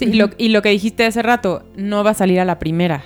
Sí, 0.00 0.06
y 0.06 0.14
lo, 0.14 0.30
y 0.38 0.48
lo 0.48 0.62
que 0.62 0.70
dijiste 0.70 1.04
hace 1.04 1.22
rato, 1.22 1.64
no 1.76 2.02
va 2.02 2.10
a 2.10 2.14
salir 2.14 2.40
a 2.40 2.44
la 2.44 2.58
primera. 2.58 3.04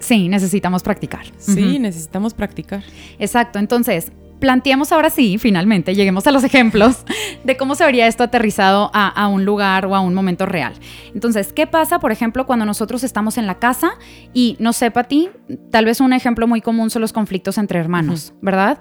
Sí, 0.00 0.28
necesitamos 0.28 0.82
practicar. 0.82 1.26
Sí, 1.38 1.78
necesitamos 1.78 2.32
practicar. 2.34 2.82
Exacto. 3.18 3.58
Entonces, 3.58 4.12
planteemos 4.40 4.92
ahora 4.92 5.10
sí, 5.10 5.38
finalmente, 5.38 5.94
lleguemos 5.94 6.26
a 6.26 6.30
los 6.30 6.44
ejemplos 6.50 7.04
de 7.44 7.56
cómo 7.56 7.74
se 7.74 7.84
vería 7.84 8.06
esto 8.06 8.24
aterrizado 8.24 8.90
a, 8.92 9.08
a 9.08 9.28
un 9.28 9.44
lugar 9.44 9.86
o 9.86 9.94
a 9.94 10.00
un 10.00 10.14
momento 10.14 10.44
real. 10.46 10.74
Entonces, 11.14 11.52
¿qué 11.52 11.66
pasa, 11.66 11.98
por 11.98 12.12
ejemplo, 12.12 12.46
cuando 12.46 12.66
nosotros 12.66 13.04
estamos 13.04 13.38
en 13.38 13.46
la 13.46 13.58
casa 13.58 13.92
y 14.32 14.56
no 14.58 14.72
sé, 14.72 14.90
ti, 15.08 15.30
tal 15.70 15.86
vez 15.86 16.00
un 16.00 16.12
ejemplo 16.12 16.46
muy 16.46 16.60
común 16.60 16.90
son 16.90 17.02
los 17.02 17.12
conflictos 17.12 17.58
entre 17.58 17.78
hermanos, 17.78 18.34
¿verdad? 18.42 18.78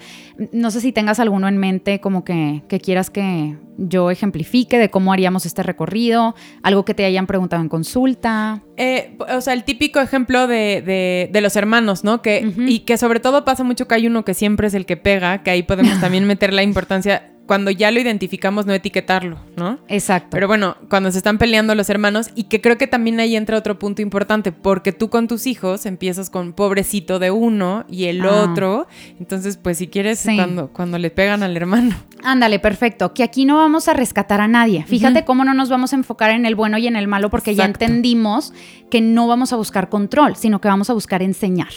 No 0.51 0.69
sé 0.69 0.81
si 0.81 0.91
tengas 0.91 1.19
alguno 1.19 1.47
en 1.47 1.57
mente 1.57 1.99
como 1.99 2.23
que, 2.23 2.63
que 2.67 2.79
quieras 2.79 3.09
que 3.09 3.57
yo 3.77 4.11
ejemplifique 4.11 4.77
de 4.77 4.89
cómo 4.89 5.11
haríamos 5.13 5.45
este 5.45 5.63
recorrido, 5.63 6.35
algo 6.61 6.85
que 6.85 6.93
te 6.93 7.05
hayan 7.05 7.27
preguntado 7.27 7.61
en 7.61 7.69
consulta. 7.69 8.63
Eh, 8.77 9.17
o 9.35 9.41
sea, 9.41 9.53
el 9.53 9.63
típico 9.63 9.99
ejemplo 9.99 10.47
de, 10.47 10.81
de- 10.81 11.29
de 11.31 11.41
los 11.41 11.55
hermanos, 11.55 12.03
¿no? 12.03 12.21
Que. 12.21 12.53
Y 12.67 12.79
que 12.79 12.97
sobre 12.97 13.19
todo 13.19 13.45
pasa 13.45 13.63
mucho 13.63 13.87
que 13.87 13.95
hay 13.95 14.07
uno 14.07 14.23
que 14.25 14.33
siempre 14.33 14.67
es 14.67 14.73
el 14.73 14.85
que 14.85 14.97
pega, 14.97 15.43
que 15.43 15.51
ahí 15.51 15.63
podemos 15.63 15.99
también 16.01 16.25
meter 16.25 16.53
la 16.53 16.63
importancia, 16.63 17.32
cuando 17.45 17.71
ya 17.71 17.91
lo 17.91 17.99
identificamos, 17.99 18.65
no 18.65 18.73
etiquetarlo, 18.73 19.37
¿no? 19.57 19.79
Exacto. 19.89 20.29
Pero 20.31 20.47
bueno, 20.47 20.77
cuando 20.89 21.11
se 21.11 21.17
están 21.17 21.37
peleando 21.37 21.75
los 21.75 21.89
hermanos, 21.89 22.29
y 22.35 22.43
que 22.45 22.61
creo 22.61 22.77
que 22.77 22.87
también 22.87 23.19
ahí 23.19 23.35
entra 23.35 23.57
otro 23.57 23.77
punto 23.79 24.01
importante, 24.01 24.51
porque 24.51 24.91
tú 24.93 25.09
con 25.09 25.27
tus 25.27 25.45
hijos 25.45 25.85
empiezas 25.85 26.29
con 26.29 26.53
pobrecito 26.53 27.19
de 27.19 27.31
uno 27.31 27.85
y 27.89 28.05
el 28.05 28.21
Ah. 28.21 28.43
otro. 28.43 28.87
Entonces, 29.19 29.57
pues 29.57 29.77
si 29.77 29.87
quieres, 29.87 30.19
Sí. 30.19 30.35
cuando, 30.35 30.69
cuando 30.69 30.97
le 30.97 31.09
pegan 31.09 31.43
al 31.43 31.57
hermano. 31.57 31.95
Ándale, 32.23 32.59
perfecto. 32.59 33.13
Que 33.13 33.23
aquí 33.23 33.43
no 33.43 33.57
vamos 33.57 33.89
a 33.89 33.93
rescatar 33.93 34.39
a 34.39 34.47
nadie. 34.47 34.85
Fíjate 34.87 35.25
cómo 35.25 35.43
no 35.43 35.53
nos 35.53 35.67
vamos 35.69 35.91
a 35.91 35.97
enfocar 35.97 36.29
en 36.31 36.45
el 36.45 36.55
bueno 36.55 36.77
y 36.77 36.87
en 36.87 36.95
el 36.95 37.07
malo 37.09 37.29
porque 37.29 37.53
ya 37.55 37.65
entendimos 37.65 38.53
que 38.89 39.01
no 39.01 39.27
vamos 39.27 39.51
a 39.51 39.57
buscar 39.57 39.89
control, 39.89 40.37
sino 40.37 40.61
que 40.61 40.69
vamos 40.69 40.89
a 40.89 40.93
buscar 40.93 41.21
enseñar. 41.21 41.67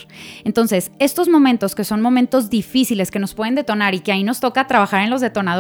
Entonces, 0.45 0.93
estos 1.01 1.29
momentos 1.29 1.75
que 1.75 1.83
son 1.83 2.01
momentos 2.03 2.51
difíciles 2.51 3.11
que 3.11 3.19
nos 3.19 3.35
pueden 3.35 3.57
detonar 3.57 3.95
y 3.95 4.01
que 4.01 4.13
ahí 4.13 4.23
nos 4.23 4.39
toca 4.39 4.67
trabajar 4.69 5.03
en 5.03 5.11
los 5.11 5.21
detonadores, 5.21 5.56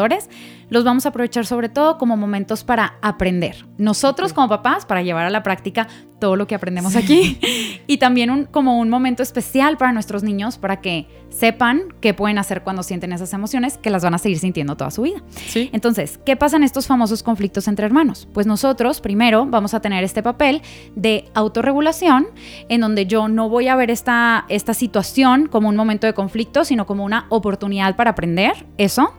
los 0.68 0.82
vamos 0.84 1.06
a 1.06 1.10
aprovechar 1.10 1.46
sobre 1.46 1.68
todo 1.68 1.96
como 1.98 2.16
momentos 2.16 2.64
para 2.64 2.94
aprender. 3.02 3.64
Nosotros 3.78 4.32
como 4.32 4.48
papás 4.48 4.84
para 4.84 5.02
llevar 5.02 5.24
a 5.26 5.30
la 5.30 5.42
práctica 5.44 5.86
todo 6.18 6.34
lo 6.34 6.46
que 6.46 6.54
aprendemos 6.54 6.96
aquí 6.96 7.38
y 7.86 7.98
también 7.98 8.30
un- 8.30 8.44
como 8.46 8.78
un 8.80 8.88
momento 8.88 9.22
especial 9.22 9.76
para 9.76 9.92
nuestros 9.92 10.22
niños 10.24 10.56
para 10.58 10.80
que 10.80 11.06
sepan 11.28 11.82
qué 12.00 12.14
pueden 12.14 12.38
hacer 12.38 12.62
cuando 12.62 12.82
sienten 12.82 13.12
esas 13.12 13.32
emociones 13.34 13.78
que 13.78 13.90
las 13.90 14.02
van 14.02 14.14
a 14.14 14.18
seguir 14.18 14.38
sintiendo 14.38 14.76
toda 14.76 14.90
su 14.90 15.02
vida. 15.02 15.22
Sí. 15.46 15.68
Entonces, 15.72 16.18
¿qué 16.24 16.34
pasa 16.36 16.56
en 16.56 16.64
estos 16.64 16.86
famosos 16.86 17.22
conflictos 17.22 17.68
entre 17.68 17.86
hermanos? 17.86 18.26
Pues 18.32 18.46
nosotros 18.46 19.00
primero 19.00 19.46
vamos 19.46 19.72
a 19.74 19.80
tener 19.80 20.02
este 20.04 20.22
papel 20.22 20.62
de 20.96 21.26
autorregulación 21.34 22.26
en 22.68 22.80
donde 22.80 23.06
yo 23.06 23.28
no 23.28 23.48
voy 23.48 23.68
a 23.68 23.76
ver 23.76 23.90
esta, 23.90 24.46
esta 24.48 24.74
situación 24.74 25.46
como 25.46 25.68
un 25.68 25.76
momento 25.76 26.06
de 26.08 26.14
conflicto, 26.14 26.64
sino 26.64 26.86
como 26.86 27.04
una 27.04 27.26
oportunidad 27.28 27.94
para 27.94 28.10
aprender 28.10 28.66
eso. 28.78 29.12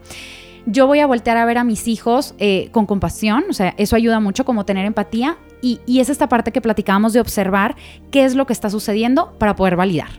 Yo 0.70 0.86
voy 0.86 1.00
a 1.00 1.08
voltear 1.08 1.38
a 1.38 1.46
ver 1.46 1.58
a 1.58 1.64
mis 1.64 1.88
hijos 1.88 2.36
eh, 2.40 2.68
con 2.74 2.86
compasión, 2.86 3.46
o 3.50 3.54
sea, 3.54 3.74
eso 3.78 3.96
ayuda 3.96 4.20
mucho 4.20 4.44
como 4.44 4.66
tener 4.66 4.86
empatía 4.86 5.38
y, 5.62 5.80
y 5.86 6.02
es 6.02 6.10
esta 6.10 6.28
parte 6.28 6.52
que 6.52 6.60
platicábamos 6.60 7.14
de 7.14 7.22
observar 7.22 7.78
qué 8.12 8.26
es 8.26 8.36
lo 8.36 8.46
que 8.46 8.52
está 8.52 8.70
sucediendo 8.70 9.32
para 9.40 9.56
poder 9.56 9.78
validar. 9.78 10.10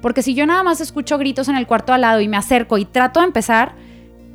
Porque 0.00 0.22
si 0.22 0.34
yo 0.34 0.46
nada 0.46 0.62
más 0.62 0.80
escucho 0.80 1.18
gritos 1.18 1.48
en 1.48 1.56
el 1.56 1.66
cuarto 1.66 1.92
al 1.92 2.02
lado 2.02 2.20
y 2.20 2.28
me 2.28 2.36
acerco 2.36 2.78
y 2.78 2.84
trato 2.84 3.18
de 3.18 3.26
empezar 3.26 3.74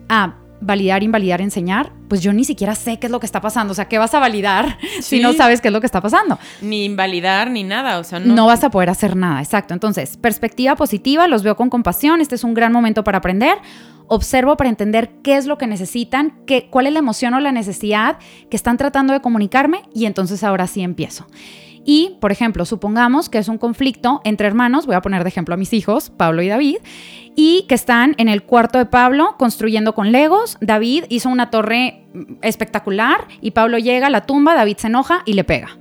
a 0.09 0.40
validar, 0.61 1.03
invalidar, 1.03 1.41
enseñar, 1.41 1.91
pues 2.07 2.21
yo 2.21 2.31
ni 2.33 2.43
siquiera 2.43 2.75
sé 2.75 2.99
qué 2.99 3.07
es 3.07 3.11
lo 3.11 3.19
que 3.19 3.25
está 3.25 3.41
pasando. 3.41 3.71
O 3.71 3.75
sea, 3.75 3.85
¿qué 3.85 3.97
vas 3.97 4.13
a 4.13 4.19
validar 4.19 4.77
si 5.01 5.19
no 5.19 5.33
sabes 5.33 5.59
qué 5.61 5.67
es 5.69 5.73
lo 5.73 5.79
que 5.81 5.87
está 5.87 6.01
pasando? 6.01 6.37
Ni 6.61 6.85
invalidar 6.85 7.49
ni 7.49 7.63
nada, 7.63 7.99
o 7.99 8.03
sea, 8.03 8.19
No. 8.19 8.35
no. 8.35 8.45
vas 8.45 8.63
a 8.63 8.69
poder 8.69 8.89
hacer 8.89 9.15
nada, 9.15 9.41
exacto. 9.41 9.73
Entonces, 9.73 10.17
perspectiva 10.17 10.75
positiva, 10.75 11.27
los 11.27 11.43
veo 11.43 11.55
con 11.55 11.69
compasión, 11.69 12.21
este 12.21 12.35
es 12.35 12.43
un 12.43 12.53
gran 12.53 12.71
momento 12.71 13.03
para 13.03 13.17
aprender. 13.17 13.57
Observo 14.07 14.57
para 14.57 14.69
entender 14.69 15.09
qué 15.23 15.37
es 15.37 15.45
lo 15.45 15.57
que 15.57 15.67
necesitan, 15.67 16.33
qué, 16.45 16.67
cuál 16.69 16.85
es 16.87 16.93
la 16.93 16.99
emoción 16.99 17.33
o 17.33 17.39
la 17.39 17.51
necesidad 17.53 18.17
que 18.49 18.57
están 18.57 18.75
tratando 18.77 19.13
de 19.13 19.21
comunicarme 19.21 19.83
y 19.93 20.05
entonces 20.05 20.43
ahora 20.43 20.67
sí 20.67 20.81
empiezo. 20.81 21.27
Y, 21.83 22.17
por 22.19 22.31
ejemplo, 22.31 22.65
supongamos 22.65 23.29
que 23.29 23.39
es 23.39 23.47
un 23.47 23.57
conflicto 23.57 24.21
entre 24.23 24.45
hermanos, 24.47 24.85
voy 24.85 24.95
a 24.95 25.01
poner 25.01 25.23
de 25.23 25.29
ejemplo 25.29 25.55
a 25.55 25.57
mis 25.57 25.73
hijos, 25.73 26.11
Pablo 26.11 26.41
y 26.43 26.47
David, 26.49 26.75
y 27.35 27.65
que 27.67 27.75
están 27.75 28.15
en 28.17 28.27
el 28.27 28.43
cuarto 28.43 28.77
de 28.77 28.85
Pablo 28.85 29.35
construyendo 29.37 29.93
con 29.93 30.11
legos. 30.11 30.57
David 30.61 31.05
hizo 31.09 31.29
una 31.29 31.49
torre 31.49 32.03
mm, 32.13 32.33
espectacular 32.41 33.27
y 33.41 33.51
Pablo 33.51 33.77
llega 33.77 34.07
a 34.07 34.09
la 34.09 34.21
tumba, 34.25 34.53
David 34.53 34.77
se 34.77 34.87
enoja 34.87 35.23
y 35.25 35.33
le 35.33 35.43
pega. 35.43 35.77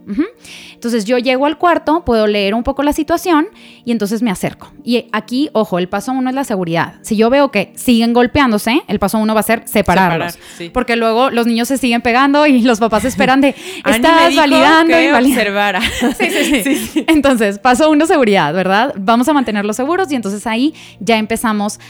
Entonces 0.72 1.04
yo 1.04 1.18
llego 1.18 1.46
al 1.46 1.58
cuarto, 1.58 2.04
puedo 2.04 2.26
leer 2.26 2.54
un 2.54 2.62
poco 2.62 2.82
la 2.82 2.92
situación 2.92 3.48
y 3.84 3.92
entonces 3.92 4.22
me 4.22 4.30
acerco. 4.30 4.72
Y 4.84 5.06
aquí, 5.12 5.50
ojo, 5.52 5.78
el 5.78 5.88
paso 5.88 6.12
uno 6.12 6.30
es 6.30 6.34
la 6.34 6.44
seguridad. 6.44 6.94
Si 7.02 7.16
yo 7.16 7.30
veo 7.30 7.50
que 7.50 7.72
siguen 7.74 8.12
golpeándose, 8.12 8.82
el 8.86 8.98
paso 8.98 9.18
uno 9.18 9.34
va 9.34 9.40
a 9.40 9.42
ser 9.42 9.62
separarlos. 9.66 10.32
Separar, 10.32 10.56
sí. 10.56 10.70
Porque 10.70 10.96
luego 10.96 11.30
los 11.30 11.46
niños 11.46 11.68
se 11.68 11.78
siguen 11.78 12.00
pegando 12.00 12.46
y 12.46 12.62
los 12.62 12.78
papás 12.78 13.04
esperan 13.04 13.40
de, 13.40 13.48
estás 13.84 14.34
validando, 14.36 14.94
que 14.94 15.06
invalidando". 15.06 15.40
observara. 15.40 15.80
Sí, 16.20 16.30
sí, 16.62 16.76
sí. 16.76 17.04
Entonces, 17.08 17.58
paso 17.58 17.90
uno, 17.90 18.06
seguridad, 18.06 18.52
¿verdad? 18.54 18.94
Vamos 18.96 19.28
a 19.28 19.32
mantenerlos 19.32 19.76
seguros 19.76 20.10
y 20.12 20.14
entonces 20.14 20.46
ahí 20.46 20.74
ya 20.98 21.18
empezamos 21.18 21.39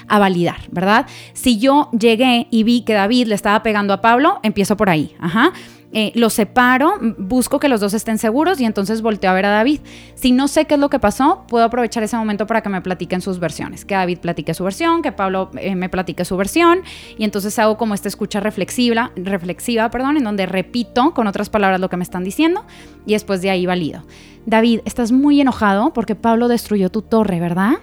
a 0.08 0.18
validar, 0.18 0.58
¿verdad? 0.70 1.06
Si 1.32 1.58
yo 1.58 1.90
llegué 1.92 2.46
y 2.50 2.62
vi 2.64 2.82
que 2.82 2.94
David 2.94 3.28
le 3.28 3.34
estaba 3.34 3.62
pegando 3.62 3.92
a 3.92 4.00
Pablo, 4.00 4.40
empiezo 4.42 4.76
por 4.76 4.90
ahí, 4.90 5.14
ajá. 5.18 5.52
Eh, 5.92 6.12
los 6.14 6.34
separo, 6.34 6.94
busco 7.18 7.58
que 7.58 7.68
los 7.68 7.80
dos 7.80 7.94
estén 7.94 8.18
seguros 8.18 8.60
y 8.60 8.64
entonces 8.64 9.02
volteo 9.02 9.30
a 9.30 9.34
ver 9.34 9.46
a 9.46 9.50
David. 9.50 9.80
Si 10.14 10.30
no 10.30 10.46
sé 10.46 10.66
qué 10.66 10.74
es 10.74 10.80
lo 10.80 10.88
que 10.88 11.00
pasó, 11.00 11.44
puedo 11.48 11.64
aprovechar 11.64 12.04
ese 12.04 12.16
momento 12.16 12.46
para 12.46 12.62
que 12.62 12.68
me 12.68 12.80
platiquen 12.80 13.20
sus 13.20 13.40
versiones. 13.40 13.84
Que 13.84 13.96
David 13.96 14.18
platique 14.18 14.54
su 14.54 14.62
versión, 14.62 15.02
que 15.02 15.10
Pablo 15.10 15.50
eh, 15.58 15.74
me 15.74 15.88
platique 15.88 16.24
su 16.24 16.36
versión 16.36 16.82
y 17.18 17.24
entonces 17.24 17.58
hago 17.58 17.76
como 17.76 17.94
esta 17.94 18.06
escucha 18.06 18.38
reflexiva, 18.38 19.10
reflexiva, 19.16 19.90
perdón, 19.90 20.16
en 20.16 20.22
donde 20.22 20.46
repito 20.46 21.12
con 21.12 21.26
otras 21.26 21.50
palabras 21.50 21.80
lo 21.80 21.88
que 21.88 21.96
me 21.96 22.04
están 22.04 22.22
diciendo 22.22 22.64
y 23.04 23.14
después 23.14 23.42
de 23.42 23.50
ahí 23.50 23.66
valido. 23.66 24.04
David, 24.46 24.80
estás 24.84 25.10
muy 25.10 25.40
enojado 25.40 25.92
porque 25.92 26.14
Pablo 26.14 26.46
destruyó 26.46 26.90
tu 26.90 27.02
torre, 27.02 27.40
¿verdad? 27.40 27.78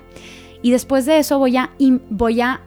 Y 0.67 0.71
después 0.71 1.05
de 1.05 1.17
eso 1.17 1.39
voy 1.39 1.55
a, 1.55 1.69
voy 2.09 2.41
a 2.41 2.59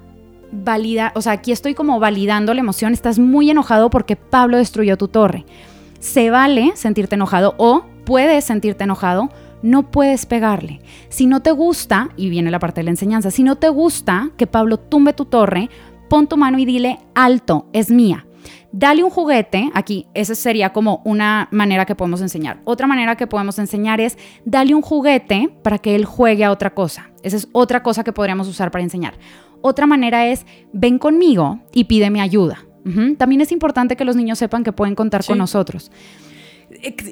validar, 0.52 1.12
o 1.14 1.20
sea, 1.20 1.32
aquí 1.32 1.52
estoy 1.52 1.74
como 1.74 2.00
validando 2.00 2.54
la 2.54 2.60
emoción, 2.60 2.94
estás 2.94 3.18
muy 3.18 3.50
enojado 3.50 3.90
porque 3.90 4.16
Pablo 4.16 4.56
destruyó 4.56 4.96
tu 4.96 5.08
torre. 5.08 5.44
Se 5.98 6.30
vale 6.30 6.72
sentirte 6.76 7.16
enojado 7.16 7.54
o 7.58 7.84
puedes 8.06 8.44
sentirte 8.46 8.84
enojado, 8.84 9.28
no 9.62 9.90
puedes 9.90 10.24
pegarle. 10.24 10.80
Si 11.10 11.26
no 11.26 11.42
te 11.42 11.50
gusta, 11.50 12.08
y 12.16 12.30
viene 12.30 12.50
la 12.50 12.58
parte 12.58 12.80
de 12.80 12.84
la 12.84 12.90
enseñanza, 12.92 13.30
si 13.30 13.42
no 13.42 13.56
te 13.56 13.68
gusta 13.68 14.30
que 14.38 14.46
Pablo 14.46 14.78
tumbe 14.78 15.12
tu 15.12 15.26
torre, 15.26 15.68
pon 16.08 16.26
tu 16.26 16.38
mano 16.38 16.58
y 16.58 16.64
dile, 16.64 17.00
alto, 17.14 17.66
es 17.74 17.90
mía. 17.90 18.24
Dale 18.72 19.02
un 19.02 19.10
juguete, 19.10 19.70
aquí 19.74 20.06
esa 20.14 20.34
sería 20.36 20.72
como 20.72 21.02
una 21.04 21.48
manera 21.50 21.86
que 21.86 21.96
podemos 21.96 22.20
enseñar. 22.20 22.60
Otra 22.64 22.86
manera 22.86 23.16
que 23.16 23.26
podemos 23.26 23.58
enseñar 23.58 24.00
es 24.00 24.16
dale 24.44 24.74
un 24.74 24.82
juguete 24.82 25.50
para 25.62 25.78
que 25.78 25.96
él 25.96 26.04
juegue 26.04 26.44
a 26.44 26.52
otra 26.52 26.72
cosa. 26.72 27.10
Esa 27.22 27.36
es 27.36 27.48
otra 27.52 27.82
cosa 27.82 28.04
que 28.04 28.12
podríamos 28.12 28.46
usar 28.46 28.70
para 28.70 28.84
enseñar. 28.84 29.14
Otra 29.60 29.86
manera 29.86 30.26
es 30.28 30.46
ven 30.72 30.98
conmigo 30.98 31.60
y 31.72 31.84
pídeme 31.84 32.20
ayuda. 32.20 32.64
También 33.18 33.40
es 33.42 33.52
importante 33.52 33.94
que 33.94 34.04
los 34.06 34.16
niños 34.16 34.38
sepan 34.38 34.64
que 34.64 34.72
pueden 34.72 34.94
contar 34.94 35.22
Sí. 35.22 35.28
con 35.28 35.38
nosotros. 35.38 35.90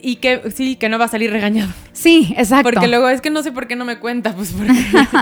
Y 0.03 0.17
que 0.17 0.51
sí, 0.55 0.77
que 0.77 0.89
no 0.89 0.99
va 0.99 1.07
a 1.07 1.09
salir 1.09 1.31
regañado. 1.31 1.71
Sí, 1.93 2.35
exacto. 2.37 2.71
Porque 2.71 2.89
luego 2.89 3.09
es 3.09 3.21
que 3.21 3.31
no 3.31 3.43
sé 3.43 3.53
por 3.53 3.67
qué 3.67 3.77
no 3.77 3.85
me 3.85 3.99
cuenta, 3.99 4.35
pues 4.35 4.53
porque, 4.53 4.73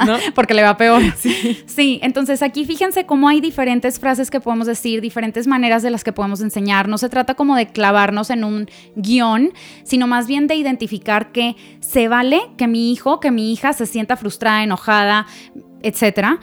¿no? 0.06 0.18
porque 0.34 0.54
le 0.54 0.62
va 0.62 0.76
peor. 0.76 1.02
Sí. 1.16 1.64
Sí, 1.66 1.98
entonces 2.02 2.42
aquí 2.42 2.64
fíjense 2.64 3.06
cómo 3.06 3.28
hay 3.28 3.40
diferentes 3.40 3.98
frases 3.98 4.30
que 4.30 4.40
podemos 4.40 4.66
decir, 4.66 5.00
diferentes 5.00 5.46
maneras 5.46 5.82
de 5.82 5.90
las 5.90 6.04
que 6.04 6.12
podemos 6.12 6.40
enseñar. 6.40 6.88
No 6.88 6.98
se 6.98 7.08
trata 7.08 7.34
como 7.34 7.56
de 7.56 7.68
clavarnos 7.68 8.30
en 8.30 8.44
un 8.44 8.68
guion, 8.94 9.52
sino 9.82 10.06
más 10.06 10.26
bien 10.26 10.46
de 10.46 10.54
identificar 10.54 11.32
que 11.32 11.56
se 11.80 12.08
vale 12.08 12.40
que 12.56 12.68
mi 12.68 12.92
hijo, 12.92 13.18
que 13.18 13.30
mi 13.30 13.52
hija 13.52 13.72
se 13.72 13.86
sienta 13.86 14.16
frustrada, 14.16 14.62
enojada, 14.62 15.26
etcétera. 15.82 16.38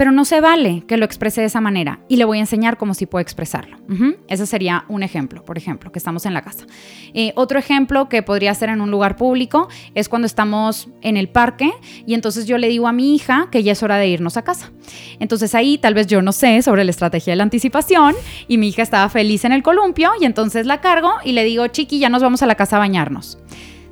Pero 0.00 0.12
no 0.12 0.24
se 0.24 0.40
vale 0.40 0.82
que 0.86 0.96
lo 0.96 1.04
exprese 1.04 1.42
de 1.42 1.48
esa 1.48 1.60
manera 1.60 2.00
y 2.08 2.16
le 2.16 2.24
voy 2.24 2.38
a 2.38 2.40
enseñar 2.40 2.78
cómo 2.78 2.94
sí 2.94 3.04
puede 3.04 3.20
expresarlo. 3.20 3.76
Ujú. 3.86 4.16
Ese 4.28 4.46
sería 4.46 4.86
un 4.88 5.02
ejemplo, 5.02 5.44
por 5.44 5.58
ejemplo, 5.58 5.92
que 5.92 5.98
estamos 5.98 6.24
en 6.24 6.32
la 6.32 6.40
casa. 6.40 6.64
Eh, 7.12 7.34
otro 7.36 7.58
ejemplo 7.58 8.08
que 8.08 8.22
podría 8.22 8.54
ser 8.54 8.70
en 8.70 8.80
un 8.80 8.90
lugar 8.90 9.16
público 9.16 9.68
es 9.94 10.08
cuando 10.08 10.24
estamos 10.24 10.88
en 11.02 11.18
el 11.18 11.28
parque 11.28 11.70
y 12.06 12.14
entonces 12.14 12.46
yo 12.46 12.56
le 12.56 12.68
digo 12.68 12.88
a 12.88 12.92
mi 12.92 13.14
hija 13.14 13.48
que 13.50 13.62
ya 13.62 13.72
es 13.72 13.82
hora 13.82 13.98
de 13.98 14.08
irnos 14.08 14.38
a 14.38 14.42
casa. 14.42 14.72
Entonces 15.18 15.54
ahí 15.54 15.76
tal 15.76 15.92
vez 15.92 16.06
yo 16.06 16.22
no 16.22 16.32
sé 16.32 16.62
sobre 16.62 16.82
la 16.84 16.92
estrategia 16.92 17.32
de 17.32 17.36
la 17.36 17.42
anticipación 17.42 18.14
y 18.48 18.56
mi 18.56 18.68
hija 18.68 18.80
estaba 18.80 19.06
feliz 19.10 19.44
en 19.44 19.52
el 19.52 19.62
columpio 19.62 20.12
y 20.18 20.24
entonces 20.24 20.64
la 20.64 20.80
cargo 20.80 21.12
y 21.24 21.32
le 21.32 21.44
digo, 21.44 21.66
chiqui, 21.66 21.98
ya 21.98 22.08
nos 22.08 22.22
vamos 22.22 22.42
a 22.42 22.46
la 22.46 22.54
casa 22.54 22.76
a 22.76 22.78
bañarnos. 22.78 23.36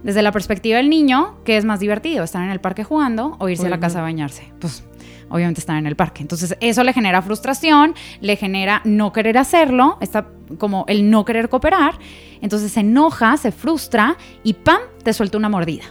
Desde 0.03 0.23
la 0.23 0.33
perspectiva 0.33 0.79
del 0.79 0.89
niño, 0.89 1.35
¿qué 1.45 1.59
es 1.59 1.67
más 1.67 1.81
divertido? 1.81 2.25
¿Estar 2.25 2.43
en 2.43 2.51
el 2.51 2.63
parque 2.63 2.83
jugando 2.83 3.37
o 3.41 3.51
irse 3.51 3.67
a 3.67 3.69
la 3.69 3.79
casa 3.79 3.99
a 3.99 4.03
bañarse? 4.03 4.51
Pues 4.59 4.88
obviamente 5.31 5.61
estar 5.61 5.77
en 5.77 5.87
el 5.87 5.97
parque. 5.97 6.23
Entonces 6.23 6.57
eso 6.61 6.85
le 6.85 6.93
genera 6.93 7.23
frustración, 7.23 7.95
le 8.21 8.37
genera 8.37 8.81
no 8.85 9.13
querer 9.13 9.39
hacerlo, 9.39 9.99
está 10.01 10.29
como 10.59 10.85
el 10.89 11.11
no 11.11 11.25
querer 11.25 11.49
cooperar. 11.49 11.99
Entonces 12.41 12.73
se 12.73 12.81
enoja, 12.81 13.37
se 13.37 13.53
frustra 13.53 14.17
y 14.43 14.55
¡pam! 14.55 14.81
te 15.03 15.13
suelta 15.13 15.39
una 15.39 15.49
mordida. 15.49 15.85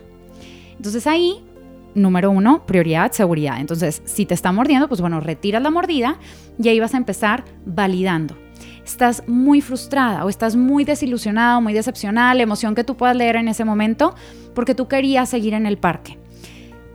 Entonces 0.76 1.08
ahí, 1.08 1.44
número 1.96 2.32
uno, 2.32 2.66
prioridad, 2.66 3.12
seguridad. 3.12 3.60
Entonces, 3.60 4.02
si 4.06 4.26
te 4.26 4.34
está 4.34 4.52
mordiendo, 4.52 4.88
pues 4.88 5.02
bueno, 5.02 5.20
retiras 5.20 5.62
la 5.62 5.72
mordida 5.72 6.18
y 6.62 6.70
ahí 6.70 6.80
vas 6.80 6.94
a 6.94 6.98
empezar 6.98 7.44
validando. 7.66 8.38
Estás 8.86 9.24
muy 9.28 9.60
frustrada 9.60 10.24
o 10.24 10.30
estás 10.30 10.56
muy 10.56 10.86
desilusionada 10.86 11.60
muy 11.60 11.74
decepcionada, 11.74 12.34
la 12.34 12.44
emoción 12.44 12.74
que 12.74 12.86
tú 12.86 12.96
puedas 12.96 13.18
leer 13.18 13.36
en 13.36 13.50
ese 13.50 13.66
momento, 13.66 14.16
porque 14.56 14.76
tú 14.76 14.88
querías 14.88 15.28
seguir 15.30 15.54
en 15.54 15.66
el 15.66 15.78
parque. 15.78 16.18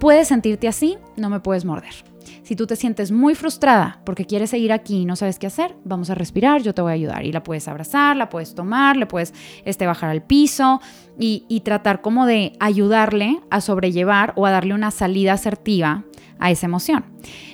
Puedes 0.01 0.28
sentirte 0.28 0.68
así, 0.68 0.97
no 1.16 1.28
me 1.28 1.40
puedes 1.40 1.64
morder. 1.64 2.11
Si 2.43 2.57
tú 2.57 2.66
te 2.66 2.76
sientes 2.76 3.12
muy 3.12 3.34
frustrada 3.34 4.01
porque 4.05 4.26
quieres 4.26 4.51
seguir 4.51 4.72
aquí 4.72 5.03
y 5.03 5.05
no 5.05 5.16
sabes 5.16 5.38
qué 5.38 5.47
hacer, 5.47 5.76
vamos 5.84 6.11
a 6.11 6.14
respirar, 6.14 6.62
yo 6.62 6.74
te 6.74 6.82
voy 6.82 6.90
a 6.90 6.95
ayudar. 6.95 7.24
Y 7.24 7.32
la 7.32 7.43
puedes 7.43 7.68
abrazar, 7.68 8.16
la 8.16 8.28
puedes 8.28 8.55
tomar, 8.55 8.97
le 8.97 9.07
puedes 9.07 9.32
este, 9.64 9.86
bajar 9.86 10.11
al 10.11 10.22
piso 10.22 10.80
y, 11.18 11.45
y 11.49 11.61
tratar 11.61 12.01
como 12.01 12.26
de 12.26 12.53
ayudarle 12.59 13.40
a 13.51 13.61
sobrellevar 13.61 14.32
o 14.36 14.47
a 14.47 14.51
darle 14.51 14.74
una 14.74 14.90
salida 14.90 15.34
asertiva 15.34 16.05
a 16.38 16.51
esa 16.51 16.66
emoción. 16.66 17.05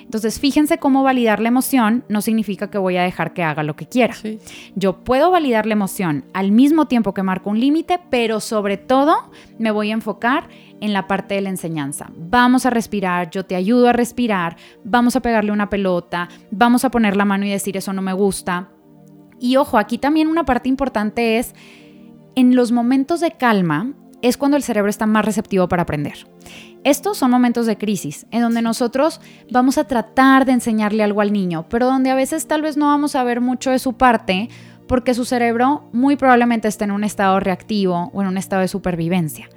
Entonces, 0.02 0.40
fíjense 0.40 0.78
cómo 0.78 1.02
validar 1.02 1.38
la 1.38 1.48
emoción 1.48 2.02
no 2.08 2.22
significa 2.22 2.70
que 2.70 2.78
voy 2.78 2.96
a 2.96 3.02
dejar 3.02 3.34
que 3.34 3.42
haga 3.42 3.62
lo 3.62 3.76
que 3.76 3.86
quiera. 3.86 4.14
Sí. 4.14 4.38
Yo 4.74 5.04
puedo 5.04 5.30
validar 5.30 5.66
la 5.66 5.74
emoción 5.74 6.24
al 6.32 6.50
mismo 6.50 6.86
tiempo 6.86 7.12
que 7.12 7.22
marco 7.22 7.50
un 7.50 7.60
límite, 7.60 8.00
pero 8.08 8.40
sobre 8.40 8.78
todo 8.78 9.30
me 9.58 9.70
voy 9.70 9.90
a 9.90 9.92
enfocar 9.92 10.48
en 10.80 10.92
la 10.92 11.06
parte 11.06 11.34
de 11.34 11.40
la 11.40 11.50
enseñanza. 11.50 12.10
Vamos 12.16 12.66
a 12.66 12.70
respirar, 12.70 13.30
yo 13.30 13.44
te 13.44 13.56
ayudo 13.56 13.88
a 13.88 13.92
respirar, 13.92 14.56
vamos 14.84 15.16
a 15.16 15.20
pegarle 15.20 15.52
una 15.52 15.70
pelota, 15.70 16.28
vamos 16.50 16.84
a 16.84 16.90
poner 16.90 17.16
la 17.16 17.24
mano 17.24 17.44
y 17.44 17.50
decir 17.50 17.76
eso 17.76 17.92
no 17.92 18.02
me 18.02 18.12
gusta. 18.12 18.68
Y 19.40 19.56
ojo, 19.56 19.78
aquí 19.78 19.98
también 19.98 20.28
una 20.28 20.44
parte 20.44 20.68
importante 20.68 21.38
es, 21.38 21.54
en 22.34 22.54
los 22.54 22.72
momentos 22.72 23.20
de 23.20 23.32
calma 23.32 23.94
es 24.22 24.36
cuando 24.36 24.56
el 24.56 24.62
cerebro 24.62 24.90
está 24.90 25.06
más 25.06 25.24
receptivo 25.24 25.68
para 25.68 25.82
aprender. 25.82 26.26
Estos 26.84 27.18
son 27.18 27.30
momentos 27.30 27.66
de 27.66 27.76
crisis, 27.76 28.26
en 28.30 28.42
donde 28.42 28.62
nosotros 28.62 29.20
vamos 29.50 29.78
a 29.78 29.84
tratar 29.84 30.44
de 30.44 30.52
enseñarle 30.52 31.02
algo 31.02 31.20
al 31.20 31.32
niño, 31.32 31.66
pero 31.68 31.86
donde 31.86 32.10
a 32.10 32.14
veces 32.14 32.46
tal 32.46 32.62
vez 32.62 32.76
no 32.76 32.86
vamos 32.86 33.16
a 33.16 33.24
ver 33.24 33.40
mucho 33.40 33.70
de 33.70 33.78
su 33.78 33.94
parte 33.94 34.48
porque 34.86 35.14
su 35.14 35.24
cerebro 35.24 35.88
muy 35.92 36.16
probablemente 36.16 36.66
está 36.66 36.84
en 36.84 36.92
un 36.92 37.04
estado 37.04 37.38
reactivo 37.40 38.10
o 38.12 38.22
en 38.22 38.28
un 38.28 38.38
estado 38.38 38.62
de 38.62 38.68
supervivencia. 38.68 39.48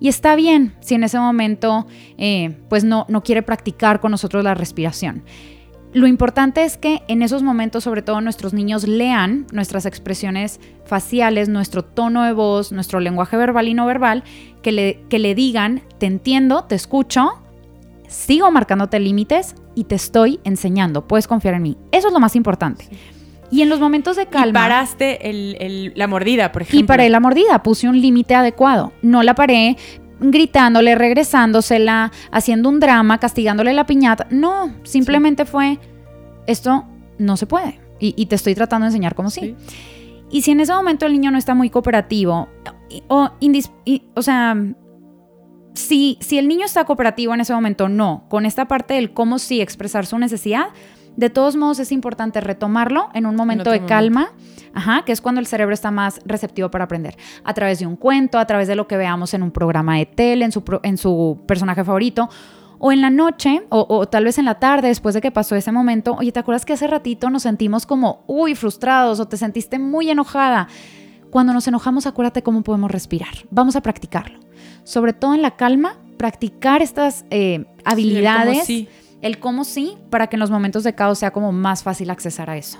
Y 0.00 0.08
está 0.08 0.36
bien 0.36 0.74
si 0.80 0.94
en 0.94 1.04
ese 1.04 1.18
momento 1.18 1.86
eh, 2.18 2.56
pues 2.68 2.84
no, 2.84 3.06
no 3.08 3.22
quiere 3.22 3.42
practicar 3.42 4.00
con 4.00 4.10
nosotros 4.10 4.44
la 4.44 4.54
respiración. 4.54 5.24
Lo 5.92 6.06
importante 6.06 6.62
es 6.62 6.76
que 6.76 7.02
en 7.08 7.22
esos 7.22 7.42
momentos, 7.42 7.84
sobre 7.84 8.02
todo 8.02 8.20
nuestros 8.20 8.52
niños, 8.52 8.86
lean 8.86 9.46
nuestras 9.50 9.86
expresiones 9.86 10.60
faciales, 10.84 11.48
nuestro 11.48 11.82
tono 11.82 12.24
de 12.24 12.34
voz, 12.34 12.70
nuestro 12.70 13.00
lenguaje 13.00 13.38
verbal 13.38 13.68
y 13.68 13.72
no 13.72 13.86
verbal, 13.86 14.22
que 14.62 14.72
le, 14.72 15.00
que 15.08 15.18
le 15.18 15.34
digan, 15.34 15.82
te 15.98 16.04
entiendo, 16.04 16.64
te 16.64 16.74
escucho, 16.74 17.40
sigo 18.08 18.50
marcándote 18.50 19.00
límites 19.00 19.54
y 19.74 19.84
te 19.84 19.94
estoy 19.94 20.38
enseñando, 20.44 21.06
puedes 21.08 21.26
confiar 21.26 21.54
en 21.54 21.62
mí. 21.62 21.78
Eso 21.92 22.08
es 22.08 22.12
lo 22.12 22.20
más 22.20 22.36
importante. 22.36 22.90
Y 23.50 23.62
en 23.62 23.68
los 23.68 23.78
momentos 23.80 24.16
de 24.16 24.26
calma... 24.26 24.60
Y 24.60 24.62
paraste 24.62 25.30
el- 25.30 25.56
el- 25.60 25.92
la 25.94 26.06
mordida, 26.06 26.50
por 26.52 26.62
ejemplo. 26.62 26.80
Y 26.80 26.82
paré 26.84 27.08
la 27.08 27.20
mordida, 27.20 27.62
puse 27.62 27.88
un 27.88 28.00
límite 28.00 28.34
adecuado. 28.34 28.92
No 29.02 29.22
la 29.22 29.34
paré 29.34 29.76
gritándole, 30.18 30.94
regresándosela, 30.94 32.10
haciendo 32.32 32.68
un 32.68 32.80
drama, 32.80 33.18
castigándole 33.18 33.72
la 33.74 33.86
piñata. 33.86 34.26
No, 34.30 34.72
simplemente 34.82 35.44
fue, 35.44 35.78
esto 36.46 36.86
no 37.18 37.36
se 37.36 37.46
puede. 37.46 37.78
Y, 38.00 38.14
y 38.16 38.26
te 38.26 38.34
estoy 38.36 38.54
tratando 38.54 38.84
de 38.84 38.88
enseñar 38.88 39.14
cómo 39.14 39.30
sí. 39.30 39.40
Sí. 39.40 39.56
Y 40.30 40.42
si 40.42 40.50
en 40.50 40.60
ese 40.60 40.72
momento 40.72 41.06
el 41.06 41.12
niño 41.12 41.30
no 41.30 41.38
está 41.38 41.54
muy 41.54 41.70
cooperativo, 41.70 42.48
o, 43.08 43.30
indis- 43.40 43.70
y- 43.84 44.02
o 44.14 44.22
sea, 44.22 44.56
si, 45.74 46.18
si 46.20 46.38
el 46.38 46.48
niño 46.48 46.64
está 46.64 46.84
cooperativo 46.84 47.34
en 47.34 47.40
ese 47.40 47.52
momento, 47.54 47.88
no, 47.88 48.24
con 48.28 48.46
esta 48.46 48.66
parte 48.66 48.94
del 48.94 49.12
cómo 49.12 49.38
sí 49.38 49.60
expresar 49.60 50.06
su 50.06 50.18
necesidad, 50.18 50.66
de 51.16 51.30
todos 51.30 51.56
modos 51.56 51.78
es 51.78 51.92
importante 51.92 52.40
retomarlo 52.40 53.08
en 53.14 53.26
un 53.26 53.36
momento 53.36 53.70
de 53.70 53.78
momento. 53.78 53.88
calma, 53.88 54.28
ajá, 54.74 55.02
que 55.04 55.12
es 55.12 55.20
cuando 55.20 55.40
el 55.40 55.46
cerebro 55.46 55.74
está 55.74 55.90
más 55.90 56.20
receptivo 56.24 56.70
para 56.70 56.84
aprender, 56.84 57.16
a 57.44 57.54
través 57.54 57.78
de 57.78 57.86
un 57.86 57.96
cuento, 57.96 58.38
a 58.38 58.46
través 58.46 58.68
de 58.68 58.76
lo 58.76 58.86
que 58.86 58.96
veamos 58.96 59.34
en 59.34 59.42
un 59.42 59.50
programa 59.50 59.96
de 59.96 60.06
tele, 60.06 60.44
en 60.44 60.52
su, 60.52 60.62
en 60.82 60.98
su 60.98 61.40
personaje 61.46 61.84
favorito, 61.84 62.28
o 62.78 62.92
en 62.92 63.00
la 63.00 63.08
noche, 63.08 63.62
o, 63.70 63.86
o 63.88 64.06
tal 64.06 64.24
vez 64.24 64.38
en 64.38 64.44
la 64.44 64.56
tarde, 64.56 64.88
después 64.88 65.14
de 65.14 65.22
que 65.22 65.30
pasó 65.30 65.56
ese 65.56 65.72
momento, 65.72 66.14
oye, 66.18 66.30
¿te 66.30 66.40
acuerdas 66.40 66.66
que 66.66 66.74
hace 66.74 66.86
ratito 66.86 67.30
nos 67.30 67.42
sentimos 67.44 67.86
como, 67.86 68.22
uy, 68.26 68.54
frustrados, 68.54 69.18
o 69.18 69.26
te 69.26 69.38
sentiste 69.38 69.78
muy 69.78 70.10
enojada? 70.10 70.68
Cuando 71.30 71.52
nos 71.52 71.66
enojamos, 71.66 72.06
acuérdate 72.06 72.42
cómo 72.42 72.62
podemos 72.62 72.90
respirar. 72.90 73.34
Vamos 73.50 73.76
a 73.76 73.80
practicarlo. 73.80 74.38
Sobre 74.84 75.12
todo 75.12 75.34
en 75.34 75.42
la 75.42 75.56
calma, 75.56 75.96
practicar 76.16 76.82
estas 76.82 77.24
eh, 77.30 77.64
habilidades, 77.84 78.64
Sí, 78.64 78.88
el 79.26 79.38
cómo 79.38 79.64
sí, 79.64 79.98
para 80.10 80.28
que 80.28 80.36
en 80.36 80.40
los 80.40 80.50
momentos 80.50 80.84
de 80.84 80.94
caos 80.94 81.18
sea 81.18 81.32
como 81.32 81.52
más 81.52 81.82
fácil 81.82 82.10
accesar 82.10 82.50
a 82.50 82.56
eso. 82.56 82.78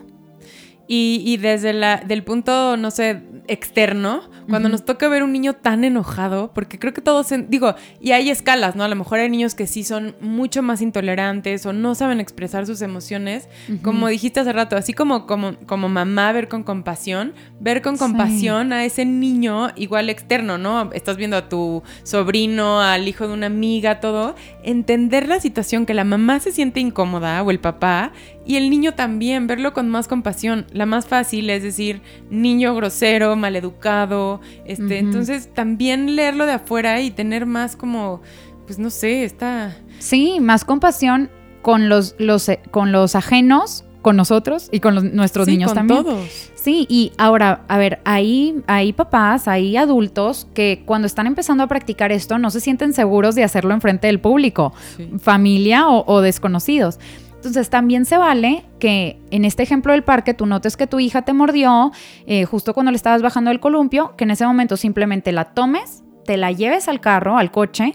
Y, 0.88 1.22
y 1.26 1.36
desde 1.38 1.72
la, 1.72 1.96
del 1.96 2.22
punto, 2.22 2.76
no 2.76 2.90
sé, 2.92 3.22
externo, 3.48 4.22
cuando 4.48 4.68
nos 4.68 4.84
toca 4.84 5.08
ver 5.08 5.22
un 5.24 5.32
niño 5.32 5.54
tan 5.54 5.82
enojado, 5.84 6.52
porque 6.54 6.78
creo 6.78 6.92
que 6.94 7.00
todos, 7.00 7.30
en- 7.32 7.48
digo, 7.50 7.74
y 8.00 8.12
hay 8.12 8.30
escalas, 8.30 8.76
¿no? 8.76 8.84
A 8.84 8.88
lo 8.88 8.94
mejor 8.94 9.18
hay 9.18 9.28
niños 9.28 9.54
que 9.56 9.66
sí 9.66 9.82
son 9.82 10.14
mucho 10.20 10.62
más 10.62 10.80
intolerantes 10.82 11.66
o 11.66 11.72
no 11.72 11.94
saben 11.96 12.20
expresar 12.20 12.66
sus 12.66 12.82
emociones, 12.82 13.48
como 13.82 14.06
dijiste 14.08 14.38
hace 14.40 14.52
rato, 14.52 14.76
así 14.76 14.92
como, 14.92 15.26
como, 15.26 15.56
como 15.66 15.88
mamá 15.88 16.30
ver 16.32 16.46
con 16.48 16.62
compasión, 16.62 17.34
ver 17.60 17.82
con 17.82 17.94
Sí. 17.96 18.00
compasión 18.04 18.72
a 18.72 18.84
ese 18.84 19.04
niño 19.04 19.68
igual 19.76 20.08
externo, 20.10 20.58
¿no? 20.58 20.90
Estás 20.92 21.16
viendo 21.16 21.36
a 21.36 21.48
tu 21.48 21.82
sobrino, 22.04 22.80
al 22.80 23.08
hijo 23.08 23.26
de 23.26 23.34
una 23.34 23.46
amiga, 23.46 23.98
todo, 24.00 24.34
entender 24.62 25.26
la 25.28 25.40
situación 25.40 25.86
que 25.86 25.94
la 25.94 26.04
mamá 26.04 26.38
se 26.40 26.52
siente 26.52 26.80
incómoda 26.80 27.42
o 27.42 27.50
el 27.50 27.58
papá 27.60 28.12
y 28.46 28.56
el 28.56 28.70
niño 28.70 28.94
también, 28.94 29.46
verlo 29.46 29.72
con 29.72 29.88
más 29.88 30.08
compasión. 30.08 30.66
La 30.72 30.86
más 30.86 31.06
fácil 31.06 31.50
es 31.50 31.62
decir, 31.62 32.00
niño 32.30 32.74
grosero, 32.74 33.34
maleducado, 33.36 34.40
este, 34.64 34.98
entonces 34.98 35.52
también 35.52 36.14
leerlo 36.16 36.46
de 36.46 36.52
afuera 36.52 37.00
y 37.00 37.10
tener 37.10 37.46
más 37.46 37.76
como, 37.76 38.20
pues 38.66 38.78
no 38.78 38.90
sé, 38.90 39.24
está... 39.24 39.76
Sí, 39.98 40.38
más 40.40 40.64
compasión 40.64 41.30
con 41.62 41.88
los, 41.88 42.14
los, 42.18 42.48
eh, 42.48 42.60
con 42.70 42.92
los 42.92 43.14
ajenos, 43.16 43.84
con 44.02 44.16
nosotros 44.16 44.68
y 44.70 44.78
con 44.78 44.94
los- 44.94 45.02
nuestros 45.04 45.46
Sí, 45.46 45.52
niños 45.52 45.70
con 45.70 45.74
también. 45.78 46.04
todos. 46.04 46.28
Sí, 46.54 46.86
y 46.88 47.12
ahora, 47.18 47.64
a 47.68 47.76
ver, 47.78 48.00
hay, 48.04 48.56
hay 48.68 48.92
papás, 48.92 49.48
hay 49.48 49.76
adultos 49.76 50.46
que 50.54 50.82
cuando 50.84 51.06
están 51.06 51.26
empezando 51.26 51.62
a 51.64 51.66
practicar 51.66 52.12
esto 52.12 52.38
no 52.38 52.50
se 52.50 52.60
sienten 52.60 52.92
seguros 52.92 53.34
de 53.34 53.42
hacerlo 53.44 53.72
enfrente 53.74 54.06
del 54.08 54.20
público, 54.20 54.72
Sí. 54.96 55.08
familia 55.20 55.88
o, 55.88 56.04
o 56.12 56.20
desconocidos. 56.20 56.98
Entonces 57.36 57.70
también 57.70 58.04
se 58.06 58.16
vale 58.16 58.64
que 58.80 59.20
en 59.30 59.44
este 59.44 59.62
ejemplo 59.62 59.92
del 59.92 60.02
parque 60.02 60.34
tú 60.34 60.46
notes 60.46 60.76
que 60.76 60.86
tu 60.86 60.98
hija 60.98 61.22
te 61.22 61.32
mordió 61.32 61.92
eh, 62.26 62.44
justo 62.44 62.74
cuando 62.74 62.90
le 62.90 62.96
estabas 62.96 63.22
bajando 63.22 63.50
del 63.50 63.60
columpio, 63.60 64.16
que 64.16 64.24
en 64.24 64.32
ese 64.32 64.44
momento 64.46 64.76
simplemente 64.76 65.30
la 65.30 65.44
tomes, 65.44 66.02
te 66.24 66.36
la 66.36 66.50
lleves 66.50 66.88
al 66.88 67.00
carro, 67.00 67.38
al 67.38 67.52
coche, 67.52 67.94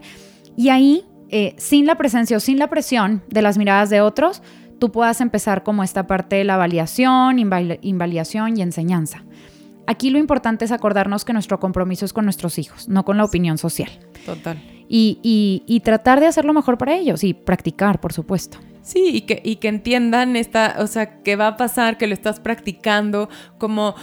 y 0.56 0.70
ahí, 0.70 1.04
eh, 1.30 1.54
sin 1.58 1.86
la 1.86 1.96
presencia 1.96 2.38
o 2.38 2.40
sin 2.40 2.60
la 2.60 2.68
presión 2.68 3.24
de 3.28 3.42
las 3.42 3.58
miradas 3.58 3.90
de 3.90 4.00
otros, 4.00 4.42
tú 4.80 4.92
puedas 4.92 5.20
empezar 5.22 5.64
como 5.64 5.84
esta 5.84 6.08
parte 6.08 6.38
de 6.38 6.44
la 6.44 6.56
validación, 6.58 7.38
inval- 7.38 7.80
invalidación 7.82 8.58
y 8.58 8.62
enseñanza. 8.62 9.26
Aquí 9.92 10.10
lo 10.10 10.18
importante 10.18 10.66
es 10.66 10.72
acordarnos 10.72 11.26
que 11.26 11.34
nuestro 11.34 11.60
compromiso 11.60 12.06
es 12.06 12.14
con 12.14 12.26
nuestros 12.26 12.58
hijos, 12.58 12.88
no 12.88 13.06
con 13.06 13.18
la 13.18 13.26
opinión 13.26 13.58
social. 13.58 13.90
Total. 14.26 14.62
Y, 14.88 15.20
y, 15.24 15.64
y 15.68 15.82
tratar 15.82 16.20
de 16.20 16.26
hacer 16.26 16.46
lo 16.46 16.54
mejor 16.54 16.78
para 16.78 16.96
ellos 16.96 17.24
y 17.24 17.34
practicar, 17.34 18.02
por 18.02 18.12
supuesto. 18.12 18.58
Sí, 18.82 19.12
y 19.14 19.22
que, 19.22 19.42
y 19.44 19.58
que 19.58 19.68
entiendan 19.68 20.36
esta, 20.36 20.78
o 20.80 20.88
sea, 20.88 21.22
que 21.22 21.36
va 21.36 21.48
a 21.48 21.58
pasar, 21.58 21.98
que 21.98 22.08
lo 22.08 22.14
estás 22.14 22.40
practicando, 22.40 23.30
como 23.58 23.96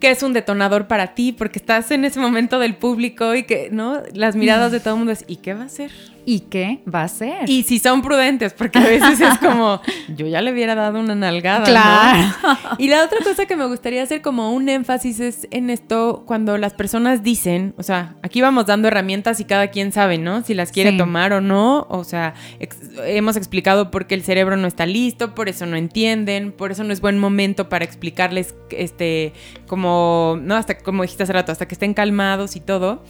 que 0.00 0.10
es 0.10 0.22
un 0.22 0.32
detonador 0.32 0.88
para 0.88 1.14
ti, 1.14 1.32
porque 1.32 1.58
estás 1.58 1.90
en 1.90 2.04
ese 2.04 2.20
momento 2.20 2.58
del 2.58 2.76
público 2.76 3.34
y 3.34 3.44
que, 3.44 3.70
¿no? 3.70 4.02
Las 4.12 4.36
miradas 4.36 4.72
de 4.72 4.80
todo 4.80 4.94
el 4.94 4.98
mundo 4.98 5.12
es, 5.12 5.24
¿y 5.26 5.36
qué 5.36 5.54
va 5.54 5.62
a 5.62 5.66
hacer? 5.66 5.90
¿Y 6.28 6.40
qué 6.40 6.80
va 6.92 7.04
a 7.04 7.08
ser? 7.08 7.48
Y 7.48 7.62
si 7.62 7.78
son 7.78 8.02
prudentes, 8.02 8.52
porque 8.52 8.78
a 8.80 8.82
veces 8.82 9.20
es 9.20 9.38
como, 9.38 9.80
yo 10.08 10.26
ya 10.26 10.40
le 10.42 10.50
hubiera 10.50 10.74
dado 10.74 10.98
una 10.98 11.14
nalgada. 11.14 11.64
Claro. 11.64 12.18
¿no? 12.42 12.58
Y 12.78 12.88
la 12.88 13.04
otra 13.04 13.18
cosa 13.22 13.46
que 13.46 13.54
me 13.54 13.64
gustaría 13.66 14.02
hacer 14.02 14.22
como 14.22 14.52
un 14.52 14.68
énfasis 14.68 15.20
es 15.20 15.46
en 15.52 15.70
esto, 15.70 16.24
cuando 16.26 16.58
las 16.58 16.74
personas 16.74 17.22
dicen, 17.22 17.74
o 17.78 17.84
sea, 17.84 18.16
aquí 18.24 18.40
vamos 18.42 18.66
dando 18.66 18.88
herramientas 18.88 19.38
y 19.38 19.44
cada 19.44 19.68
quien 19.68 19.92
sabe, 19.92 20.18
¿no? 20.18 20.42
Si 20.42 20.52
las 20.54 20.72
quiere 20.72 20.90
Sí. 20.90 20.96
tomar 20.96 21.32
o 21.32 21.40
no. 21.40 21.86
O 21.90 22.02
sea, 22.02 22.34
ex- 22.58 22.76
hemos 23.04 23.36
explicado 23.36 23.92
por 23.92 24.08
qué 24.08 24.16
el 24.16 24.22
cerebro 24.24 24.56
no 24.56 24.66
está 24.66 24.84
listo, 24.84 25.32
por 25.32 25.48
eso 25.48 25.64
no 25.64 25.76
entienden, 25.76 26.50
por 26.50 26.72
eso 26.72 26.82
no 26.82 26.92
es 26.92 27.00
buen 27.00 27.20
momento 27.20 27.68
para 27.68 27.84
explicarles, 27.84 28.56
este, 28.70 29.32
como, 29.68 30.38
¿no? 30.42 30.56
Hasta 30.56 30.76
como 30.78 31.02
dijiste 31.02 31.22
hace 31.22 31.32
rato, 31.32 31.52
hasta 31.52 31.68
que 31.68 31.74
estén 31.76 31.94
calmados 31.94 32.56
y 32.56 32.60
todo. 32.60 33.04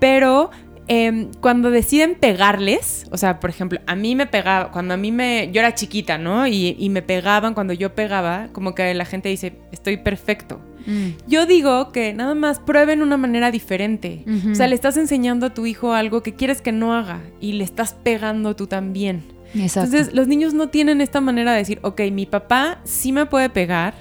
Pero 0.00 0.50
em, 0.88 1.30
cuando 1.40 1.70
deciden 1.70 2.14
pegarles, 2.14 3.06
o 3.10 3.16
sea, 3.16 3.40
por 3.40 3.50
ejemplo, 3.50 3.78
a 3.86 3.94
mí 3.94 4.14
me 4.16 4.26
pegaba, 4.26 4.70
cuando 4.72 4.94
a 4.94 4.96
mí 4.96 5.12
me, 5.12 5.50
yo 5.52 5.60
era 5.60 5.74
chiquita, 5.74 6.18
¿no? 6.18 6.46
Y, 6.46 6.76
y 6.78 6.88
me 6.90 7.02
pegaban 7.02 7.54
cuando 7.54 7.72
yo 7.72 7.94
pegaba, 7.94 8.48
como 8.52 8.74
que 8.74 8.92
la 8.94 9.04
gente 9.04 9.28
dice, 9.28 9.52
estoy 9.72 9.98
perfecto. 9.98 10.60
Mm, 10.86 11.08
Yo 11.26 11.44
digo 11.44 11.92
que 11.92 12.14
nada 12.14 12.34
más 12.34 12.60
prueben 12.60 13.02
una 13.02 13.18
manera 13.18 13.50
diferente. 13.50 14.24
Ujú. 14.26 14.52
O 14.52 14.54
sea, 14.54 14.66
le 14.68 14.74
estás 14.74 14.96
enseñando 14.96 15.46
a 15.46 15.50
tu 15.54 15.66
hijo 15.66 15.92
algo 15.92 16.22
que 16.22 16.34
quieres 16.34 16.62
que 16.62 16.72
no 16.72 16.94
haga 16.94 17.20
y 17.40 17.52
le 17.52 17.64
estás 17.64 17.92
pegando 17.92 18.56
tú 18.56 18.66
también. 18.66 19.22
Exacto. 19.54 19.90
Entonces, 19.90 20.14
los 20.14 20.28
niños 20.28 20.54
no 20.54 20.68
tienen 20.68 21.00
esta 21.02 21.20
manera 21.20 21.52
de 21.52 21.58
decir, 21.58 21.78
ok, 21.82 22.00
mi 22.12 22.24
papá 22.24 22.80
sí 22.84 23.12
me 23.12 23.26
puede 23.26 23.50
pegar 23.50 23.94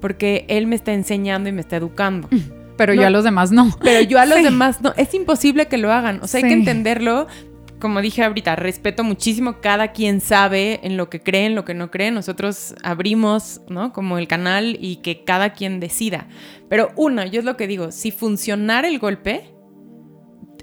porque 0.00 0.46
él 0.48 0.66
me 0.66 0.76
está 0.76 0.94
enseñando 0.94 1.48
y 1.50 1.52
me 1.52 1.60
está 1.60 1.76
educando. 1.76 2.28
Pero 2.80 2.94
no. 2.94 3.02
yo 3.02 3.06
a 3.06 3.10
los 3.10 3.24
demás 3.24 3.52
no. 3.52 3.76
Pero 3.82 4.00
yo 4.08 4.18
a 4.18 4.24
los 4.26 4.38
Sí. 4.38 4.44
demás 4.44 4.80
no, 4.80 4.94
es 4.96 5.12
imposible 5.14 5.66
que 5.68 5.76
lo 5.78 5.92
hagan. 5.92 6.20
O 6.22 6.26
sea, 6.26 6.38
hay 6.42 6.48
que 6.48 6.54
entenderlo. 6.54 7.26
Como 7.78 8.00
dije 8.02 8.22
ahorita, 8.24 8.56
respeto 8.56 9.04
muchísimo. 9.04 9.60
Cada 9.60 9.92
quien 9.92 10.20
sabe 10.20 10.80
en 10.82 10.96
lo 10.96 11.08
que 11.10 11.20
cree, 11.20 11.46
en 11.46 11.54
lo 11.54 11.64
que 11.64 11.74
no 11.74 11.90
cree. 11.90 12.10
Nosotros 12.10 12.74
abrimos, 12.82 13.60
¿no? 13.68 13.92
Como 13.92 14.18
el 14.18 14.28
canal 14.28 14.76
y 14.80 14.96
que 14.96 15.24
cada 15.24 15.52
quien 15.52 15.78
decida. 15.80 16.26
Pero 16.68 16.90
una, 16.96 17.26
yo 17.26 17.38
es 17.40 17.44
lo 17.44 17.56
que 17.56 17.66
digo, 17.66 17.90
si 17.90 18.10
funcionara 18.10 18.86
el 18.88 18.98
golpe, 18.98 19.54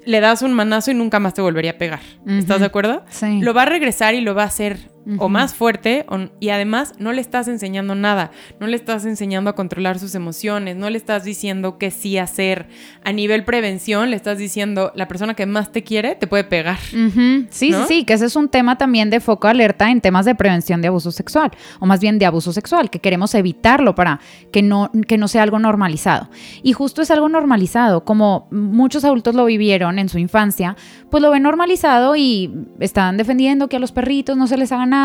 le 0.04 0.20
das 0.20 0.42
un 0.42 0.54
manazo 0.54 0.90
y 0.90 0.94
nunca 0.94 1.18
más 1.20 1.34
te 1.34 1.42
volvería 1.42 1.72
a 1.72 1.78
pegar. 1.78 2.00
¿Estás 2.26 2.60
de 2.60 2.66
acuerdo? 2.66 3.04
Sí. 3.10 3.40
Lo 3.42 3.52
va 3.52 3.62
a 3.62 3.66
regresar 3.66 4.14
y 4.14 4.20
lo 4.20 4.34
va 4.34 4.44
a 4.44 4.46
hacer 4.46 4.90
o 5.08 5.14
Ujú. 5.14 5.28
más 5.28 5.54
fuerte 5.54 6.04
o- 6.08 6.28
y 6.40 6.50
además 6.50 6.92
no 6.98 7.12
le 7.12 7.20
estás 7.20 7.48
enseñando 7.48 7.94
nada, 7.94 8.30
no 8.60 8.66
le 8.66 8.76
estás 8.76 9.04
enseñando 9.06 9.48
a 9.50 9.54
controlar 9.54 9.98
sus 9.98 10.14
emociones, 10.14 10.76
no 10.76 10.90
le 10.90 10.98
estás 10.98 11.24
diciendo 11.24 11.78
qué 11.78 11.90
sí 11.90 12.18
hacer. 12.18 12.68
A 13.04 13.12
nivel 13.12 13.44
prevención 13.44 14.10
le 14.10 14.16
estás 14.16 14.38
diciendo 14.38 14.92
la 14.94 15.08
persona 15.08 15.34
que 15.34 15.46
más 15.46 15.72
te 15.72 15.82
quiere 15.82 16.14
te 16.14 16.26
puede 16.26 16.44
pegar. 16.44 16.78
Ujú. 16.92 17.46
Sí, 17.50 17.70
¿No? 17.70 17.86
sí, 17.86 17.94
sí, 18.00 18.04
que 18.04 18.12
ese 18.14 18.26
es 18.26 18.36
un 18.36 18.48
tema 18.48 18.76
también 18.76 19.08
de 19.10 19.20
foco 19.20 19.48
alerta 19.48 19.90
en 19.90 20.00
temas 20.00 20.26
de 20.26 20.34
prevención 20.34 20.82
de 20.82 20.88
abuso 20.88 21.10
sexual, 21.10 21.50
o 21.80 21.86
más 21.86 22.00
bien 22.00 22.18
de 22.18 22.26
abuso 22.26 22.52
sexual, 22.52 22.90
que 22.90 22.98
queremos 23.00 23.34
evitarlo 23.34 23.94
para 23.94 24.20
que 24.52 24.62
no, 24.62 24.90
que 25.06 25.16
no 25.16 25.28
sea 25.28 25.42
algo 25.42 25.58
normalizado. 25.58 26.28
Y 26.62 26.72
justo 26.74 27.00
es 27.02 27.10
algo 27.10 27.28
normalizado, 27.28 28.04
como 28.04 28.46
muchos 28.50 29.04
adultos 29.04 29.34
lo 29.34 29.44
vivieron 29.46 29.98
en 29.98 30.08
su 30.08 30.18
infancia, 30.18 30.76
pues 31.10 31.22
lo 31.22 31.30
ven 31.30 31.42
normalizado 31.44 32.16
y 32.16 32.52
están 32.80 33.16
defendiendo 33.16 33.68
que 33.68 33.76
a 33.76 33.78
los 33.80 33.92
perritos 33.92 34.36
no 34.36 34.46
se 34.46 34.56
les 34.56 34.70
haga 34.72 34.84
nada, 34.86 34.97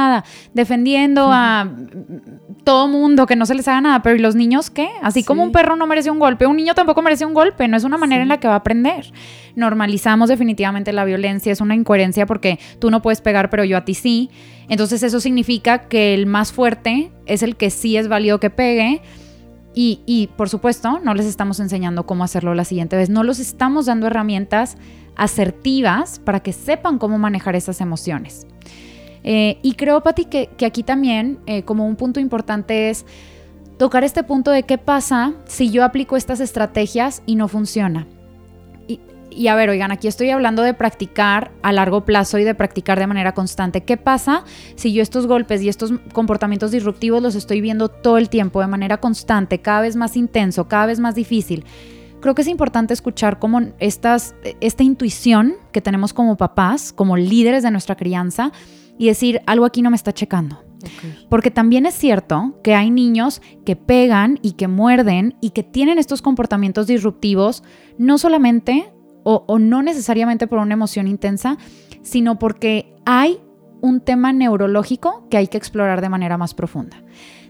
defendiendo 0.53 1.29
a 1.31 1.69
todo 2.63 2.87
mundo 2.87 3.25
que 3.25 3.35
no 3.35 3.45
se 3.45 3.55
les 3.55 3.67
haga 3.67 3.81
nada, 3.81 4.01
pero 4.01 4.15
¿y 4.15 4.19
los 4.19 4.35
niños 4.35 4.69
qué? 4.69 4.89
Así 5.01 5.23
como 5.23 5.43
un 5.43 5.51
perro 5.51 5.75
no 5.75 5.85
merece 5.87 6.09
un 6.11 6.19
golpe, 6.19 6.45
un 6.45 6.55
niño 6.55 6.73
tampoco 6.75 7.01
merece 7.01 7.25
un 7.25 7.33
golpe, 7.33 7.67
no 7.67 7.75
es 7.75 7.83
una 7.83 7.97
manera 7.97 8.21
Sí. 8.21 8.23
en 8.23 8.29
la 8.29 8.39
que 8.39 8.47
va 8.47 8.53
a 8.53 8.57
aprender. 8.57 9.11
Normalizamos 9.55 10.29
definitivamente 10.29 10.93
la 10.93 11.03
violencia, 11.05 11.51
es 11.51 11.59
una 11.61 11.75
incoherencia 11.75 12.25
porque 12.25 12.59
tú 12.79 12.89
no 12.89 13.01
puedes 13.01 13.21
pegar, 13.21 13.49
pero 13.49 13.63
yo 13.63 13.77
a 13.77 13.85
ti 13.85 13.93
sí. 13.93 14.29
Entonces 14.69 15.03
eso 15.03 15.19
significa 15.19 15.87
que 15.89 16.13
el 16.13 16.25
más 16.25 16.51
fuerte 16.53 17.11
es 17.25 17.43
el 17.43 17.55
que 17.57 17.69
sí 17.69 17.97
es 17.97 18.07
válido 18.07 18.39
que 18.39 18.49
pegue. 18.49 19.01
Y, 19.75 20.01
y, 20.05 20.27
por 20.27 20.49
supuesto, 20.49 20.99
no 21.03 21.15
les 21.15 21.25
estamos 21.25 21.59
enseñando 21.59 22.05
cómo 22.05 22.23
hacerlo 22.23 22.53
la 22.53 22.63
siguiente 22.63 22.95
vez. 22.95 23.09
No 23.09 23.23
los 23.23 23.39
estamos 23.39 23.87
dando 23.87 24.05
herramientas 24.05 24.77
asertivas 25.15 26.19
para 26.19 26.41
que 26.41 26.53
sepan 26.53 26.99
cómo 26.99 27.17
manejar 27.17 27.55
esas 27.55 27.81
emociones. 27.81 28.45
Eh, 29.23 29.57
y 29.61 29.73
creo, 29.73 30.01
Pati, 30.03 30.25
que, 30.25 30.49
que 30.57 30.65
aquí 30.65 30.83
también, 30.83 31.39
eh, 31.45 31.63
como 31.63 31.87
un 31.87 31.95
punto 31.95 32.19
importante 32.19 32.89
es 32.89 33.05
tocar 33.77 34.03
este 34.03 34.23
punto 34.23 34.51
de 34.51 34.63
qué 34.63 34.77
pasa 34.77 35.33
si 35.45 35.71
yo 35.71 35.83
aplico 35.83 36.17
estas 36.17 36.39
estrategias 36.39 37.23
y 37.25 37.35
no 37.35 37.47
funciona. 37.47 38.05
Y, 38.87 38.99
y 39.31 39.47
a 39.47 39.55
ver, 39.55 39.69
oigan, 39.69 39.91
aquí 39.91 40.07
estoy 40.07 40.29
hablando 40.29 40.61
de 40.61 40.73
practicar 40.73 41.51
a 41.61 41.71
largo 41.71 42.05
plazo 42.05 42.37
y 42.37 42.43
de 42.43 42.53
practicar 42.53 42.99
de 42.99 43.07
manera 43.07 43.33
constante. 43.33 43.81
¿Qué 43.81 43.97
pasa 43.97 44.43
si 44.75 44.93
yo 44.93 45.01
estos 45.01 45.25
golpes 45.25 45.61
y 45.61 45.69
estos 45.69 45.93
comportamientos 46.13 46.71
disruptivos 46.71 47.21
los 47.21 47.35
estoy 47.35 47.61
viendo 47.61 47.87
todo 47.87 48.17
el 48.17 48.29
tiempo 48.29 48.59
de 48.61 48.67
manera 48.67 48.97
constante, 48.97 49.59
cada 49.59 49.81
vez 49.81 49.95
más 49.95 50.17
intenso, 50.17 50.67
cada 50.67 50.85
vez 50.85 50.99
más 50.99 51.15
difícil? 51.15 51.65
Creo 52.19 52.35
que 52.35 52.41
es 52.41 52.47
importante 52.47 52.93
escuchar 52.93 53.37
cómo 53.37 53.59
estas, 53.79 54.33
esta 54.61 54.83
intuición 54.83 55.55
que 55.73 55.81
tenemos 55.81 56.13
como 56.13 56.37
papás, 56.37 56.93
como 56.93 57.17
líderes 57.17 57.63
de 57.63 57.71
nuestra 57.71 57.95
crianza, 57.95 58.53
y 58.97 59.07
decir, 59.07 59.41
algo 59.45 59.65
aquí 59.65 59.81
no 59.81 59.89
me 59.89 59.95
está 59.95 60.13
checando. 60.13 60.63
Porque 61.29 61.51
también 61.51 61.85
es 61.85 61.93
cierto 61.93 62.59
que 62.63 62.75
hay 62.75 62.91
niños 62.91 63.41
que 63.65 63.75
pegan 63.75 64.39
y 64.41 64.53
que 64.53 64.67
muerden 64.67 65.35
y 65.39 65.51
que 65.51 65.63
tienen 65.63 65.97
estos 65.97 66.21
comportamientos 66.21 66.87
disruptivos, 66.87 67.63
no 67.97 68.17
solamente 68.17 68.91
o, 69.23 69.45
o, 69.47 69.59
no 69.59 69.81
necesariamente 69.81 70.47
por 70.47 70.59
una 70.59 70.73
emoción 70.73 71.07
intensa, 71.07 71.57
sino 72.01 72.37
porque 72.37 72.93
hay 73.05 73.39
un 73.81 74.01
tema 74.01 74.33
neurológico 74.33 75.27
que 75.29 75.37
hay 75.37 75.47
que 75.47 75.57
explorar 75.57 76.01
de 76.01 76.09
manera 76.09 76.37
más 76.37 76.53
profunda. 76.53 77.01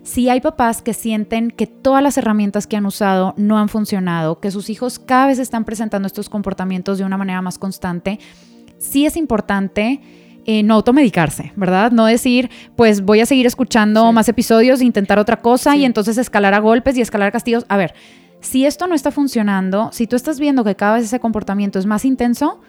Si 0.03 0.29
hay 0.29 0.41
papás 0.41 0.81
que 0.81 0.93
sienten 0.93 1.49
que 1.49 1.65
todas 1.65 2.03
las 2.03 2.17
herramientas 2.17 2.67
que 2.67 2.75
han 2.75 2.85
usado 2.85 3.33
no 3.37 3.57
han 3.57 3.69
funcionado, 3.69 4.39
que 4.39 4.51
sus 4.51 4.69
hijos 4.69 4.99
cada 4.99 5.27
vez 5.27 5.39
están 5.39 5.63
presentando 5.63 6.07
estos 6.07 6.29
comportamientos 6.29 6.97
de 6.97 7.05
una 7.05 7.17
manera 7.17 7.41
más 7.41 7.57
constante, 7.57 8.19
sí 8.77 9.05
es 9.05 9.15
importante 9.15 10.01
eh, 10.45 10.63
no 10.63 10.75
automedicarse, 10.75 11.53
¿verdad? 11.55 11.91
No 11.91 12.05
decir, 12.05 12.49
pues 12.75 13.01
voy 13.01 13.21
a 13.21 13.25
seguir 13.25 13.45
escuchando 13.45 14.07
sí. 14.07 14.13
más 14.13 14.29
episodios, 14.29 14.81
intentar 14.81 15.19
otra 15.19 15.37
cosa 15.37 15.73
sí. 15.73 15.79
y 15.79 15.85
entonces 15.85 16.17
escalar 16.17 16.53
a 16.53 16.59
golpes 16.59 16.97
y 16.97 17.01
escalar 17.01 17.29
a 17.29 17.31
castigos. 17.31 17.65
A 17.69 17.77
ver, 17.77 17.93
si 18.41 18.65
esto 18.65 18.87
no 18.87 18.95
está 18.95 19.11
funcionando, 19.11 19.89
si 19.93 20.05
tú 20.05 20.15
estás 20.15 20.39
viendo 20.39 20.63
que 20.63 20.75
cada 20.75 20.95
vez 20.95 21.05
ese 21.05 21.19
comportamiento 21.19 21.79
es 21.79 21.85
más 21.85 22.03
intenso, 22.03 22.59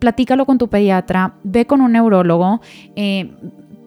platícalo 0.00 0.44
con 0.44 0.58
tu 0.58 0.68
pediatra, 0.68 1.34
ve 1.44 1.66
con 1.66 1.80
un 1.80 1.92
neurólogo, 1.92 2.60
eh, 2.96 3.30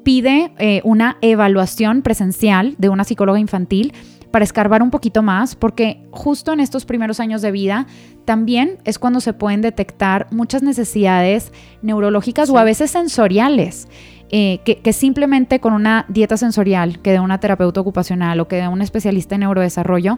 pide 0.03 0.53
eh, 0.57 0.81
una 0.83 1.17
evaluación 1.21 2.01
presencial 2.01 2.75
de 2.77 2.89
una 2.89 3.03
psicóloga 3.03 3.39
infantil 3.39 3.93
para 4.33 4.45
escarbar 4.45 4.81
un 4.81 4.89
poquito 4.89 5.21
más, 5.21 5.53
porque 5.53 6.01
justo 6.09 6.53
en 6.53 6.59
estos 6.59 6.85
primeros 6.85 7.19
años 7.19 7.43
de 7.43 7.51
vida 7.51 7.85
también 8.25 8.79
es 8.83 8.97
cuando 8.97 9.19
se 9.21 9.31
pueden 9.31 9.61
detectar 9.61 10.25
muchas 10.31 10.63
necesidades 10.63 11.51
neurológicas 11.83 12.47
sí. 12.49 12.55
o 12.55 12.57
a 12.57 12.63
veces 12.63 12.89
sensoriales. 12.89 13.87
Eh, 14.31 14.61
que, 14.65 14.79
que, 14.79 14.91
simplemente 14.91 15.59
con 15.59 15.73
una 15.73 16.07
dieta 16.07 16.37
sensorial 16.37 16.99
que 16.99 17.11
de 17.11 17.19
una 17.19 17.39
terapeuta 17.39 17.79
ocupacional 17.79 18.39
o 18.39 18.47
que 18.47 18.55
de 18.55 18.67
un 18.67 18.81
especialista 18.81 19.35
en 19.35 19.41
neurodesarrollo 19.41 20.17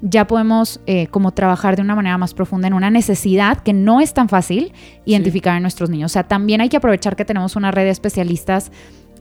ya 0.00 0.28
podemos 0.28 0.80
eh, 0.86 1.08
como 1.08 1.32
trabajar 1.32 1.74
de 1.74 1.82
una 1.82 1.96
manera 1.96 2.16
más 2.18 2.34
profunda 2.34 2.68
en 2.68 2.74
una 2.74 2.90
necesidad 2.90 3.58
que 3.58 3.72
no 3.72 4.00
es 4.00 4.14
tan 4.14 4.28
fácil 4.28 4.72
identificar 5.06 5.54
sí. 5.54 5.56
en 5.56 5.62
nuestros 5.62 5.90
niños. 5.90 6.12
O 6.12 6.14
sea, 6.14 6.22
también 6.22 6.60
hay 6.60 6.68
que 6.68 6.76
aprovechar 6.76 7.16
que 7.16 7.24
tenemos 7.24 7.56
una 7.56 7.72
red 7.72 7.82
de 7.82 7.90
especialistas 7.90 8.70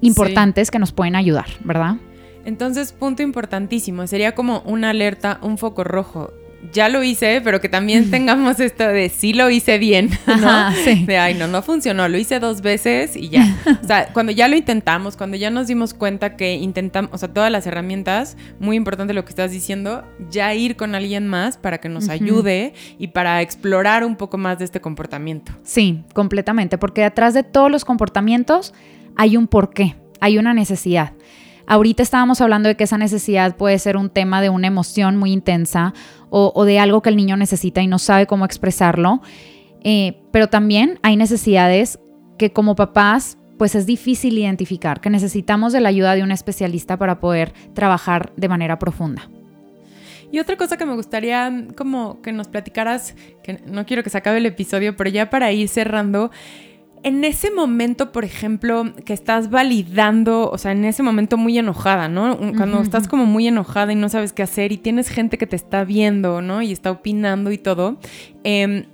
importantes 0.01 0.67
sí. 0.67 0.71
que 0.71 0.77
nos 0.77 0.91
pueden 0.91 1.15
ayudar, 1.15 1.47
¿verdad? 1.63 1.95
Entonces, 2.45 2.93
punto 2.93 3.23
importantísimo, 3.23 4.05
sería 4.07 4.35
como 4.35 4.61
una 4.61 4.91
alerta, 4.91 5.39
un 5.41 5.57
foco 5.57 5.83
rojo. 5.83 6.31
Ya 6.73 6.89
lo 6.89 7.03
hice, 7.03 7.41
pero 7.43 7.61
que 7.61 7.69
también 7.69 8.09
tengamos 8.11 8.59
esto 8.59 8.87
de 8.87 9.09
sí 9.09 9.33
lo 9.33 9.49
hice 9.51 9.77
bien, 9.77 10.09
¿no? 10.25 10.33
Ajá, 10.33 10.73
sí. 10.83 11.05
De 11.05 11.17
ay, 11.17 11.35
no, 11.35 11.47
no 11.47 11.61
funcionó, 11.61 12.07
lo 12.07 12.17
hice 12.17 12.39
dos 12.39 12.61
veces 12.61 13.15
y 13.15 13.29
ya. 13.29 13.55
O 13.83 13.87
sea, 13.87 14.07
cuando 14.13 14.31
ya 14.31 14.47
lo 14.47 14.55
intentamos, 14.55 15.15
cuando 15.15 15.37
ya 15.37 15.51
nos 15.51 15.67
dimos 15.67 15.93
cuenta 15.93 16.35
que 16.35 16.53
intentamos, 16.53 17.11
o 17.13 17.17
sea, 17.19 17.31
todas 17.31 17.51
las 17.51 17.67
herramientas, 17.67 18.35
muy 18.59 18.77
importante 18.77 19.13
lo 19.13 19.23
que 19.25 19.29
estás 19.29 19.51
diciendo, 19.51 20.05
ya 20.31 20.53
ir 20.55 20.75
con 20.75 20.95
alguien 20.95 21.27
más 21.27 21.57
para 21.57 21.79
que 21.79 21.89
nos 21.89 22.05
uh 22.05 22.07
-huh. 22.07 22.13
ayude 22.13 22.73
y 22.97 23.07
para 23.09 23.41
explorar 23.41 24.03
un 24.03 24.15
poco 24.15 24.37
más 24.37 24.57
de 24.57 24.65
este 24.65 24.81
comportamiento. 24.81 25.51
Sí, 25.63 26.03
completamente, 26.13 26.77
porque 26.79 27.01
detrás 27.01 27.35
de 27.35 27.43
todos 27.43 27.69
los 27.69 27.85
comportamientos 27.85 28.73
hay 29.15 29.37
un 29.37 29.47
porqué, 29.47 29.95
hay 30.19 30.39
una 30.39 30.53
necesidad. 30.53 31.13
Ahorita 31.67 32.03
estábamos 32.03 32.41
hablando 32.41 32.69
de 32.69 32.75
que 32.75 32.83
esa 32.83 32.97
necesidad 32.97 33.55
puede 33.57 33.79
ser 33.79 33.97
un 33.97 34.09
tema 34.09 34.41
de 34.41 34.49
una 34.49 34.67
emoción 34.67 35.17
muy 35.17 35.31
intensa 35.31 35.93
o, 36.29 36.65
de 36.65 36.79
algo 36.79 37.01
que 37.01 37.09
el 37.09 37.15
niño 37.15 37.37
necesita 37.37 37.81
y 37.81 37.87
no 37.87 37.97
sabe 37.97 38.27
cómo 38.27 38.45
expresarlo. 38.45 39.21
Eh, 39.83 40.21
pero 40.31 40.47
también 40.47 40.99
hay 41.01 41.15
necesidades 41.15 41.99
que 42.37 42.51
como 42.51 42.75
papás 42.75 43.37
pues 43.57 43.73
es 43.75 43.85
difícil 43.85 44.37
identificar, 44.37 44.99
que 44.99 45.09
necesitamos 45.09 45.71
de 45.71 45.79
la 45.79 45.89
ayuda 45.89 46.13
de 46.15 46.23
un 46.23 46.31
especialista 46.31 46.97
para 46.97 47.19
poder 47.19 47.53
trabajar 47.73 48.33
de 48.35 48.49
manera 48.49 48.77
profunda. 48.79 49.29
Y 50.31 50.39
otra 50.39 50.57
cosa 50.57 50.75
que 50.75 50.85
me 50.85 50.95
gustaría 50.95 51.67
como 51.77 52.21
que 52.21 52.33
nos 52.33 52.49
platicaras, 52.49 53.15
que 53.43 53.61
no 53.65 53.85
quiero 53.85 54.03
que 54.03 54.09
se 54.09 54.17
acabe 54.17 54.39
el 54.39 54.45
episodio, 54.45 54.95
pero 54.97 55.09
ya 55.09 55.29
para 55.29 55.51
ir 55.53 55.69
cerrando, 55.69 56.31
en 57.05 57.23
ese 57.23 57.51
momento, 57.51 58.11
por 58.11 58.25
ejemplo, 58.25 58.91
que 59.05 59.13
estás 59.13 59.51
validando, 59.51 60.49
o 60.49 60.57
sea, 60.57 60.71
en 60.71 60.85
ese 60.85 61.03
momento 61.03 61.37
muy 61.37 61.55
enojada, 61.55 62.07
¿no? 62.09 62.35
Cuando 62.57 62.81
estás 62.81 63.07
como 63.07 63.27
muy 63.27 63.47
enojada 63.47 63.93
y 63.93 63.95
no 63.95 64.09
sabes 64.09 64.33
qué 64.33 64.41
hacer 64.41 64.71
y 64.71 64.77
tienes 64.77 65.09
gente 65.09 65.37
que 65.37 65.45
te 65.45 65.55
está 65.55 65.83
viendo, 65.83 66.41
¿no? 66.41 66.63
Y 66.63 66.71
está 66.71 66.89
opinando 66.89 67.51
y 67.51 67.59
todo, 67.59 67.99
eh, 68.43 68.87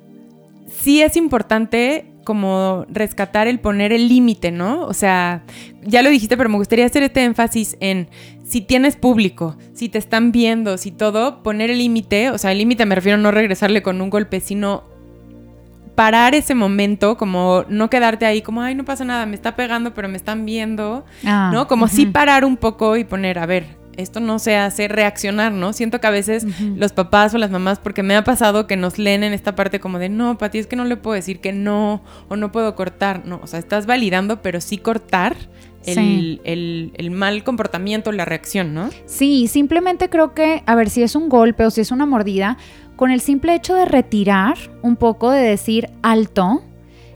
sí 0.68 1.02
es 1.02 1.16
importante 1.16 2.12
como 2.26 2.86
rescatar 2.90 3.48
el 3.48 3.62
poner 3.62 3.94
el 3.94 4.10
límite, 4.10 4.52
¿no? 4.52 4.86
O 4.88 4.94
sea, 4.94 5.44
ya 5.82 6.02
lo 6.02 6.10
dijiste, 6.10 6.36
pero 6.36 6.50
me 6.50 6.58
gustaría 6.58 6.86
hacer 6.86 7.04
este 7.04 7.24
énfasis 7.24 7.78
en 7.80 8.10
si 8.44 8.60
tienes 8.60 8.98
público, 8.98 9.56
si 9.74 9.88
te 9.88 10.00
están 10.00 10.34
viendo, 10.34 10.78
si 10.78 10.92
todo, 10.92 11.44
poner 11.44 11.72
el 11.72 11.78
límite, 11.78 12.30
o 12.30 12.38
sea, 12.38 12.52
el 12.52 12.58
límite 12.58 12.86
me 12.86 12.96
refiero 12.96 13.18
a 13.18 13.22
no 13.22 13.32
regresarle 13.32 13.82
con 13.82 14.02
un 14.02 14.10
golpe, 14.10 14.42
sino 14.42 14.91
parar 15.96 16.36
ese 16.36 16.56
momento, 16.56 17.18
como 17.18 17.66
no 17.70 17.90
quedarte 17.90 18.26
ahí 18.26 18.42
como, 18.42 18.62
ay, 18.62 18.76
no 18.76 18.86
pasa 18.86 19.06
nada, 19.06 19.26
me 19.26 19.36
está 19.36 19.56
pegando, 19.56 19.94
pero 19.94 20.08
me 20.08 20.18
están 20.18 20.46
viendo, 20.46 21.06
ah, 21.26 21.52
¿no? 21.54 21.68
Como 21.68 21.88
sí 21.88 22.06
parar 22.06 22.46
un 22.46 22.58
poco 22.58 22.98
y 22.98 23.04
poner, 23.04 23.40
a 23.40 23.46
ver, 23.46 23.82
esto 23.98 24.20
no 24.20 24.40
se 24.40 24.56
hace 24.56 24.88
reaccionar, 24.88 25.52
¿no? 25.52 25.74
Siento 25.74 26.00
que 26.00 26.08
a 26.08 26.12
veces 26.12 26.46
los 26.76 26.94
papás 26.94 27.34
o 27.34 27.38
las 27.38 27.52
mamás, 27.52 27.80
porque 27.80 28.04
me 28.04 28.16
ha 28.16 28.24
pasado 28.24 28.68
que 28.68 28.78
nos 28.78 28.98
leen 28.98 29.24
en 29.24 29.34
esta 29.34 29.56
parte 29.56 29.80
como 29.80 30.00
de, 30.00 30.10
no, 30.10 30.38
Pati, 30.38 30.60
es 30.60 30.68
que 30.68 30.76
no 30.76 30.86
le 30.86 30.98
puedo 30.98 31.16
decir 31.16 31.40
que 31.40 31.54
no, 31.54 32.02
o 32.30 32.36
no 32.36 32.52
puedo 32.52 32.76
cortar, 32.76 33.26
no, 33.26 33.40
o 33.44 33.48
sea, 33.48 33.60
estás 33.60 33.86
validando, 33.86 34.42
pero 34.42 34.62
sí 34.62 34.78
cortar 34.78 35.36
el, 35.86 36.92
el, 36.96 37.12
mal 37.12 37.44
comportamiento, 37.44 38.12
la 38.12 38.26
reacción, 38.26 38.74
¿no? 38.74 38.90
Sí, 39.06 39.48
simplemente 39.48 40.10
creo 40.10 40.34
que, 40.34 40.64
a 40.66 40.76
ver, 40.76 40.90
si 40.90 41.04
es 41.04 41.16
un 41.16 41.28
golpe 41.28 41.66
o 41.66 41.72
si 41.72 41.82
es 41.82 41.92
una 41.92 42.06
mordida, 42.06 42.58
con 42.96 43.12
el 43.12 43.22
simple 43.22 43.56
hecho 43.56 43.76
de 43.76 43.86
retirar 43.86 44.58
un 44.82 44.96
poco, 44.96 45.32
de 45.32 45.42
decir 45.42 45.90
alto, 46.02 46.64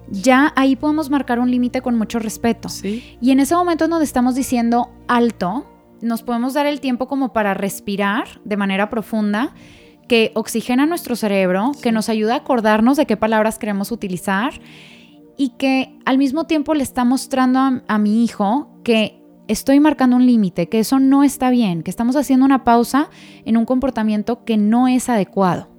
ya 0.09 0.53
ahí 0.55 0.75
podemos 0.75 1.09
marcar 1.09 1.39
un 1.39 1.49
límite 1.49 1.81
con 1.81 1.97
mucho 1.97 2.19
respeto. 2.19 2.69
Sí. 2.69 3.17
Y 3.21 3.31
en 3.31 3.39
ese 3.39 3.55
momento 3.55 3.87
donde 3.87 4.05
estamos 4.05 4.35
diciendo 4.35 4.89
alto, 5.07 5.65
nos 6.01 6.23
podemos 6.23 6.53
dar 6.53 6.65
el 6.65 6.79
tiempo 6.79 7.07
como 7.07 7.33
para 7.33 7.53
respirar 7.53 8.39
de 8.43 8.57
manera 8.57 8.89
profunda, 8.89 9.53
que 10.07 10.31
oxigena 10.35 10.85
nuestro 10.85 11.15
cerebro, 11.15 11.71
que 11.81 11.91
nos 11.91 12.09
ayuda 12.09 12.35
a 12.35 12.37
acordarnos 12.37 12.97
de 12.97 13.05
qué 13.05 13.17
palabras 13.17 13.57
queremos 13.57 13.91
utilizar 13.91 14.53
y 15.37 15.49
que 15.57 15.97
al 16.05 16.17
mismo 16.17 16.45
tiempo 16.45 16.73
le 16.73 16.83
está 16.83 17.03
mostrando 17.03 17.81
a, 17.87 17.97
mi 17.97 18.23
hijo 18.23 18.69
que 18.83 19.21
estoy 19.47 19.79
marcando 19.79 20.15
un 20.15 20.25
límite, 20.25 20.67
que 20.67 20.79
eso 20.79 20.99
no 20.99 21.23
está 21.23 21.49
bien, 21.49 21.83
que 21.83 21.91
estamos 21.91 22.15
haciendo 22.15 22.45
una 22.45 22.63
pausa 22.63 23.09
en 23.45 23.57
un 23.57 23.65
comportamiento 23.65 24.43
que 24.43 24.57
no 24.57 24.87
es 24.87 25.09
adecuado. 25.09 25.69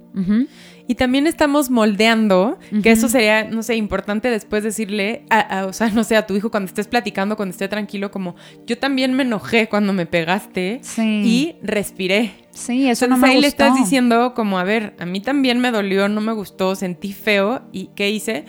Y 0.87 0.95
también 0.95 1.27
estamos 1.27 1.69
moldeando, 1.69 2.57
que 2.81 2.91
eso 2.91 3.07
sería, 3.07 3.43
no 3.43 3.61
sé, 3.61 3.75
importante 3.75 4.31
después 4.31 4.63
decirle, 4.63 5.25
a, 5.29 5.65
o 5.65 5.73
sea, 5.73 5.89
no 5.93 6.03
sé, 6.03 6.15
a 6.15 6.25
tu 6.25 6.35
hijo 6.35 6.49
cuando 6.49 6.67
estés 6.67 6.87
platicando, 6.87 7.35
cuando 7.35 7.51
esté 7.51 7.67
tranquilo, 7.67 8.09
como 8.09 8.35
yo 8.65 8.77
también 8.77 9.13
me 9.13 9.23
enojé 9.23 9.69
cuando 9.69 9.93
me 9.93 10.05
pegaste 10.05 10.81
y 10.97 11.55
respiré. 11.61 12.47
Sí, 12.51 12.89
eso 12.89 13.05
no 13.07 13.17
me 13.17 13.27
ahí 13.27 13.41
le 13.41 13.47
estás 13.47 13.75
diciendo 13.75 14.33
como, 14.33 14.57
a 14.57 14.63
ver, 14.63 14.95
a 14.97 15.05
mí 15.05 15.19
también 15.19 15.59
me 15.59 15.71
dolió, 15.71 16.09
no 16.09 16.21
me 16.21 16.31
gustó, 16.31 16.75
sentí 16.75 17.13
feo 17.13 17.61
y 17.71 17.91
¿qué 17.95 18.09
hice? 18.09 18.45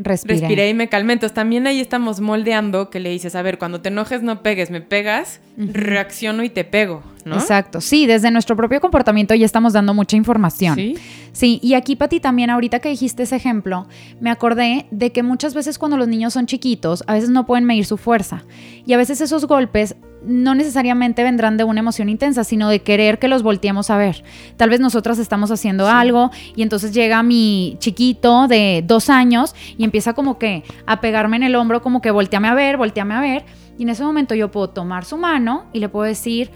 Respiré. 0.00 0.68
y 0.68 0.74
me 0.74 0.88
calmé. 0.88 1.14
Entonces 1.14 1.34
también 1.34 1.66
ahí 1.66 1.80
estamos 1.80 2.20
moldeando 2.20 2.88
que 2.88 3.00
le 3.00 3.10
dices, 3.10 3.34
a 3.34 3.42
ver, 3.42 3.58
cuando 3.58 3.80
te 3.80 3.88
enojes 3.88 4.22
no 4.22 4.42
pegues, 4.42 4.70
me 4.70 4.80
pegas, 4.80 5.40
reacciono 5.56 6.44
y 6.44 6.50
te 6.50 6.64
pego, 6.64 7.02
¿no? 7.24 7.34
Exacto. 7.34 7.80
Sí, 7.80 8.06
desde 8.06 8.30
nuestro 8.30 8.54
propio 8.56 8.80
comportamiento 8.80 9.34
ya 9.34 9.44
estamos 9.44 9.72
dando 9.72 9.94
mucha 9.94 10.16
información. 10.16 10.76
Sí. 10.76 10.94
Sí, 11.32 11.60
y 11.62 11.74
aquí, 11.74 11.96
Pati, 11.96 12.20
también 12.20 12.50
ahorita 12.50 12.78
que 12.78 12.88
dijiste 12.88 13.24
ese 13.24 13.36
ejemplo, 13.36 13.86
me 14.20 14.30
acordé 14.30 14.86
de 14.90 15.10
que 15.10 15.22
muchas 15.22 15.54
veces 15.54 15.78
cuando 15.78 15.96
los 15.96 16.08
niños 16.08 16.32
son 16.32 16.46
chiquitos, 16.46 17.02
a 17.06 17.14
veces 17.14 17.30
no 17.30 17.46
pueden 17.46 17.64
medir 17.64 17.84
su 17.84 17.96
fuerza. 17.96 18.44
Y 18.86 18.92
a 18.92 18.96
veces 18.96 19.20
esos 19.20 19.46
golpes 19.46 19.96
no 20.24 20.54
necesariamente 20.54 21.22
vendrán 21.22 21.56
de 21.56 21.64
una 21.64 21.80
emoción 21.80 22.08
intensa, 22.08 22.44
sino 22.44 22.68
de 22.68 22.80
querer 22.80 23.18
que 23.18 23.28
los 23.28 23.42
volteemos 23.42 23.90
a 23.90 23.96
ver. 23.96 24.24
Tal 24.56 24.70
vez 24.70 24.80
nosotras 24.80 25.18
estamos 25.18 25.50
haciendo 25.50 25.88
algo 25.88 26.30
y 26.56 26.62
entonces 26.62 26.92
llega 26.92 27.22
mi 27.22 27.76
chiquito 27.78 28.48
de 28.48 28.82
dos 28.86 29.10
años 29.10 29.54
y 29.76 29.84
empieza 29.84 30.14
como 30.14 30.38
que 30.38 30.64
a 30.86 31.00
pegarme 31.00 31.36
en 31.36 31.44
el 31.44 31.54
hombro, 31.56 31.82
como 31.82 32.00
que 32.00 32.10
volteame 32.10 32.48
a 32.48 32.54
ver, 32.54 32.76
volteame 32.76 33.14
a 33.14 33.20
ver. 33.20 33.44
Y 33.78 33.84
en 33.84 33.90
ese 33.90 34.02
momento 34.02 34.34
yo 34.34 34.50
puedo 34.50 34.70
tomar 34.70 35.04
su 35.04 35.16
mano 35.16 35.66
y 35.72 35.78
le 35.78 35.88
puedo 35.88 36.04
decir, 36.04 36.50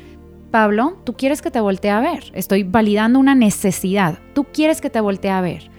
Pablo, 0.51 0.99
tú 1.05 1.15
quieres 1.15 1.41
que 1.41 1.51
te 1.51 1.61
voltee 1.61 1.91
a 1.91 2.01
ver. 2.01 2.31
Estoy 2.35 2.63
validando 2.63 3.19
una 3.19 3.35
necesidad. 3.35 4.19
Tú 4.35 4.45
quieres 4.53 4.81
que 4.81 4.91
te 4.91 5.01
voltee 5.01 5.31
a 5.31 5.41
ver. 5.41 5.71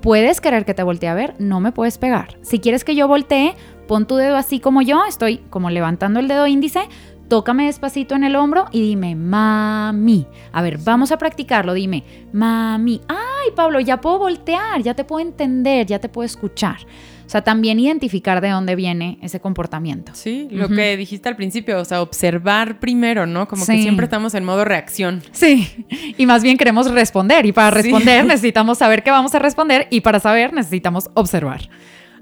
Puedes 0.00 0.40
querer 0.40 0.64
que 0.64 0.74
te 0.74 0.82
voltee 0.82 1.08
a 1.08 1.14
ver, 1.14 1.34
no 1.38 1.60
me 1.60 1.72
puedes 1.72 1.98
pegar. 1.98 2.38
Si 2.42 2.60
quieres 2.60 2.84
que 2.84 2.94
yo 2.94 3.08
voltee, 3.08 3.54
pon 3.88 4.06
tu 4.06 4.16
dedo 4.16 4.36
así 4.36 4.60
como 4.60 4.82
yo, 4.82 5.04
estoy 5.04 5.38
como 5.50 5.70
levantando 5.70 6.20
el 6.20 6.28
dedo 6.28 6.46
índice, 6.46 6.80
tócame 7.28 7.66
despacito 7.66 8.14
en 8.14 8.24
el 8.24 8.36
hombro 8.36 8.66
y 8.72 8.80
dime, 8.80 9.14
mami. 9.14 10.26
A 10.52 10.62
ver, 10.62 10.78
vamos 10.78 11.12
a 11.12 11.18
practicarlo, 11.18 11.74
dime, 11.74 12.04
mami. 12.32 13.00
Ay, 13.08 13.50
Pablo, 13.54 13.80
ya 13.80 14.00
puedo 14.00 14.18
voltear, 14.18 14.82
ya 14.82 14.94
te 14.94 15.04
puedo 15.04 15.26
entender, 15.26 15.86
ya 15.86 15.98
te 15.98 16.08
puedo 16.08 16.26
escuchar. 16.26 16.78
O 17.26 17.28
sea, 17.28 17.42
también 17.42 17.80
identificar 17.80 18.40
de 18.40 18.50
dónde 18.50 18.76
viene 18.76 19.18
ese 19.20 19.40
comportamiento. 19.40 20.12
Sí, 20.14 20.46
lo 20.52 20.68
que 20.68 20.96
dijiste 20.96 21.28
al 21.28 21.34
principio, 21.34 21.80
o 21.80 21.84
sea, 21.84 22.00
observar 22.00 22.78
primero, 22.78 23.26
¿no? 23.26 23.48
Como 23.48 23.66
que 23.66 23.82
siempre 23.82 24.04
estamos 24.04 24.34
en 24.34 24.44
modo 24.44 24.64
reacción. 24.64 25.22
Sí, 25.32 25.86
y 26.16 26.24
más 26.24 26.44
bien 26.44 26.56
queremos 26.56 26.88
responder 26.88 27.44
y 27.44 27.52
para 27.52 27.72
responder 27.72 28.24
necesitamos 28.26 28.78
saber 28.78 29.02
qué 29.02 29.10
vamos 29.10 29.34
a 29.34 29.40
responder 29.40 29.88
y 29.90 30.02
para 30.02 30.20
saber 30.20 30.52
necesitamos 30.52 31.10
observar. 31.14 31.68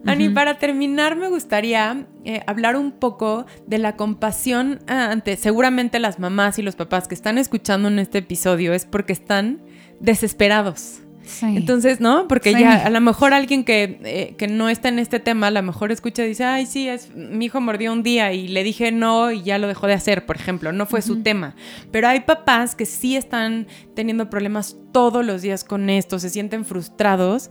Ani, 0.06 0.28
para 0.28 0.58
terminar, 0.58 1.16
me 1.16 1.28
gustaría 1.28 2.06
eh, 2.24 2.42
hablar 2.46 2.76
un 2.76 2.92
poco 2.92 3.46
de 3.66 3.78
la 3.78 3.96
compasión 3.96 4.80
ante 4.86 5.36
seguramente 5.36 5.98
las 5.98 6.18
mamás 6.18 6.58
y 6.58 6.62
los 6.62 6.76
papás 6.76 7.08
que 7.08 7.14
están 7.14 7.38
escuchando 7.38 7.88
en 7.88 7.98
este 7.98 8.18
episodio 8.18 8.72
es 8.72 8.84
porque 8.84 9.12
están 9.12 9.62
desesperados. 10.00 11.00
Entonces, 11.42 12.00
¿no? 12.00 12.28
Porque 12.28 12.52
ya 12.52 12.84
a 12.84 12.90
lo 12.90 13.00
mejor 13.00 13.32
alguien 13.32 13.64
que, 13.64 13.98
eh, 14.04 14.34
que, 14.36 14.46
no 14.46 14.68
está 14.68 14.88
en 14.88 14.98
este 14.98 15.20
tema, 15.20 15.48
a 15.48 15.50
lo 15.50 15.62
mejor 15.62 15.90
escucha 15.90 16.24
y 16.24 16.28
dice, 16.28 16.44
ay, 16.44 16.66
sí, 16.66 16.88
es, 16.88 17.14
mi 17.14 17.46
hijo 17.46 17.60
mordió 17.60 17.92
un 17.92 18.02
día 18.02 18.32
y 18.32 18.48
le 18.48 18.62
dije 18.62 18.92
no 18.92 19.32
y 19.32 19.42
ya 19.42 19.58
lo 19.58 19.66
dejó 19.66 19.86
de 19.86 19.94
hacer, 19.94 20.26
por 20.26 20.36
ejemplo, 20.36 20.72
no 20.72 20.86
fue 20.86 21.02
su 21.02 21.22
tema. 21.22 21.54
Pero 21.90 22.08
hay 22.08 22.20
papás 22.20 22.74
que 22.74 22.86
sí 22.86 23.16
están 23.16 23.66
teniendo 23.94 24.28
problemas 24.28 24.76
todos 24.92 25.24
los 25.24 25.42
días 25.42 25.64
con 25.64 25.90
esto, 25.90 26.18
se 26.18 26.30
sienten 26.30 26.64
frustrados 26.64 27.50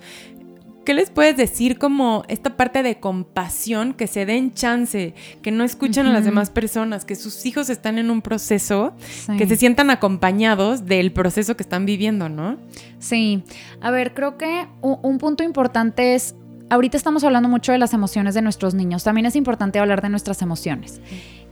¿Qué 0.85 0.93
les 0.93 1.09
puedes 1.09 1.37
decir 1.37 1.77
como 1.77 2.23
esta 2.27 2.57
parte 2.57 2.83
de 2.83 2.99
compasión, 2.99 3.93
que 3.93 4.07
se 4.07 4.25
den 4.25 4.53
chance, 4.53 5.13
que 5.41 5.51
no 5.51 5.63
escuchan 5.63 6.07
a 6.07 6.11
las 6.11 6.25
demás 6.25 6.49
personas, 6.49 7.05
que 7.05 7.15
sus 7.15 7.45
hijos 7.45 7.69
están 7.69 7.97
en 7.97 8.11
un 8.11 8.21
proceso, 8.21 8.93
que 9.37 9.47
se 9.47 9.55
sientan 9.55 9.89
acompañados 9.89 10.85
del 10.85 11.13
proceso 11.13 11.55
que 11.55 11.63
están 11.63 11.85
viviendo, 11.85 12.27
¿no? 12.27 12.57
Sí, 12.99 13.43
a 13.79 13.91
ver, 13.91 14.13
creo 14.13 14.37
que 14.37 14.67
un, 14.81 15.17
punto 15.19 15.43
importante 15.43 16.15
es, 16.15 16.35
ahorita 16.69 16.97
estamos 16.97 17.23
hablando 17.23 17.47
mucho 17.47 17.71
de 17.71 17.77
las 17.77 17.93
emociones 17.93 18.33
de 18.33 18.41
nuestros 18.41 18.73
niños, 18.73 19.05
también 19.05 19.25
es 19.25 19.37
importante 19.37 19.79
hablar 19.79 20.01
de 20.01 20.09
nuestras 20.09 20.41
emociones. 20.41 20.99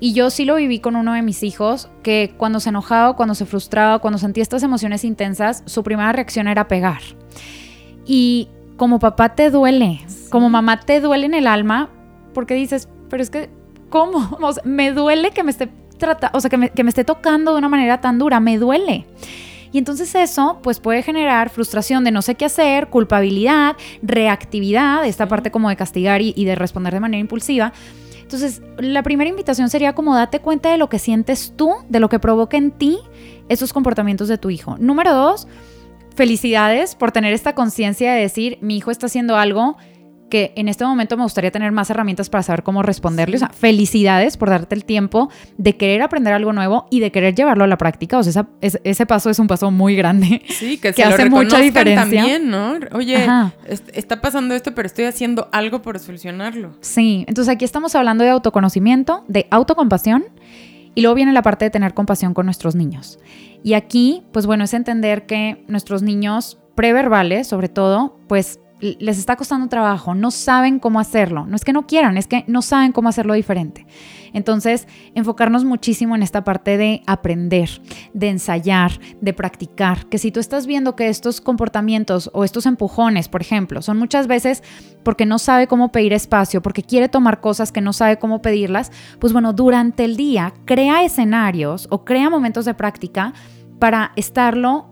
Y 0.02 0.12
yo 0.14 0.30
sí 0.30 0.44
lo 0.44 0.56
viví 0.56 0.80
con 0.80 0.98
uno 0.98 1.14
de 1.14 1.22
mis 1.22 1.42
hijos, 1.44 1.90
que 2.04 2.34
cuando 2.36 2.60
se 2.60 2.70
enojaba, 2.70 3.16
cuando 3.16 3.36
se 3.36 3.46
frustraba, 3.46 4.00
cuando 4.00 4.18
sentía 4.18 4.44
estas 4.44 4.64
emociones 4.64 5.06
intensas, 5.06 5.64
su 5.68 5.84
primera 5.84 6.12
reacción 6.12 6.50
era 6.50 6.68
pegar. 6.68 7.02
Y 8.06 8.50
como 8.78 9.00
papá 9.00 9.36
te 9.36 9.50
duele, 9.50 10.02
como 10.30 10.50
mamá 10.50 10.80
te 10.80 11.00
duele 11.00 11.26
en 11.26 11.34
el 11.34 11.48
alma, 11.48 11.90
porque 12.34 12.54
dices, 12.54 12.90
pero 13.10 13.22
es 13.22 13.30
que, 13.30 13.50
¿cómo? 13.90 14.38
me 14.64 14.92
duele 14.92 15.32
que 15.32 15.44
me 15.44 15.52
esté 15.52 15.70
tratando, 15.98 16.38
o 16.38 16.42
sea, 16.42 16.50
que 16.50 16.58
me, 16.58 16.70
que 16.70 16.84
me 16.84 16.90
esté 16.90 17.04
tocando 17.04 17.52
de 17.52 17.58
una 17.60 17.70
manera 17.70 18.02
tan 18.02 18.18
dura, 18.20 18.40
me 18.40 18.58
duele. 18.58 19.06
Y 19.74 19.78
entonces 19.78 20.14
eso 20.16 20.60
pues 20.62 20.80
puede 20.80 21.02
generar 21.02 21.50
frustración 21.50 22.04
de 22.04 22.12
no 22.12 22.22
sé 22.22 22.36
qué 22.36 22.46
hacer, 22.46 22.90
culpabilidad, 22.90 23.78
reactividad, 24.02 25.06
esta 25.06 25.28
parte 25.28 25.50
como 25.50 25.70
de 25.70 25.78
castigar 25.78 26.22
y, 26.22 26.34
y, 26.36 26.44
de 26.44 26.56
responder 26.56 26.94
de 26.94 27.00
manera 27.00 27.22
impulsiva. 27.22 27.72
Entonces, 28.22 28.62
la 28.78 29.04
primera 29.04 29.30
invitación 29.30 29.70
sería 29.70 29.94
como 29.94 30.16
date 30.16 30.40
cuenta 30.40 30.72
de 30.72 30.78
lo 30.78 30.88
que 30.88 31.00
sientes 31.00 31.54
tú, 31.56 31.74
de 31.90 32.00
lo 32.00 32.10
que 32.10 32.20
provoca 32.20 32.58
en 32.58 32.72
ti 32.72 32.98
esos 33.50 33.74
comportamientos 33.74 34.30
de 34.30 34.38
tu 34.38 34.50
hijo. 34.50 34.78
Número 34.78 35.14
dos, 35.14 35.48
felicidades 36.16 36.96
por 36.96 37.12
tener 37.12 37.34
esta 37.34 37.56
conciencia 37.56 38.14
de 38.14 38.22
decir, 38.22 38.58
mi 38.62 38.78
hijo 38.78 38.92
está 38.92 39.08
haciendo 39.08 39.38
algo 39.38 39.78
que 40.32 40.54
en 40.56 40.68
este 40.68 40.84
momento 40.84 41.18
me 41.18 41.24
gustaría 41.24 41.52
tener 41.52 41.72
más 41.72 41.92
herramientas 41.92 42.30
para 42.30 42.42
saber 42.42 42.64
cómo 42.64 42.82
responderle. 42.82 43.36
O 43.36 43.40
sea, 43.40 43.50
felicidades 43.50 44.38
por 44.38 44.50
darte 44.50 44.74
el 44.74 44.86
tiempo 44.86 45.30
de 45.58 45.78
querer 45.78 46.02
aprender 46.02 46.34
algo 46.34 46.54
nuevo 46.54 46.88
y 46.90 47.02
de 47.02 47.12
querer 47.12 47.36
llevarlo 47.36 47.66
a 47.66 47.68
la 47.68 47.78
práctica. 47.78 48.18
O 48.18 48.24
sea, 48.24 48.48
ese 48.62 49.06
paso 49.06 49.30
es 49.30 49.38
un 49.38 49.48
paso 49.48 49.70
muy 49.70 49.96
grande. 49.96 50.42
Sí, 50.62 50.78
que, 50.78 50.94
se 50.94 51.04
hace 51.04 51.28
mucha 51.30 51.58
diferencia. 51.58 52.22
también, 52.22 52.50
¿no? 52.50 52.76
Oye, 52.94 53.26
está 53.94 54.22
pasando 54.22 54.54
esto, 54.54 54.74
pero 54.76 54.86
estoy 54.86 55.06
haciendo 55.06 55.50
algo 55.52 55.82
por 55.82 55.98
solucionarlo. 56.00 56.78
Sí, 56.82 57.26
entonces 57.28 57.52
aquí 57.52 57.66
estamos 57.66 57.96
hablando 57.96 58.24
de 58.24 58.30
autoconocimiento, 58.30 59.26
de 59.28 59.48
autocompasión 59.50 60.26
y 60.96 61.02
luego 61.02 61.16
viene 61.16 61.34
la 61.34 61.42
parte 61.42 61.66
de 61.66 61.72
tener 61.72 61.94
compasión 61.94 62.34
con 62.34 62.46
nuestros 62.46 62.76
niños. 62.76 63.20
Y 63.64 63.74
aquí, 63.74 64.24
pues 64.32 64.46
bueno, 64.46 64.64
es 64.64 64.74
entender 64.74 65.26
que 65.26 65.64
nuestros 65.68 66.02
niños 66.02 66.58
preverbales, 66.76 67.48
sobre 67.48 67.70
todo, 67.70 68.18
pues 68.28 68.60
les 68.82 69.18
está 69.18 69.36
costando 69.36 69.68
trabajo, 69.68 70.16
no 70.16 70.32
saben 70.32 70.80
cómo 70.80 71.00
hacerlo. 71.00 71.46
No 71.46 71.56
es 71.56 71.64
que 71.64 71.74
no 71.74 71.86
quieran, 71.86 72.18
es 72.18 72.28
que 72.28 72.44
no 72.48 72.62
saben 72.62 72.92
cómo 72.92 73.10
hacerlo 73.10 73.34
diferente. 73.34 73.86
Entonces, 74.34 74.88
enfocarnos 75.14 75.66
muchísimo 75.66 76.16
en 76.16 76.24
esta 76.24 76.44
parte 76.44 76.78
de 76.78 77.04
aprender, 77.06 77.70
de 78.14 78.30
ensayar, 78.30 78.92
de 79.20 79.34
practicar. 79.34 80.08
Que 80.08 80.18
si 80.18 80.32
tú 80.32 80.40
estás 80.40 80.66
viendo 80.66 80.96
que 80.96 81.10
estos 81.10 81.42
comportamientos 81.42 82.30
o 82.34 82.44
estos 82.44 82.66
empujones, 82.66 83.28
por 83.30 83.42
ejemplo, 83.42 83.82
son 83.82 83.98
muchas 83.98 84.28
veces 84.28 84.64
porque 85.04 85.26
no 85.26 85.38
sabe 85.38 85.68
cómo 85.68 85.92
pedir 85.92 86.14
espacio, 86.14 86.62
porque 86.62 86.84
quiere 86.84 87.10
tomar 87.10 87.42
cosas 87.42 87.72
que 87.72 87.82
no 87.82 87.94
sabe 87.94 88.18
cómo 88.18 88.42
pedirlas, 88.42 88.92
pues 89.20 89.34
bueno, 89.34 89.54
durante 89.54 90.06
el 90.06 90.16
día 90.16 90.54
crea 90.66 91.04
escenarios 91.04 91.88
o 91.90 92.06
crea 92.06 92.30
momentos 92.30 92.66
de 92.66 92.74
práctica 92.74 93.34
para 93.80 94.12
estarlo 94.16 94.91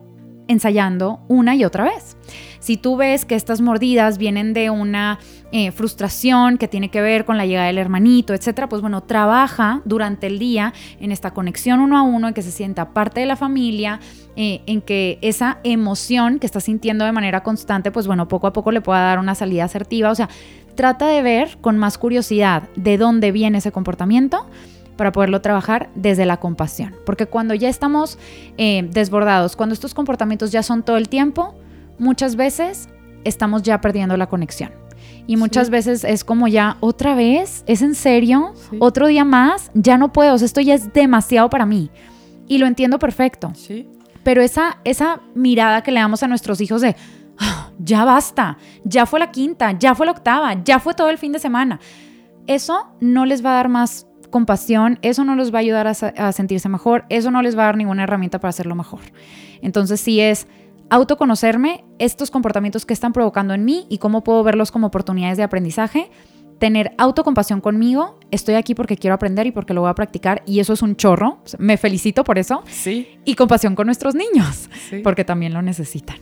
ensayando 0.50 1.22
una 1.30 1.56
y 1.56 1.64
otra 1.64 1.86
vez. 1.86 2.18
Si 2.60 2.76
tú 2.76 2.98
ves 2.98 3.24
que 3.24 3.36
estas 3.36 3.62
mordidas 3.62 4.18
vienen 4.18 4.54
de 4.54 4.70
una 4.70 5.20
eh, 5.52 5.72
frustración 5.72 6.58
que 6.58 6.68
tiene 6.68 6.90
que 6.90 7.02
ver 7.02 7.24
con 7.24 7.38
la 7.38 7.46
llegada 7.46 7.68
del 7.68 7.78
hermanito, 7.78 8.34
etcétera, 8.34 8.68
pues 8.68 8.82
bueno, 8.82 9.02
trabaja 9.02 9.82
durante 9.86 10.28
el 10.28 10.40
día 10.40 10.74
en 11.00 11.14
esta 11.14 11.32
conexión 11.32 11.80
uno 11.80 11.98
a 11.98 12.02
uno, 12.02 12.28
en 12.28 12.34
que 12.34 12.42
se 12.42 12.52
sienta 12.52 12.94
parte 12.94 13.22
de 13.22 13.28
la 13.28 13.38
familia, 13.38 14.02
eh, 14.36 14.62
en 14.66 14.82
que 14.82 15.20
esa 15.22 15.60
emoción 15.64 16.40
que 16.40 16.46
está 16.46 16.60
sintiendo 16.60 17.06
de 17.06 17.14
manera 17.14 17.44
constante, 17.44 17.92
pues 17.92 18.08
bueno, 18.08 18.28
poco 18.28 18.48
a 18.48 18.54
poco 18.54 18.72
le 18.72 18.82
pueda 18.82 19.00
dar 19.00 19.20
una 19.20 19.36
salida 19.36 19.64
asertiva. 19.64 20.12
O 20.12 20.16
sea, 20.16 20.30
trata 20.76 21.08
de 21.08 21.22
ver 21.22 21.58
con 21.62 21.78
más 21.78 21.98
curiosidad 21.98 22.64
de 22.76 22.98
dónde 22.98 23.32
viene 23.32 23.60
ese 23.60 23.72
comportamiento 23.72 24.46
para 25.00 25.14
poderlo 25.14 25.40
trabajar 25.40 25.90
desde 25.96 26.26
la 26.26 26.42
compasión. 26.42 26.94
Porque 27.06 27.26
cuando 27.26 27.54
ya 27.54 27.70
estamos 27.70 28.20
eh, 28.58 28.86
desbordados, 28.92 29.56
cuando 29.56 29.72
estos 29.72 29.94
comportamientos 29.94 30.52
ya 30.52 30.62
son 30.62 30.84
todo 30.84 30.98
el 30.98 31.08
tiempo, 31.08 31.56
muchas 31.98 32.36
veces 32.36 32.90
estamos 33.24 33.64
ya 33.64 33.80
perdiendo 33.80 34.18
la 34.18 34.28
conexión. 34.28 34.74
Y 35.26 35.38
muchas 35.38 35.70
veces 35.70 36.04
es 36.04 36.26
como 36.26 36.50
ya, 36.50 36.76
otra 36.82 37.16
vez, 37.16 37.64
¿es 37.66 37.82
en 37.82 37.96
serio? 37.96 38.54
Otro 38.80 39.08
día 39.08 39.24
más, 39.24 39.72
ya 39.74 39.98
no 39.98 40.12
puedo, 40.12 40.36
esto 40.36 40.60
ya 40.60 40.74
es 40.74 40.92
demasiado 40.92 41.50
para 41.50 41.66
mí. 41.66 41.90
Y 42.50 42.58
lo 42.58 42.68
entiendo 42.68 43.00
perfecto. 43.00 43.54
Sí. 43.56 43.88
Pero 44.24 44.42
esa, 44.42 44.80
esa 44.84 45.22
mirada 45.34 45.82
que 45.82 45.92
le 45.92 46.02
damos 46.02 46.24
a 46.24 46.28
nuestros 46.28 46.60
hijos 46.60 46.82
de, 46.82 46.98
ah, 47.38 47.70
ya 47.80 48.04
basta, 48.04 48.58
ya 48.84 49.06
fue 49.06 49.22
la 49.22 49.32
quinta, 49.32 49.72
ya 49.80 49.96
fue 49.96 50.08
la 50.08 50.12
octava, 50.12 50.62
ya 50.62 50.78
fue 50.82 50.94
todo 50.94 51.10
el 51.10 51.18
fin 51.18 51.32
de 51.32 51.40
semana. 51.40 51.80
Eso 52.48 52.90
no 53.00 53.26
les 53.26 53.46
va 53.46 53.52
a 53.52 53.56
dar 53.56 53.70
más 53.70 54.09
compasión, 54.30 55.00
eso 55.02 55.24
no 55.24 55.36
los 55.36 55.54
va 55.54 55.58
a 55.58 55.62
ayudar 55.62 55.88
a, 55.88 56.32
sentirse 56.32 56.70
mejor, 56.70 57.06
eso 57.10 57.32
no 57.32 57.42
les 57.42 57.58
va 57.58 57.64
a 57.64 57.66
dar 57.68 57.78
ninguna 57.78 58.04
herramienta 58.04 58.40
para 58.40 58.50
hacerlo 58.50 58.76
mejor. 58.76 59.02
Entonces 59.62 60.00
sí 60.00 60.20
es 60.20 60.48
autoconocerme, 60.90 61.84
estos 62.00 62.32
comportamientos 62.32 62.86
que 62.86 62.94
están 62.94 63.14
provocando 63.14 63.54
en 63.54 63.66
mí 63.66 63.86
y 63.90 64.00
cómo 64.00 64.24
puedo 64.24 64.44
verlos 64.44 64.72
como 64.72 64.88
oportunidades 64.88 65.38
de 65.38 65.44
aprendizaje, 65.44 66.10
tener 66.60 66.94
autocompasión 66.98 67.62
conmigo, 67.62 68.20
estoy 68.32 68.56
aquí 68.56 68.76
porque 68.76 68.98
quiero 68.98 69.14
aprender 69.14 69.48
y 69.48 69.52
porque 69.52 69.74
lo 69.74 69.82
voy 69.82 69.90
a 69.90 69.96
practicar 69.96 70.44
y 70.46 70.60
eso 70.60 70.74
es 70.74 70.82
un 70.82 70.96
chorro, 70.96 71.40
me 71.58 71.78
felicito 71.78 72.24
por 72.24 72.38
eso. 72.38 72.64
Sí. 72.68 73.20
Y 73.26 73.36
compasión 73.36 73.76
con 73.76 73.86
nuestros 73.86 74.16
niños, 74.16 74.70
porque 75.04 75.24
también 75.24 75.54
lo 75.54 75.62
necesitan. 75.62 76.18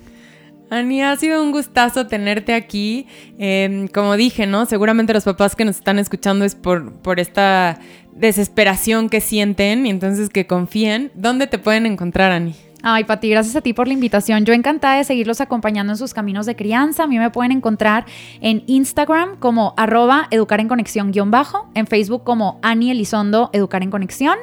Ani, 0.69 1.01
ha 1.01 1.15
sido 1.15 1.41
un 1.41 1.51
gustazo 1.51 2.07
tenerte 2.07 2.53
aquí. 2.53 3.07
Em, 3.37 3.87
como 3.87 4.17
dije, 4.17 4.45
¿no? 4.45 4.65
Seguramente 4.65 5.13
los 5.13 5.23
papás 5.23 5.55
que 5.55 5.65
nos 5.65 5.77
están 5.77 5.99
escuchando 5.99 6.45
es 6.45 6.55
por, 6.55 6.93
por 6.93 7.19
esta 7.19 7.79
desesperación 8.11 9.09
que 9.09 9.21
sienten 9.21 9.85
y 9.85 9.89
entonces 9.89 10.29
que 10.29 10.47
confíen. 10.47 11.11
¿Dónde 11.15 11.47
te 11.47 11.57
pueden 11.57 11.85
encontrar, 11.85 12.31
Ani? 12.31 12.55
Ay, 12.83 13.05
Pati, 13.05 13.29
gracias 13.29 13.55
a 13.55 13.61
ti 13.61 13.73
por 13.73 13.87
la 13.87 13.93
invitación. 13.93 14.45
Yo 14.45 14.53
encantada 14.53 14.97
de 14.97 15.03
seguirlos 15.03 15.41
acompañando 15.41 15.93
en 15.93 15.97
sus 15.97 16.13
caminos 16.13 16.45
de 16.45 16.55
crianza. 16.55 17.03
A 17.03 17.07
mí 17.07 17.17
me 17.17 17.31
pueden 17.31 17.51
encontrar 17.51 18.05
en 18.39 18.63
Instagram 18.67 19.37
como 19.39 19.73
arroba 19.77 20.27
educar 20.31 20.59
en 20.59 20.67
conexión 20.67 21.11
guion 21.11 21.31
bajo, 21.31 21.69
en 21.73 21.87
Facebook 21.87 22.23
como 22.23 22.59
Ani 22.61 22.91
Elizondo 22.91 23.49
Educar 23.53 23.81
en 23.83 23.91
Conexión 23.91 24.37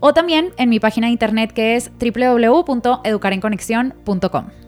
o 0.00 0.14
también 0.14 0.52
en 0.56 0.68
mi 0.68 0.80
página 0.80 1.06
de 1.08 1.12
internet 1.12 1.52
que 1.52 1.76
es 1.76 1.90
www.educarenconexión.com. 1.98 4.63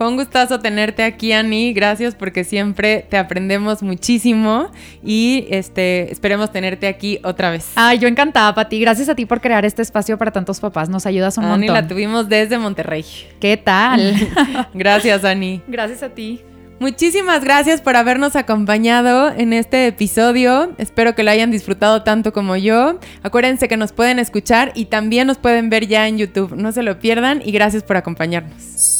Fue 0.00 0.08
un 0.08 0.16
gustazo 0.16 0.60
tenerte 0.60 1.02
aquí, 1.02 1.32
Ani. 1.32 1.74
Gracias 1.74 2.14
porque 2.14 2.42
siempre 2.42 3.04
te 3.10 3.18
aprendemos 3.18 3.82
muchísimo 3.82 4.70
y 5.04 5.46
este, 5.50 6.10
esperemos 6.10 6.50
tenerte 6.50 6.86
aquí 6.86 7.20
otra 7.22 7.50
vez. 7.50 7.72
Ay, 7.74 7.98
yo 7.98 8.08
encantada, 8.08 8.54
Pati. 8.54 8.80
Gracias 8.80 9.10
a 9.10 9.14
ti 9.14 9.26
por 9.26 9.42
crear 9.42 9.66
este 9.66 9.82
espacio 9.82 10.16
para 10.16 10.30
tantos 10.30 10.58
papás. 10.58 10.88
Nos 10.88 11.04
ayudas 11.04 11.36
un 11.36 11.44
montón. 11.44 11.64
Ani 11.64 11.68
la 11.68 11.86
tuvimos 11.86 12.30
desde 12.30 12.56
Monterrey. 12.56 13.04
¿Qué 13.40 13.58
tal? 13.58 14.14
gracias, 14.72 15.22
Ani. 15.22 15.60
Gracias 15.68 16.02
a 16.02 16.08
ti. 16.08 16.40
Muchísimas 16.78 17.44
gracias 17.44 17.82
por 17.82 17.94
habernos 17.94 18.36
acompañado 18.36 19.30
en 19.30 19.52
este 19.52 19.86
episodio. 19.86 20.72
Espero 20.78 21.14
que 21.14 21.24
lo 21.24 21.30
hayan 21.30 21.50
disfrutado 21.50 22.04
tanto 22.04 22.32
como 22.32 22.56
yo. 22.56 22.98
Acuérdense 23.22 23.68
que 23.68 23.76
nos 23.76 23.92
pueden 23.92 24.18
escuchar 24.18 24.72
y 24.74 24.86
también 24.86 25.26
nos 25.26 25.36
pueden 25.36 25.68
ver 25.68 25.88
ya 25.88 26.08
en 26.08 26.16
YouTube. 26.16 26.56
No 26.56 26.72
se 26.72 26.82
lo 26.82 26.98
pierdan 26.98 27.42
y 27.44 27.52
gracias 27.52 27.82
por 27.82 27.98
acompañarnos. 27.98 28.99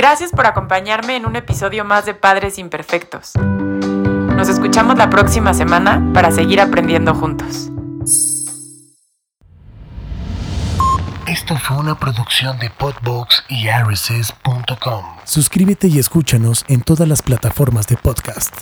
Gracias 0.00 0.30
por 0.30 0.46
acompañarme 0.46 1.14
en 1.16 1.26
un 1.26 1.36
episodio 1.36 1.84
más 1.84 2.06
de 2.06 2.14
Padres 2.14 2.56
Imperfectos. 2.56 3.34
Nos 3.36 4.48
escuchamos 4.48 4.96
la 4.96 5.10
próxima 5.10 5.52
semana 5.52 6.02
para 6.14 6.30
seguir 6.30 6.58
aprendiendo 6.58 7.14
juntos. 7.14 7.70
Esto 11.26 11.54
fue 11.58 11.76
una 11.76 11.98
producción 11.98 12.58
de 12.60 12.70
Podbox 12.70 13.44
y 13.50 13.68
RSS.com. 13.68 15.04
Suscríbete 15.24 15.88
y 15.88 15.98
escúchanos 15.98 16.64
en 16.68 16.80
todas 16.80 17.06
las 17.06 17.20
plataformas 17.20 17.86
de 17.86 17.98
podcast. 17.98 18.56